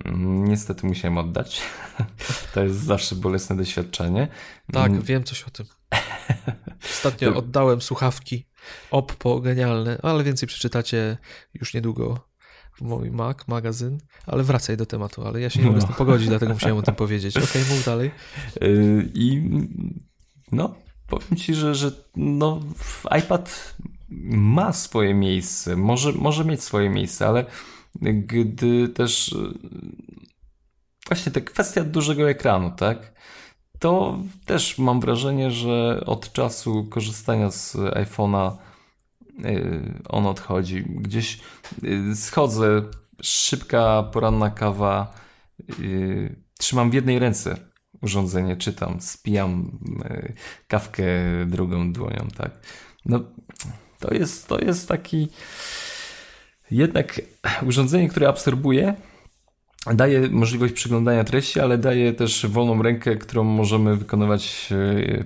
Mm, 0.04 0.48
niestety 0.48 0.86
musiałem 0.86 1.18
oddać. 1.18 1.62
To 2.54 2.64
jest 2.64 2.78
zawsze 2.78 3.14
bolesne 3.14 3.56
doświadczenie. 3.56 4.28
Tak, 4.72 4.90
mm. 4.90 5.02
wiem 5.02 5.24
coś 5.24 5.42
o 5.42 5.50
tym. 5.50 5.66
Ostatnio 6.94 7.36
oddałem 7.36 7.80
słuchawki 7.80 8.47
Oppo, 8.90 9.40
genialne, 9.40 9.98
ale 10.02 10.24
więcej 10.24 10.48
przeczytacie 10.48 11.18
już 11.54 11.74
niedługo 11.74 12.28
mój 12.80 13.10
Mac, 13.10 13.38
magazyn, 13.46 13.98
ale 14.26 14.42
wracaj 14.42 14.76
do 14.76 14.86
tematu, 14.86 15.26
ale 15.26 15.40
ja 15.40 15.50
się 15.50 15.60
nie 15.60 15.66
mogę 15.66 15.78
no. 15.78 15.84
z 15.84 15.86
tym 15.86 15.96
pogodzić, 15.96 16.28
dlatego 16.28 16.52
musiałem 16.52 16.78
o 16.78 16.82
tym 16.82 16.94
powiedzieć. 16.94 17.36
Okej, 17.36 17.62
okay, 17.62 17.74
mów 17.74 17.84
dalej. 17.84 18.10
Y, 18.62 19.10
I 19.14 19.42
no, 20.52 20.74
powiem 21.06 21.36
ci, 21.36 21.54
że, 21.54 21.74
że 21.74 21.92
no, 22.16 22.60
iPad 23.18 23.76
ma 24.30 24.72
swoje 24.72 25.14
miejsce, 25.14 25.76
może, 25.76 26.12
może 26.12 26.44
mieć 26.44 26.62
swoje 26.62 26.90
miejsce, 26.90 27.26
ale 27.26 27.44
gdy 28.02 28.88
też 28.88 29.34
właśnie 31.06 31.32
ta 31.32 31.40
kwestia 31.40 31.84
dużego 31.84 32.30
ekranu, 32.30 32.72
tak? 32.76 33.12
To 33.78 34.18
też 34.46 34.78
mam 34.78 35.00
wrażenie, 35.00 35.50
że 35.50 36.02
od 36.06 36.32
czasu 36.32 36.86
korzystania 36.90 37.50
z 37.50 37.76
iPhone'a 37.76 38.56
Y, 39.44 40.02
on 40.08 40.26
odchodzi. 40.26 40.84
Gdzieś 40.88 41.38
y, 41.84 42.16
schodzę, 42.16 42.82
szybka 43.22 44.02
poranna 44.02 44.50
kawa, 44.50 45.14
y, 45.80 46.36
trzymam 46.58 46.90
w 46.90 46.94
jednej 46.94 47.18
ręce 47.18 47.56
urządzenie, 48.02 48.56
czytam, 48.56 49.00
spijam 49.00 49.78
kawkę 50.68 51.04
drugą 51.46 51.92
dłonią, 51.92 52.28
tak. 52.36 52.50
No, 53.04 53.20
to 53.98 54.14
jest, 54.14 54.48
to 54.48 54.58
jest 54.58 54.88
taki 54.88 55.28
jednak 56.70 57.20
urządzenie, 57.62 58.08
które 58.08 58.28
absorbuje, 58.28 58.94
daje 59.94 60.28
możliwość 60.28 60.74
przeglądania 60.74 61.24
treści, 61.24 61.60
ale 61.60 61.78
daje 61.78 62.12
też 62.12 62.46
wolną 62.46 62.82
rękę, 62.82 63.16
którą 63.16 63.44
możemy 63.44 63.96
wykonywać, 63.96 64.68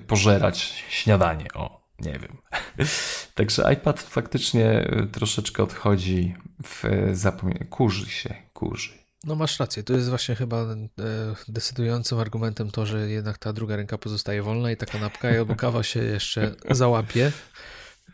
pożerać 0.07 0.85
śniadanie. 0.89 1.47
O, 1.55 1.83
nie 1.99 2.19
wiem. 2.19 2.37
Także 3.35 3.73
iPad 3.73 4.01
faktycznie 4.01 4.67
e, 4.71 5.07
troszeczkę 5.07 5.63
odchodzi 5.63 6.35
w 6.65 6.85
e, 6.85 7.15
zapomnienie. 7.15 7.65
Kurzy 7.65 8.11
się, 8.11 8.35
kurzy. 8.53 9.03
No 9.25 9.35
masz 9.35 9.61
rację, 9.61 9.83
to 9.83 9.93
jest 9.93 10.09
właśnie 10.09 10.35
chyba 10.35 10.57
e, 10.57 10.89
decydującym 11.49 12.19
argumentem 12.19 12.71
to, 12.71 12.87
że 12.87 13.11
jednak 13.11 13.39
ta 13.39 13.53
druga 13.53 13.77
ręka 13.77 13.99
pozostaje 13.99 14.43
wolna 14.43 14.71
i 14.73 14.77
ta 14.77 14.87
kanapka 14.87 15.29
albo 15.29 15.55
kawa 15.55 15.83
się 15.83 16.03
jeszcze 16.03 16.55
załapie 16.71 17.33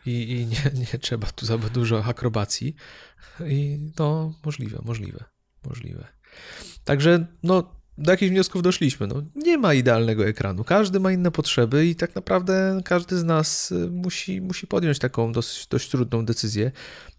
i, 0.05 0.31
i 0.31 0.45
nie, 0.45 0.79
nie 0.79 0.99
trzeba 0.99 1.27
tu 1.27 1.45
za 1.45 1.57
dużo 1.57 2.05
akrobacji. 2.05 2.75
I 3.45 3.79
no 3.99 4.33
możliwe, 4.45 4.79
możliwe, 4.85 5.23
możliwe. 5.65 6.07
Także 6.83 7.25
no 7.43 7.79
do 7.99 8.11
jakich 8.11 8.29
wniosków 8.29 8.61
doszliśmy? 8.61 9.07
No, 9.07 9.23
nie 9.35 9.57
ma 9.57 9.73
idealnego 9.73 10.27
ekranu. 10.27 10.63
Każdy 10.63 10.99
ma 10.99 11.11
inne 11.11 11.31
potrzeby 11.31 11.85
i 11.85 11.95
tak 11.95 12.15
naprawdę 12.15 12.81
każdy 12.85 13.17
z 13.17 13.23
nas 13.23 13.71
y, 13.71 13.89
musi, 13.91 14.41
musi 14.41 14.67
podjąć 14.67 14.99
taką 14.99 15.31
dość, 15.31 15.67
dość 15.67 15.89
trudną 15.89 16.25
decyzję. 16.25 16.71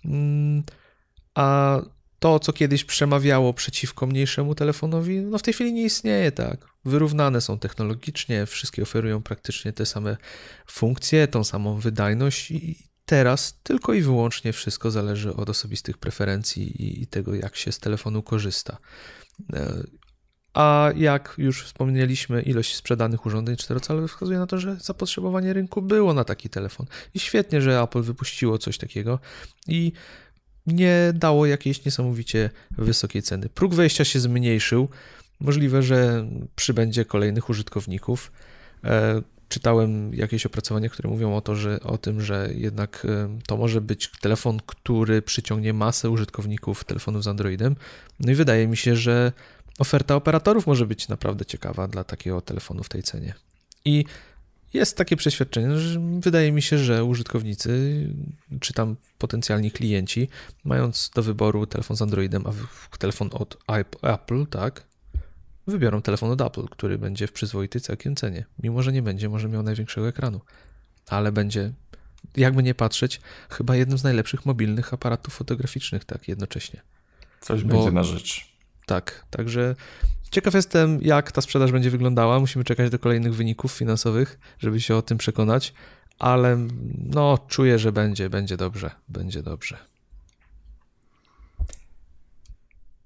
Mm, 0.04 0.62
a 1.34 1.78
to, 2.18 2.38
co 2.38 2.52
kiedyś 2.52 2.84
przemawiało 2.84 3.54
przeciwko 3.54 4.06
mniejszemu 4.06 4.54
telefonowi, 4.54 5.20
no 5.20 5.38
w 5.38 5.42
tej 5.42 5.54
chwili 5.54 5.72
nie 5.72 5.84
istnieje, 5.84 6.32
tak. 6.32 6.66
Wyrównane 6.84 7.40
są 7.40 7.58
technologicznie, 7.58 8.46
wszystkie 8.46 8.82
oferują 8.82 9.22
praktycznie 9.22 9.72
te 9.72 9.86
same 9.86 10.16
funkcje, 10.66 11.28
tą 11.28 11.44
samą 11.44 11.78
wydajność 11.78 12.50
i 12.50 12.89
teraz 13.10 13.54
tylko 13.62 13.94
i 13.94 14.02
wyłącznie 14.02 14.52
wszystko 14.52 14.90
zależy 14.90 15.34
od 15.34 15.50
osobistych 15.50 15.98
preferencji 15.98 17.02
i 17.02 17.06
tego, 17.06 17.34
jak 17.34 17.56
się 17.56 17.72
z 17.72 17.78
telefonu 17.78 18.22
korzysta. 18.22 18.76
E, 19.52 19.82
a 20.54 20.90
jak 20.96 21.34
już 21.38 21.64
wspomnieliśmy, 21.64 22.42
ilość 22.42 22.76
sprzedanych 22.76 23.26
urządzeń 23.26 23.56
czterocalowych 23.56 24.10
wskazuje 24.10 24.38
na 24.38 24.46
to, 24.46 24.58
że 24.58 24.76
zapotrzebowanie 24.76 25.52
rynku 25.52 25.82
było 25.82 26.14
na 26.14 26.24
taki 26.24 26.48
telefon. 26.48 26.86
I 27.14 27.20
świetnie, 27.20 27.62
że 27.62 27.80
Apple 27.80 28.02
wypuściło 28.02 28.58
coś 28.58 28.78
takiego 28.78 29.18
i 29.66 29.92
nie 30.66 31.12
dało 31.14 31.46
jakiejś 31.46 31.84
niesamowicie 31.84 32.50
wysokiej 32.70 33.22
ceny. 33.22 33.48
Próg 33.48 33.74
wejścia 33.74 34.04
się 34.04 34.20
zmniejszył. 34.20 34.88
Możliwe, 35.40 35.82
że 35.82 36.26
przybędzie 36.56 37.04
kolejnych 37.04 37.48
użytkowników. 37.50 38.32
Czytałem 39.50 40.14
jakieś 40.14 40.46
opracowania, 40.46 40.88
które 40.88 41.10
mówią 41.10 41.36
o, 41.36 41.40
to, 41.40 41.56
że, 41.56 41.80
o 41.80 41.98
tym, 41.98 42.20
że 42.20 42.50
jednak 42.54 43.06
e, 43.08 43.38
to 43.46 43.56
może 43.56 43.80
być 43.80 44.10
telefon, 44.20 44.60
który 44.66 45.22
przyciągnie 45.22 45.72
masę 45.72 46.10
użytkowników 46.10 46.84
telefonów 46.84 47.24
z 47.24 47.26
Androidem. 47.26 47.76
No 48.20 48.32
i 48.32 48.34
wydaje 48.34 48.66
mi 48.66 48.76
się, 48.76 48.96
że 48.96 49.32
oferta 49.78 50.16
operatorów 50.16 50.66
może 50.66 50.86
być 50.86 51.08
naprawdę 51.08 51.44
ciekawa 51.44 51.88
dla 51.88 52.04
takiego 52.04 52.40
telefonu 52.40 52.82
w 52.82 52.88
tej 52.88 53.02
cenie. 53.02 53.34
I 53.84 54.04
jest 54.72 54.96
takie 54.96 55.16
przeświadczenie, 55.16 55.78
że 55.78 56.00
wydaje 56.20 56.52
mi 56.52 56.62
się, 56.62 56.78
że 56.78 57.04
użytkownicy, 57.04 58.06
czy 58.60 58.72
tam 58.72 58.96
potencjalni 59.18 59.70
klienci, 59.70 60.28
mając 60.64 61.10
do 61.14 61.22
wyboru 61.22 61.66
telefon 61.66 61.96
z 61.96 62.02
Androidem, 62.02 62.44
a 62.46 62.52
telefon 62.98 63.30
od 63.32 63.56
Apple, 64.02 64.46
tak, 64.46 64.89
wybiorą 65.66 66.02
telefon 66.02 66.30
od 66.30 66.40
Apple, 66.40 66.68
który 66.68 66.98
będzie 66.98 67.26
w 67.26 67.32
przyzwoitej 67.32 67.80
całkiem 67.80 68.16
cenie. 68.16 68.44
Mimo, 68.62 68.82
że 68.82 68.92
nie 68.92 69.02
będzie 69.02 69.28
może 69.28 69.48
miał 69.48 69.62
największego 69.62 70.08
ekranu, 70.08 70.40
ale 71.08 71.32
będzie, 71.32 71.72
jakby 72.36 72.62
nie 72.62 72.74
patrzeć, 72.74 73.20
chyba 73.50 73.76
jednym 73.76 73.98
z 73.98 74.04
najlepszych 74.04 74.46
mobilnych 74.46 74.94
aparatów 74.94 75.34
fotograficznych, 75.34 76.04
tak 76.04 76.28
jednocześnie. 76.28 76.80
Coś 77.40 77.64
Bo, 77.64 77.76
będzie 77.76 77.92
na 77.92 78.04
rzecz. 78.04 78.50
Tak, 78.86 79.26
także 79.30 79.74
ciekaw 80.30 80.54
jestem, 80.54 81.02
jak 81.02 81.32
ta 81.32 81.40
sprzedaż 81.40 81.72
będzie 81.72 81.90
wyglądała. 81.90 82.40
Musimy 82.40 82.64
czekać 82.64 82.90
do 82.90 82.98
kolejnych 82.98 83.34
wyników 83.34 83.72
finansowych, 83.72 84.38
żeby 84.58 84.80
się 84.80 84.96
o 84.96 85.02
tym 85.02 85.18
przekonać, 85.18 85.74
ale 86.18 86.66
no, 86.98 87.38
czuję, 87.48 87.78
że 87.78 87.92
będzie, 87.92 88.30
będzie 88.30 88.56
dobrze, 88.56 88.90
będzie 89.08 89.42
dobrze. 89.42 89.78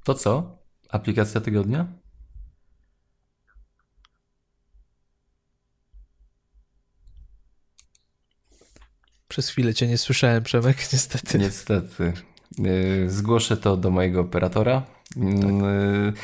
To 0.05 0.15
co? 0.15 0.59
Aplikacja 0.89 1.41
tygodnia? 1.41 1.87
Przez 9.35 9.49
chwilę 9.49 9.75
cię 9.75 9.87
nie 9.87 9.99
słyszałem, 9.99 10.43
Przemek, 10.43 10.77
niestety. 10.93 11.39
Niestety. 11.39 12.13
Y, 12.67 13.11
zgłoszę 13.11 13.57
to 13.57 13.77
do 13.77 13.91
mojego 13.91 14.21
operatora. 14.21 14.83
Tak. 15.15 16.15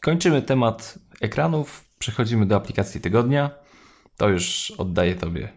Kończymy 0.00 0.42
temat 0.42 0.98
ekranów, 1.20 1.84
przechodzimy 1.98 2.46
do 2.46 2.56
aplikacji 2.56 3.00
tygodnia. 3.00 3.50
To 4.16 4.28
już 4.28 4.70
oddaję 4.78 5.14
tobie. 5.14 5.52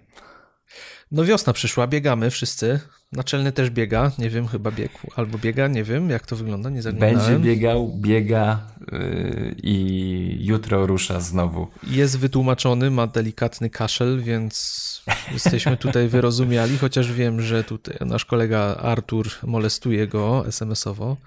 No 1.12 1.26
wiosna 1.26 1.54
przyszła, 1.54 1.88
biegamy 1.88 2.32
wszyscy. 2.32 2.80
Naczelny 3.12 3.52
też 3.52 3.70
biega, 3.70 4.12
nie 4.20 4.30
wiem, 4.30 4.48
chyba 4.48 4.72
biegł 4.72 5.00
albo 5.16 5.38
biega, 5.38 5.68
nie 5.68 5.84
wiem 5.84 6.10
jak 6.10 6.26
to 6.26 6.36
wygląda, 6.36 6.70
nie 6.70 6.82
zaglądałem. 6.82 7.16
Będzie 7.16 7.40
biegał, 7.40 7.94
biega 7.98 8.68
yy, 8.92 9.56
i 9.64 10.38
jutro 10.42 10.86
rusza 10.86 11.20
znowu. 11.20 11.68
Jest 11.88 12.20
wytłumaczony, 12.20 12.92
ma 12.92 13.08
delikatny 13.08 13.70
kaszel, 13.70 14.22
więc 14.22 15.04
jesteśmy 15.32 15.78
tutaj 15.78 16.08
wyrozumiali, 16.08 16.78
chociaż 16.78 17.14
wiem, 17.14 17.42
że 17.42 17.64
tutaj 17.64 18.08
nasz 18.08 18.26
kolega 18.26 18.76
Artur 18.76 19.28
molestuje 19.44 20.08
go 20.08 20.48
SMS-owo. 20.48 21.18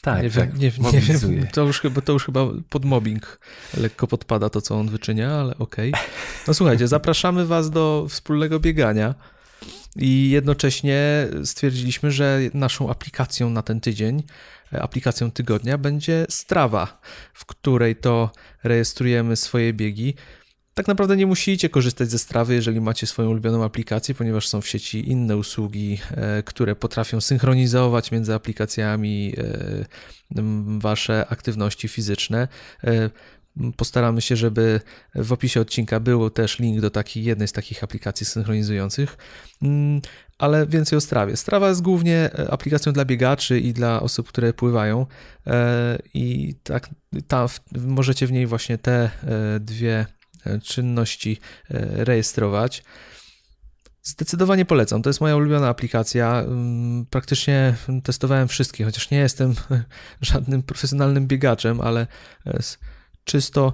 Tak, 0.00 0.22
nie 0.22 0.30
tak, 0.30 0.58
wiem, 0.58 0.72
nie, 0.82 0.92
nie 0.92 1.00
wiem, 1.00 1.46
to 1.52 1.62
już, 1.62 1.80
chyba, 1.80 2.00
to 2.00 2.12
już 2.12 2.24
chyba 2.24 2.46
pod 2.70 2.84
mobbing 2.84 3.40
lekko 3.76 4.06
podpada 4.06 4.50
to, 4.50 4.60
co 4.60 4.78
on 4.78 4.88
wyczynia, 4.88 5.30
ale 5.30 5.58
okej. 5.58 5.90
Okay. 5.90 6.02
No 6.48 6.54
słuchajcie, 6.54 6.88
zapraszamy 6.88 7.46
was 7.46 7.70
do 7.70 8.06
wspólnego 8.08 8.60
biegania. 8.60 9.14
I 9.98 10.30
jednocześnie 10.30 11.28
stwierdziliśmy, 11.44 12.10
że 12.10 12.40
naszą 12.54 12.90
aplikacją 12.90 13.50
na 13.50 13.62
ten 13.62 13.80
tydzień, 13.80 14.22
aplikacją 14.72 15.30
tygodnia 15.30 15.78
będzie 15.78 16.26
Strava, 16.28 17.00
w 17.34 17.46
której 17.46 17.96
to 17.96 18.30
rejestrujemy 18.64 19.36
swoje 19.36 19.72
biegi. 19.72 20.14
Tak 20.74 20.88
naprawdę 20.88 21.16
nie 21.16 21.26
musicie 21.26 21.68
korzystać 21.68 22.10
ze 22.10 22.18
Strawy, 22.18 22.54
jeżeli 22.54 22.80
macie 22.80 23.06
swoją 23.06 23.30
ulubioną 23.30 23.64
aplikację, 23.64 24.14
ponieważ 24.14 24.48
są 24.48 24.60
w 24.60 24.68
sieci 24.68 25.10
inne 25.10 25.36
usługi, 25.36 25.98
e, 26.10 26.42
które 26.42 26.76
potrafią 26.76 27.20
synchronizować 27.20 28.10
między 28.10 28.34
aplikacjami 28.34 29.34
e, 29.38 29.84
wasze 30.78 31.26
aktywności 31.28 31.88
fizyczne. 31.88 32.48
Postaramy 33.76 34.20
się, 34.20 34.36
żeby 34.36 34.80
w 35.14 35.32
opisie 35.32 35.60
odcinka 35.60 36.00
był 36.00 36.30
też 36.30 36.58
link 36.58 36.80
do 36.80 36.90
takiej 36.90 37.24
jednej 37.24 37.48
z 37.48 37.52
takich 37.52 37.84
aplikacji 37.84 38.26
synchronizujących. 38.26 39.16
Mm, 39.62 40.00
ale 40.38 40.66
więcej 40.66 40.96
o 40.96 41.00
Strawie. 41.00 41.36
Strawa 41.36 41.68
jest 41.68 41.82
głównie 41.82 42.16
e, 42.16 42.50
aplikacją 42.50 42.92
dla 42.92 43.04
biegaczy 43.04 43.60
i 43.60 43.72
dla 43.72 44.00
osób, 44.00 44.28
które 44.28 44.52
pływają. 44.52 45.06
E, 45.46 45.98
I 46.14 46.54
tak, 46.62 46.88
ta, 47.28 47.46
możecie 47.72 48.26
w 48.26 48.32
niej 48.32 48.46
właśnie 48.46 48.78
te 48.78 48.92
e, 49.02 49.60
dwie 49.60 50.06
czynności 50.62 51.38
rejestrować. 51.96 52.82
Zdecydowanie 54.02 54.64
polecam. 54.64 55.02
To 55.02 55.10
jest 55.10 55.20
moja 55.20 55.36
ulubiona 55.36 55.68
aplikacja. 55.68 56.40
Mm, 56.40 57.06
praktycznie 57.06 57.74
testowałem 58.02 58.48
wszystkie, 58.48 58.84
chociaż 58.84 59.10
nie 59.10 59.18
jestem 59.18 59.54
żadnym 60.20 60.62
profesjonalnym 60.62 61.26
biegaczem, 61.26 61.80
ale 61.80 62.06
czysto 63.28 63.72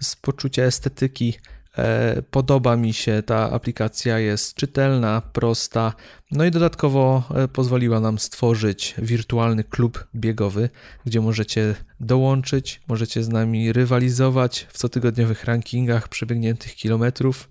z 0.00 0.16
poczucia 0.16 0.62
estetyki 0.62 1.34
e, 1.78 2.22
podoba 2.30 2.76
mi 2.76 2.92
się 2.92 3.22
ta 3.26 3.50
aplikacja, 3.50 4.18
jest 4.18 4.54
czytelna, 4.54 5.22
prosta, 5.32 5.92
no 6.30 6.44
i 6.44 6.50
dodatkowo 6.50 7.22
e, 7.34 7.48
pozwoliła 7.48 8.00
nam 8.00 8.18
stworzyć 8.18 8.94
wirtualny 8.98 9.64
klub 9.64 10.06
biegowy, 10.14 10.70
gdzie 11.06 11.20
możecie 11.20 11.74
dołączyć, 12.00 12.80
możecie 12.88 13.22
z 13.22 13.28
nami 13.28 13.72
rywalizować 13.72 14.66
w 14.70 14.78
cotygodniowych 14.78 15.44
rankingach 15.44 16.08
przebiegniętych 16.08 16.74
kilometrów 16.74 17.48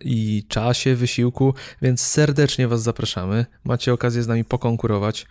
i 0.00 0.44
czasie 0.48 0.94
wysiłku, 0.94 1.54
więc 1.82 2.02
serdecznie 2.02 2.68
Was 2.68 2.82
zapraszamy. 2.82 3.46
Macie 3.64 3.92
okazję 3.92 4.22
z 4.22 4.28
nami 4.28 4.44
pokonkurować. 4.44 5.26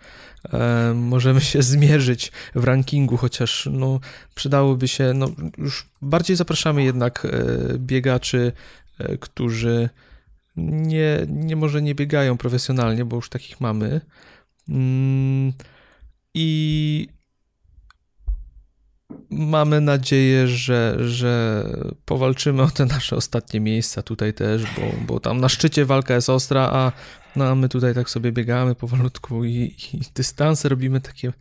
E, 0.52 0.92
możemy 0.94 1.40
się 1.40 1.62
zmierzyć 1.72 2.32
w 2.54 2.64
rankingu, 2.64 3.16
chociaż 3.16 3.68
no, 3.72 4.00
przydałoby 4.34 4.88
się, 4.88 5.12
no, 5.14 5.30
już 5.58 5.86
bardziej 6.02 6.36
zapraszamy 6.36 6.84
jednak 6.84 7.24
e, 7.24 7.78
biegaczy, 7.78 8.52
którzy 9.20 9.88
nie, 10.56 11.26
nie 11.28 11.56
może 11.56 11.82
nie 11.82 11.94
biegają 11.94 12.36
profesjonalnie, 12.36 13.04
bo 13.04 13.16
już 13.16 13.28
takich 13.28 13.60
mamy. 13.60 14.00
Mm, 14.68 15.52
I 16.34 17.08
mamy 19.30 19.80
nadzieję, 19.80 20.48
że, 20.48 20.96
że 21.08 21.64
powalczymy 22.04 22.62
o 22.62 22.70
te 22.70 22.86
nasze 22.86 23.16
ostatnie 23.16 23.60
miejsca 23.60 24.02
tutaj 24.02 24.34
też, 24.34 24.62
bo, 24.62 24.82
bo 25.06 25.20
tam 25.20 25.40
na 25.40 25.48
szczycie 25.48 25.84
walka 25.84 26.14
jest 26.14 26.30
ostra, 26.30 26.70
a, 26.72 26.92
no, 27.36 27.48
a 27.48 27.54
my 27.54 27.68
tutaj 27.68 27.94
tak 27.94 28.10
sobie 28.10 28.32
biegamy 28.32 28.74
powolutku 28.74 29.44
i, 29.44 29.74
i 29.92 30.00
dystanse 30.14 30.68
robimy 30.68 31.00
takie 31.00 31.32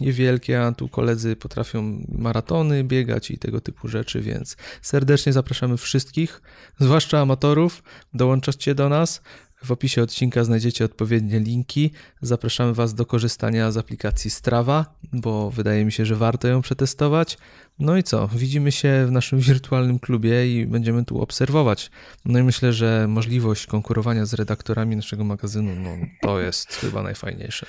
niewielkie, 0.00 0.62
a 0.62 0.72
tu 0.72 0.88
koledzy 0.88 1.36
potrafią 1.36 2.04
maratony 2.08 2.84
biegać 2.84 3.30
i 3.30 3.38
tego 3.38 3.60
typu 3.60 3.88
rzeczy, 3.88 4.20
więc 4.20 4.56
serdecznie 4.82 5.32
zapraszamy 5.32 5.76
wszystkich, 5.76 6.42
zwłaszcza 6.78 7.20
amatorów, 7.20 7.82
dołączać 8.14 8.66
do 8.74 8.88
nas. 8.88 9.22
W 9.64 9.72
opisie 9.72 10.02
odcinka 10.02 10.44
znajdziecie 10.44 10.84
odpowiednie 10.84 11.40
linki. 11.40 11.90
Zapraszamy 12.22 12.74
Was 12.74 12.94
do 12.94 13.06
korzystania 13.06 13.72
z 13.72 13.76
aplikacji 13.76 14.30
Strava, 14.30 14.94
bo 15.12 15.50
wydaje 15.50 15.84
mi 15.84 15.92
się, 15.92 16.06
że 16.06 16.16
warto 16.16 16.48
ją 16.48 16.62
przetestować. 16.62 17.38
No 17.78 17.96
i 17.96 18.02
co? 18.02 18.28
Widzimy 18.28 18.72
się 18.72 19.06
w 19.06 19.10
naszym 19.12 19.40
wirtualnym 19.50 19.98
klubie 19.98 20.60
i 20.60 20.66
będziemy 20.66 21.04
tu 21.04 21.20
obserwować. 21.22 21.90
No 22.24 22.38
i 22.38 22.42
myślę, 22.42 22.72
że 22.72 23.06
możliwość 23.08 23.66
konkurowania 23.66 24.26
z 24.26 24.34
redaktorami 24.34 24.96
naszego 24.96 25.24
magazynu, 25.24 25.74
no 25.74 26.06
to 26.20 26.40
jest 26.40 26.74
chyba 26.74 27.02
najfajniejsze. 27.02 27.66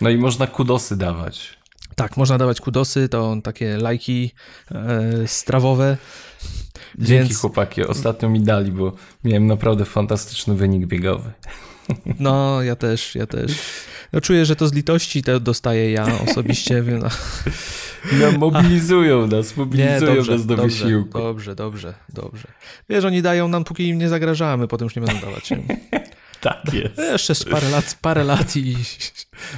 No 0.00 0.10
i 0.10 0.16
można 0.16 0.46
kudosy 0.46 0.96
dawać. 0.96 1.58
Tak, 1.94 2.16
można 2.16 2.38
dawać 2.38 2.60
kudosy, 2.60 3.08
to 3.08 3.36
takie 3.42 3.76
lajki 3.76 4.30
e, 4.70 5.12
strawowe. 5.26 5.96
Dzięki 6.98 7.28
Więc... 7.28 7.40
chłopaki, 7.40 7.82
ostatnio 7.82 8.28
mi 8.28 8.40
dali, 8.40 8.72
bo 8.72 8.92
miałem 9.24 9.46
naprawdę 9.46 9.84
fantastyczny 9.84 10.54
wynik 10.54 10.86
biegowy. 10.86 11.32
No, 12.20 12.62
ja 12.62 12.76
też, 12.76 13.14
ja 13.14 13.26
też. 13.26 13.52
No, 14.12 14.20
czuję, 14.20 14.44
że 14.46 14.56
to 14.56 14.68
z 14.68 14.72
litości 14.72 15.22
to 15.22 15.40
dostaję 15.40 15.92
ja 15.92 16.06
osobiście. 16.30 16.84
No, 18.20 18.38
mobilizują 18.38 19.26
nas, 19.26 19.56
mobilizują 19.56 20.00
nie, 20.00 20.16
dobrze, 20.16 20.32
nas 20.32 20.46
do 20.46 20.56
dobrze, 20.56 20.84
wysiłku. 20.84 21.18
Dobrze, 21.18 21.54
dobrze, 21.54 21.94
dobrze. 22.08 22.48
Wiesz, 22.88 23.04
oni 23.04 23.22
dają 23.22 23.48
nam, 23.48 23.64
póki 23.64 23.88
im 23.88 23.98
nie 23.98 24.08
zagrażamy, 24.08 24.68
potem 24.68 24.86
już 24.86 24.96
nie 24.96 25.02
będą 25.02 25.20
dawać. 25.20 25.50
tak 26.40 26.74
jest. 26.74 26.98
Jeszcze 26.98 27.50
parę 27.50 27.70
lat, 27.70 27.98
parę 28.02 28.24
lat 28.24 28.56
i... 28.56 28.76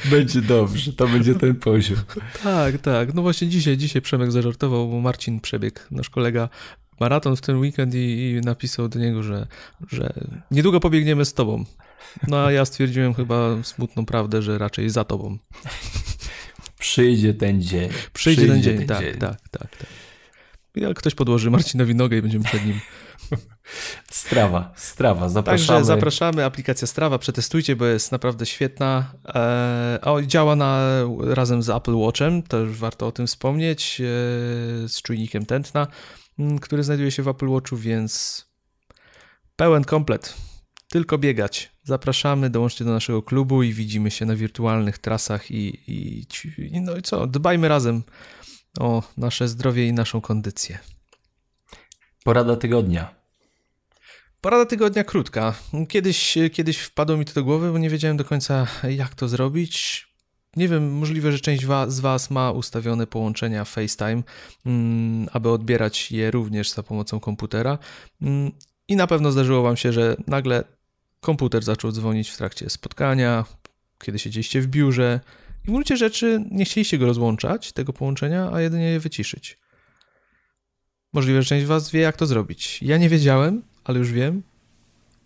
Będzie 0.05 0.43
dobrze, 0.43 0.93
to 0.93 1.09
będzie 1.09 1.35
ten 1.35 1.55
poziom. 1.55 1.99
tak, 2.43 2.79
tak. 2.79 3.15
No 3.15 3.23
właśnie 3.23 3.49
dzisiaj, 3.49 3.77
dzisiaj 3.77 4.03
Przemek 4.03 4.33
zażartował, 4.33 4.89
bo 4.89 5.01
Marcin 5.01 5.41
przebiegł, 5.41 5.81
nasz 5.91 6.11
kolega, 6.11 6.49
maraton 7.01 7.37
w 7.37 7.41
ten 7.41 7.59
weekend 7.59 7.95
i, 7.95 7.99
i, 7.99 8.41
napisał 8.41 8.89
do 8.89 8.99
niego, 8.99 9.23
że, 9.23 9.47
że 9.93 10.13
niedługo 10.51 10.81
pobiegniemy 10.81 11.25
z 11.25 11.35
tobą. 11.35 11.65
No 12.29 12.45
a 12.45 12.53
ja 12.53 12.65
stwierdziłem 12.65 13.15
chyba 13.15 13.63
smutną 13.63 14.07
prawdę, 14.07 14.43
że 14.43 14.59
raczej 14.59 14.91
za 14.91 15.05
tobą. 15.05 15.39
Przyjdzie 16.79 17.35
ten 17.35 17.63
dzień. 17.63 17.89
Przyjdzie, 17.89 18.13
Przyjdzie 18.13 18.47
ten 18.47 18.63
dzień, 18.63 18.79
ten 18.79 18.87
tak, 18.87 19.01
dzień. 19.01 19.15
tak, 19.15 19.49
tak, 19.51 19.77
tak. 19.77 19.87
Jak 20.77 20.99
ktoś 20.99 21.15
podłoży 21.15 21.51
Marcinowi 21.51 21.95
nogę 21.95 22.17
i 22.17 22.23
będziemy 22.23 22.45
przed 22.45 22.67
nim. 22.67 22.81
Strawa, 24.11 24.73
Strawa, 24.77 25.29
zapraszamy. 25.29 25.69
Także 25.69 25.85
zapraszamy, 25.85 26.45
aplikacja 26.45 26.87
Strawa, 26.87 27.19
przetestujcie, 27.19 27.77
bo 27.77 27.87
jest 27.87 28.13
naprawdę 28.13 28.47
świetna. 28.47 29.13
E, 29.35 30.23
działa 30.27 30.57
na, 30.57 30.87
razem 31.21 31.63
z 31.63 31.71
Apple 31.71 31.95
Watchem, 31.95 32.43
też 32.43 32.71
warto 32.71 33.07
o 33.07 33.13
tym 33.13 33.27
wspomnieć, 33.27 34.01
e, 34.01 34.05
z 34.89 35.03
czujnikiem 35.03 35.47
tętna. 35.47 35.87
Mm, 36.41 36.59
który 36.59 36.83
znajduje 36.83 37.11
się 37.11 37.23
w 37.23 37.29
Apple 37.29 37.49
Watchu, 37.49 37.77
więc 37.77 38.45
pełen 39.57 39.85
komplet. 39.85 40.35
Tylko 40.89 41.19
biegać. 41.19 41.73
Zapraszamy, 41.83 42.51
dołączcie 42.51 42.85
do 42.85 42.91
naszego 42.91 43.23
klubu 43.23 43.63
i 43.63 43.73
widzimy 43.73 44.11
się 44.11 44.27
na 44.27 44.37
wirtualnych 44.37 44.99
trasach 44.99 45.51
i, 45.51 45.83
i, 45.87 46.27
i 46.59 46.81
no 46.81 46.97
i 46.97 47.03
co, 47.03 47.27
dbajmy 47.27 47.69
razem 47.69 48.03
o 48.79 49.03
nasze 49.17 49.49
zdrowie 49.49 49.87
i 49.89 49.93
naszą 49.93 50.21
kondycję. 50.21 50.79
Porada 52.25 52.57
tygodnia. 52.57 53.15
Porada 54.41 54.67
tygodnia 54.67 55.05
krótka. 55.05 55.55
Kiedyś, 55.89 56.39
kiedyś 56.53 56.79
wpadło 56.79 57.17
mi 57.17 57.25
to 57.25 57.33
do 57.33 57.45
głowy, 57.45 57.73
bo 57.73 57.79
nie 57.79 57.91
wiedziałem 57.91 58.17
do 58.17 58.25
końca, 58.25 58.67
jak 58.89 59.15
to 59.15 59.29
zrobić. 59.29 60.07
Nie 60.57 60.69
wiem, 60.69 60.93
możliwe, 60.93 61.33
że 61.33 61.41
część 61.41 61.67
z 61.89 62.01
Was 62.01 62.31
ma 62.31 62.51
ustawione 62.51 63.07
połączenia 63.07 63.65
FaceTime, 63.65 64.23
mm, 64.67 65.29
aby 65.33 65.51
odbierać 65.51 66.13
je 66.13 66.31
również 66.31 66.71
za 66.71 66.83
pomocą 66.83 67.21
komputera. 67.21 67.79
Mm, 68.23 68.51
I 68.89 68.97
na 68.97 69.07
pewno 69.07 69.33
zdarzyło 69.33 69.63
Wam 69.63 69.77
się, 69.77 69.93
że 69.93 70.17
nagle 70.27 70.65
komputer 71.21 71.65
zaczął 71.65 71.93
dzwonić 71.93 72.31
w 72.31 72.37
trakcie 72.37 72.71
spotkania, 72.71 73.45
kiedy 73.99 74.19
siedzieliście 74.19 74.61
w 74.61 74.67
biurze 74.67 75.21
i 75.65 75.67
w 75.69 75.71
gruncie 75.71 75.97
rzeczy 75.97 76.45
nie 76.51 76.65
chcieliście 76.65 76.99
go 76.99 77.07
rozłączać, 77.07 77.73
tego 77.73 77.93
połączenia, 77.93 78.51
a 78.53 78.61
jedynie 78.61 78.91
je 78.91 79.01
wyciszyć. 79.01 79.59
Możliwe, 81.13 81.43
że 81.43 81.49
część 81.49 81.67
Was 81.67 81.91
wie, 81.91 82.01
jak 82.01 82.17
to 82.17 82.27
zrobić. 82.27 82.83
Ja 82.83 82.99
nie 82.99 83.09
wiedziałem, 83.09 83.63
ale 83.85 83.99
już 83.99 84.13
wiem. 84.13 84.43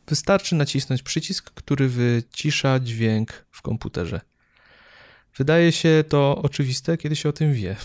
Wystarczy 0.08 0.54
nacisnąć 0.54 1.02
przycisk, 1.02 1.50
który 1.50 1.88
wycisza 1.88 2.80
dźwięk 2.80 3.46
w 3.50 3.62
komputerze. 3.62 4.20
Wydaje 5.38 5.72
się 5.72 6.04
to 6.08 6.42
oczywiste, 6.42 6.96
kiedy 6.96 7.16
się 7.16 7.28
o 7.28 7.32
tym 7.32 7.52
wie. 7.52 7.76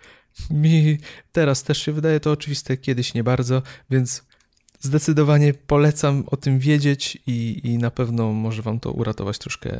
Mi 0.50 0.98
teraz 1.32 1.62
też 1.62 1.82
się 1.82 1.92
wydaje 1.92 2.20
to 2.20 2.32
oczywiste, 2.32 2.76
kiedyś 2.76 3.14
nie 3.14 3.24
bardzo, 3.24 3.62
więc 3.90 4.22
zdecydowanie 4.80 5.54
polecam 5.54 6.24
o 6.26 6.36
tym 6.36 6.58
wiedzieć 6.58 7.18
i, 7.26 7.60
i 7.64 7.78
na 7.78 7.90
pewno 7.90 8.32
może 8.32 8.62
Wam 8.62 8.80
to 8.80 8.92
uratować 8.92 9.38
troszkę 9.38 9.70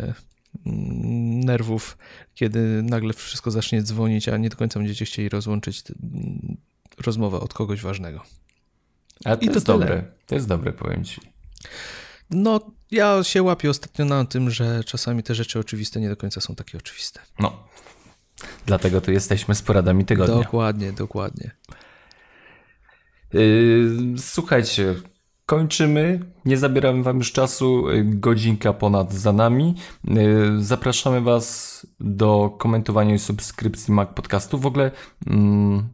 mm, 0.66 1.40
nerwów, 1.40 1.98
kiedy 2.34 2.82
nagle 2.82 3.12
wszystko 3.12 3.50
zacznie 3.50 3.82
dzwonić, 3.82 4.28
a 4.28 4.36
nie 4.36 4.48
do 4.48 4.56
końca 4.56 4.80
będziecie 4.80 5.04
chcieli 5.04 5.28
rozłączyć 5.28 5.82
mm, 6.02 6.56
rozmowę 6.98 7.40
od 7.40 7.54
kogoś 7.54 7.80
ważnego. 7.80 8.24
A 9.24 9.36
to 9.36 9.42
I 9.42 9.46
jest 9.46 9.66
to 9.66 9.72
dobre, 9.78 10.04
to 10.26 10.34
jest 10.34 10.48
dobre, 10.48 10.72
powiem 10.72 11.04
Ci. 11.04 11.20
No, 12.30 12.60
ja 12.90 13.24
się 13.24 13.42
łapię 13.42 13.70
ostatnio 13.70 14.04
na 14.04 14.24
tym, 14.24 14.50
że 14.50 14.84
czasami 14.84 15.22
te 15.22 15.34
rzeczy 15.34 15.58
oczywiste 15.58 16.00
nie 16.00 16.08
do 16.08 16.16
końca 16.16 16.40
są 16.40 16.54
takie 16.54 16.78
oczywiste. 16.78 17.20
No, 17.38 17.64
dlatego 18.66 19.00
tu 19.00 19.12
jesteśmy 19.12 19.54
z 19.54 19.62
poradami 19.62 20.04
tygodnia. 20.04 20.36
Dokładnie, 20.36 20.92
dokładnie. 20.92 21.50
Yy, 23.32 23.90
słuchajcie, 24.18 24.94
kończymy. 25.46 26.20
Nie 26.44 26.58
zabieramy 26.58 27.02
Wam 27.02 27.18
już 27.18 27.32
czasu. 27.32 27.84
Godzinka 28.04 28.72
ponad 28.72 29.12
za 29.12 29.32
nami. 29.32 29.74
Yy, 30.04 30.64
zapraszamy 30.64 31.20
Was 31.20 31.86
do 32.00 32.56
komentowania 32.58 33.14
i 33.14 33.18
subskrypcji 33.18 33.94
Mac 33.94 34.08
Podcastu. 34.14 34.58
W 34.58 34.66
ogóle. 34.66 34.90
Mm, 35.26 35.88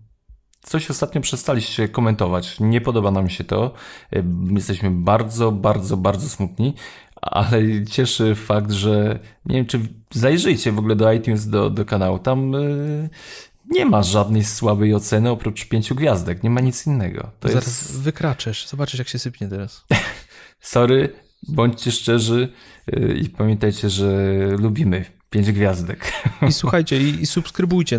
coś 0.65 0.91
ostatnio 0.91 1.21
przestaliście 1.21 1.89
komentować. 1.89 2.61
Nie 2.61 2.81
podoba 2.81 3.11
nam 3.11 3.29
się 3.29 3.45
to. 3.45 3.75
E, 4.13 4.23
jesteśmy 4.55 4.91
bardzo, 4.91 5.53
bardzo, 5.53 5.97
bardzo 5.97 6.29
smutni, 6.29 6.75
ale 7.23 7.85
cieszy 7.91 8.35
fakt, 8.35 8.71
że 8.71 9.19
nie 9.47 9.57
wiem, 9.57 9.67
czy 9.67 9.81
zajrzyjcie 10.11 10.73
w 10.73 10.79
ogóle 10.79 10.97
do 10.97 11.13
iTunes, 11.13 11.49
do, 11.49 11.71
do 11.71 11.85
kanału. 11.85 12.19
Tam 12.19 12.53
yy, 12.53 13.09
nie 13.71 13.87
ma 13.87 14.03
żadnej 14.03 14.45
słabej 14.45 14.95
oceny 14.95 15.31
oprócz 15.31 15.69
pięciu 15.69 15.95
gwiazdek. 15.95 16.43
Nie 16.43 16.51
ma 16.51 16.61
nic 16.61 16.87
innego. 16.87 17.31
To 17.41 17.49
Zaraz 17.49 17.67
jest... 17.67 18.01
wykraczesz. 18.01 18.67
Zobaczysz, 18.69 18.99
jak 18.99 19.09
się 19.09 19.19
sypnie 19.19 19.49
teraz. 19.49 19.85
Sorry, 20.61 21.13
bądźcie 21.49 21.93
szczerzy 21.93 22.53
yy, 22.87 23.15
i 23.15 23.29
pamiętajcie, 23.29 23.91
że 23.91 24.07
lubimy 24.59 25.05
Pięć 25.35 25.53
gwiazdek. 25.53 26.13
I 26.49 26.53
słuchajcie, 26.53 27.01
i, 27.01 27.23
i 27.23 27.27
subskrybujcie. 27.27 27.99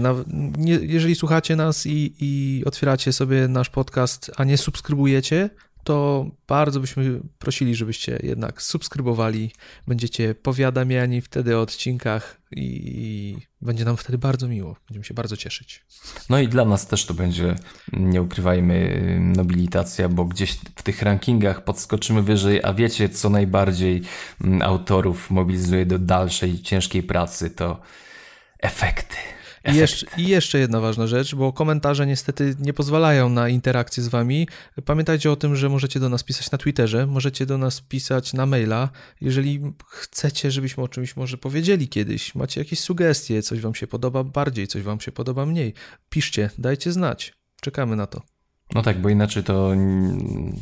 nie, 0.57 0.73
jeżeli 0.73 1.15
słuchacie 1.15 1.55
nas 1.55 1.85
i, 1.85 2.13
i 2.19 2.63
otwieracie 2.65 3.13
sobie 3.13 3.47
nasz 3.47 3.69
podcast, 3.69 4.31
a 4.37 4.43
nie 4.43 4.57
subskrybujecie, 4.57 5.49
to 5.85 6.25
bardzo 6.47 6.79
byśmy 6.79 7.19
prosili, 7.39 7.75
żebyście 7.75 8.19
jednak 8.23 8.61
subskrybowali. 8.61 9.51
Będziecie 9.87 10.35
powiadamiani 10.35 11.21
wtedy 11.21 11.57
o 11.57 11.61
odcinkach 11.61 12.41
i 12.51 13.37
będzie 13.61 13.85
nam 13.85 13.97
wtedy 13.97 14.17
bardzo 14.17 14.47
miło. 14.47 14.75
Będziemy 14.87 15.05
się 15.05 15.13
bardzo 15.13 15.37
cieszyć. 15.37 15.85
No 16.29 16.39
i 16.39 16.47
dla 16.47 16.65
nas 16.65 16.87
też 16.87 17.05
to 17.05 17.13
będzie, 17.13 17.55
nie 17.93 18.21
ukrywajmy, 18.21 19.19
nobilitacja, 19.35 20.09
bo 20.09 20.25
gdzieś 20.25 20.51
w 20.51 20.83
tych 20.83 21.01
rankingach 21.01 21.63
podskoczymy 21.63 22.21
wyżej, 22.21 22.63
a 22.63 22.73
wiecie, 22.73 23.09
co 23.09 23.29
najbardziej 23.29 24.01
mm, 24.41 24.61
autorów 24.61 25.31
mobilizuje 25.31 25.85
do 25.85 25.99
dalszej, 25.99 26.61
ciężkiej 26.61 27.03
pracy, 27.03 27.49
to 27.49 27.81
efekty. 28.59 29.17
I 29.73 29.75
jeszcze, 29.75 30.05
I 30.17 30.27
jeszcze, 30.27 30.59
jedna 30.59 30.79
ważna 30.79 31.07
rzecz, 31.07 31.35
bo 31.35 31.53
komentarze 31.53 32.07
niestety 32.07 32.55
nie 32.59 32.73
pozwalają 32.73 33.29
na 33.29 33.49
interakcję 33.49 34.03
z 34.03 34.07
wami. 34.07 34.47
Pamiętajcie 34.85 35.31
o 35.31 35.35
tym, 35.35 35.55
że 35.55 35.69
możecie 35.69 35.99
do 35.99 36.09
nas 36.09 36.23
pisać 36.23 36.51
na 36.51 36.57
Twitterze, 36.57 37.07
możecie 37.07 37.45
do 37.45 37.57
nas 37.57 37.81
pisać 37.81 38.33
na 38.33 38.45
maila. 38.45 38.89
Jeżeli 39.21 39.61
chcecie, 39.89 40.51
żebyśmy 40.51 40.83
o 40.83 40.87
czymś 40.87 41.15
może 41.15 41.37
powiedzieli 41.37 41.87
kiedyś, 41.87 42.35
macie 42.35 42.61
jakieś 42.61 42.79
sugestie, 42.79 43.41
coś 43.41 43.59
wam 43.59 43.75
się 43.75 43.87
podoba 43.87 44.23
bardziej, 44.23 44.67
coś 44.67 44.83
wam 44.83 44.99
się 44.99 45.11
podoba 45.11 45.45
mniej, 45.45 45.73
piszcie, 46.09 46.49
dajcie 46.57 46.91
znać. 46.91 47.33
Czekamy 47.61 47.95
na 47.95 48.07
to. 48.07 48.21
No 48.73 48.81
tak, 48.81 49.01
bo 49.01 49.09
inaczej 49.09 49.43
to 49.43 49.71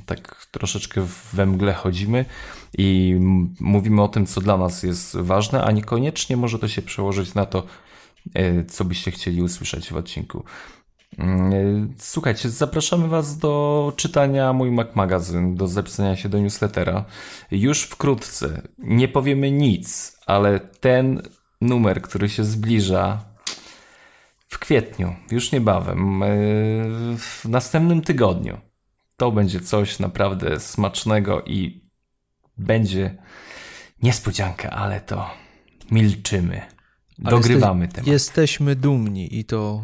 tak 0.06 0.47
troszeczkę 0.51 1.08
we 1.34 1.45
mgle 1.45 1.74
chodzimy 1.74 2.26
i 2.78 3.16
mówimy 3.60 4.01
o 4.01 4.08
tym, 4.08 4.26
co 4.26 4.41
dla 4.41 4.58
nas 4.58 4.84
jest 4.84 5.18
ważne, 5.18 5.64
a 5.64 5.72
niekoniecznie 5.72 6.38
może 6.38 6.60
to 6.60 6.68
się 6.68 6.82
przełożyć 6.82 7.34
na 7.34 7.45
to, 7.45 7.64
co 8.67 8.86
byście 8.86 9.11
chcieli 9.11 9.41
usłyszeć 9.41 9.89
w 9.89 9.95
odcinku. 9.95 10.43
Mm, 11.17 11.53
e, 11.53 11.88
słuchajcie, 11.97 12.49
zapraszamy 12.49 13.07
Was 13.07 13.38
do 13.38 13.93
czytania 13.95 14.53
mój 14.53 14.71
Mac 14.71 14.95
Magazyn, 14.95 15.55
do 15.55 15.67
zapisania 15.67 16.15
się 16.15 16.30
do 16.30 16.39
newslettera. 16.39 17.05
Już 17.51 17.82
wkrótce, 17.84 18.61
nie 18.78 19.07
powiemy 19.07 19.51
nic, 19.51 20.17
ale 20.26 20.59
ten 20.59 21.21
numer, 21.61 22.01
który 22.01 22.30
się 22.30 22.43
zbliża 22.43 23.26
w 24.47 24.59
kwietniu, 24.59 25.15
już 25.32 25.51
niebawem, 25.51 26.24
e, 26.24 26.28
w 27.17 27.45
następnym 27.45 28.01
tygodniu, 28.01 28.57
to 29.17 29.32
będzie 29.32 29.59
coś 29.59 29.99
naprawdę 29.99 30.59
smacznego 30.59 31.41
i 31.41 31.89
będzie 32.57 33.17
niespodzianka, 34.01 34.69
ale 34.69 35.01
to 35.01 35.30
milczymy. 35.91 36.72
Dogrywamy 37.24 37.86
jeste, 37.86 37.95
temat. 37.95 38.07
Jesteśmy 38.07 38.76
dumni 38.76 39.39
i 39.39 39.45
to 39.45 39.84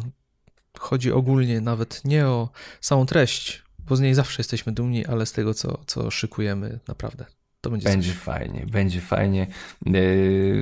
chodzi 0.78 1.12
ogólnie 1.12 1.60
nawet 1.60 2.04
nie 2.04 2.26
o 2.26 2.48
samą 2.80 3.06
treść, 3.06 3.62
bo 3.78 3.96
z 3.96 4.00
niej 4.00 4.14
zawsze 4.14 4.40
jesteśmy 4.40 4.72
dumni, 4.72 5.06
ale 5.06 5.26
z 5.26 5.32
tego, 5.32 5.54
co, 5.54 5.78
co 5.86 6.10
szykujemy, 6.10 6.80
naprawdę. 6.88 7.24
To 7.60 7.70
będzie, 7.70 7.88
będzie 7.88 8.12
fajnie, 8.12 8.66
będzie 8.66 9.00
fajnie. 9.00 9.46
E, 9.86 9.92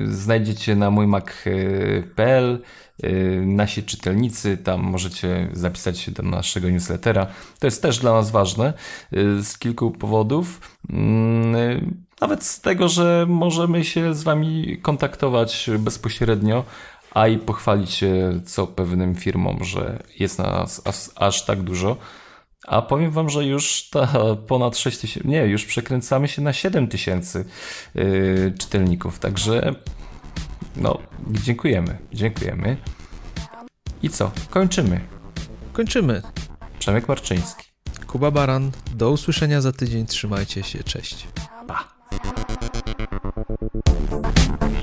znajdziecie 0.05 0.75
na 0.75 0.91
mójmac.pl 0.91 2.61
e, 3.03 3.11
nasi 3.41 3.83
czytelnicy, 3.83 4.57
tam 4.57 4.81
możecie 4.81 5.49
zapisać 5.53 5.99
się 5.99 6.11
do 6.11 6.23
naszego 6.23 6.69
newslettera. 6.69 7.27
To 7.59 7.67
jest 7.67 7.81
też 7.81 7.99
dla 7.99 8.13
nas 8.13 8.31
ważne 8.31 8.73
e, 9.11 9.43
z 9.43 9.57
kilku 9.57 9.91
powodów. 9.91 10.77
Nawet 12.21 12.43
z 12.43 12.61
tego, 12.61 12.89
że 12.89 13.25
możemy 13.29 13.85
się 13.85 14.13
z 14.13 14.23
Wami 14.23 14.77
kontaktować 14.81 15.69
bezpośrednio, 15.79 16.63
a 17.11 17.27
i 17.27 17.37
pochwalić 17.37 17.91
się 17.91 18.41
co 18.45 18.67
pewnym 18.67 19.15
firmom, 19.15 19.63
że 19.63 20.03
jest 20.19 20.39
nas 20.39 20.81
aż, 20.85 20.95
aż 21.15 21.45
tak 21.45 21.61
dużo. 21.61 21.97
A 22.67 22.81
powiem 22.81 23.11
Wam, 23.11 23.29
że 23.29 23.45
już 23.45 23.89
ta 23.89 24.07
ponad 24.47 24.77
6 24.77 24.97
tysięcy, 24.97 25.29
nie, 25.29 25.45
już 25.45 25.65
przekręcamy 25.65 26.27
się 26.27 26.41
na 26.41 26.53
7 26.53 26.87
tysięcy 26.87 27.45
yy, 27.95 28.53
czytelników, 28.59 29.19
także 29.19 29.75
no, 30.75 30.99
dziękujemy, 31.27 31.97
dziękujemy. 32.13 32.77
I 34.03 34.09
co? 34.09 34.31
Kończymy. 34.49 34.99
Kończymy. 35.73 36.21
Przemek 36.79 37.07
Marczyński. 37.07 37.69
Kuba 38.07 38.31
Baran. 38.31 38.71
Do 38.95 39.11
usłyszenia 39.11 39.61
za 39.61 39.71
tydzień. 39.71 40.05
Trzymajcie 40.05 40.63
się. 40.63 40.83
Cześć. 40.83 41.27
Thank 42.11 42.33
you. 44.73 44.78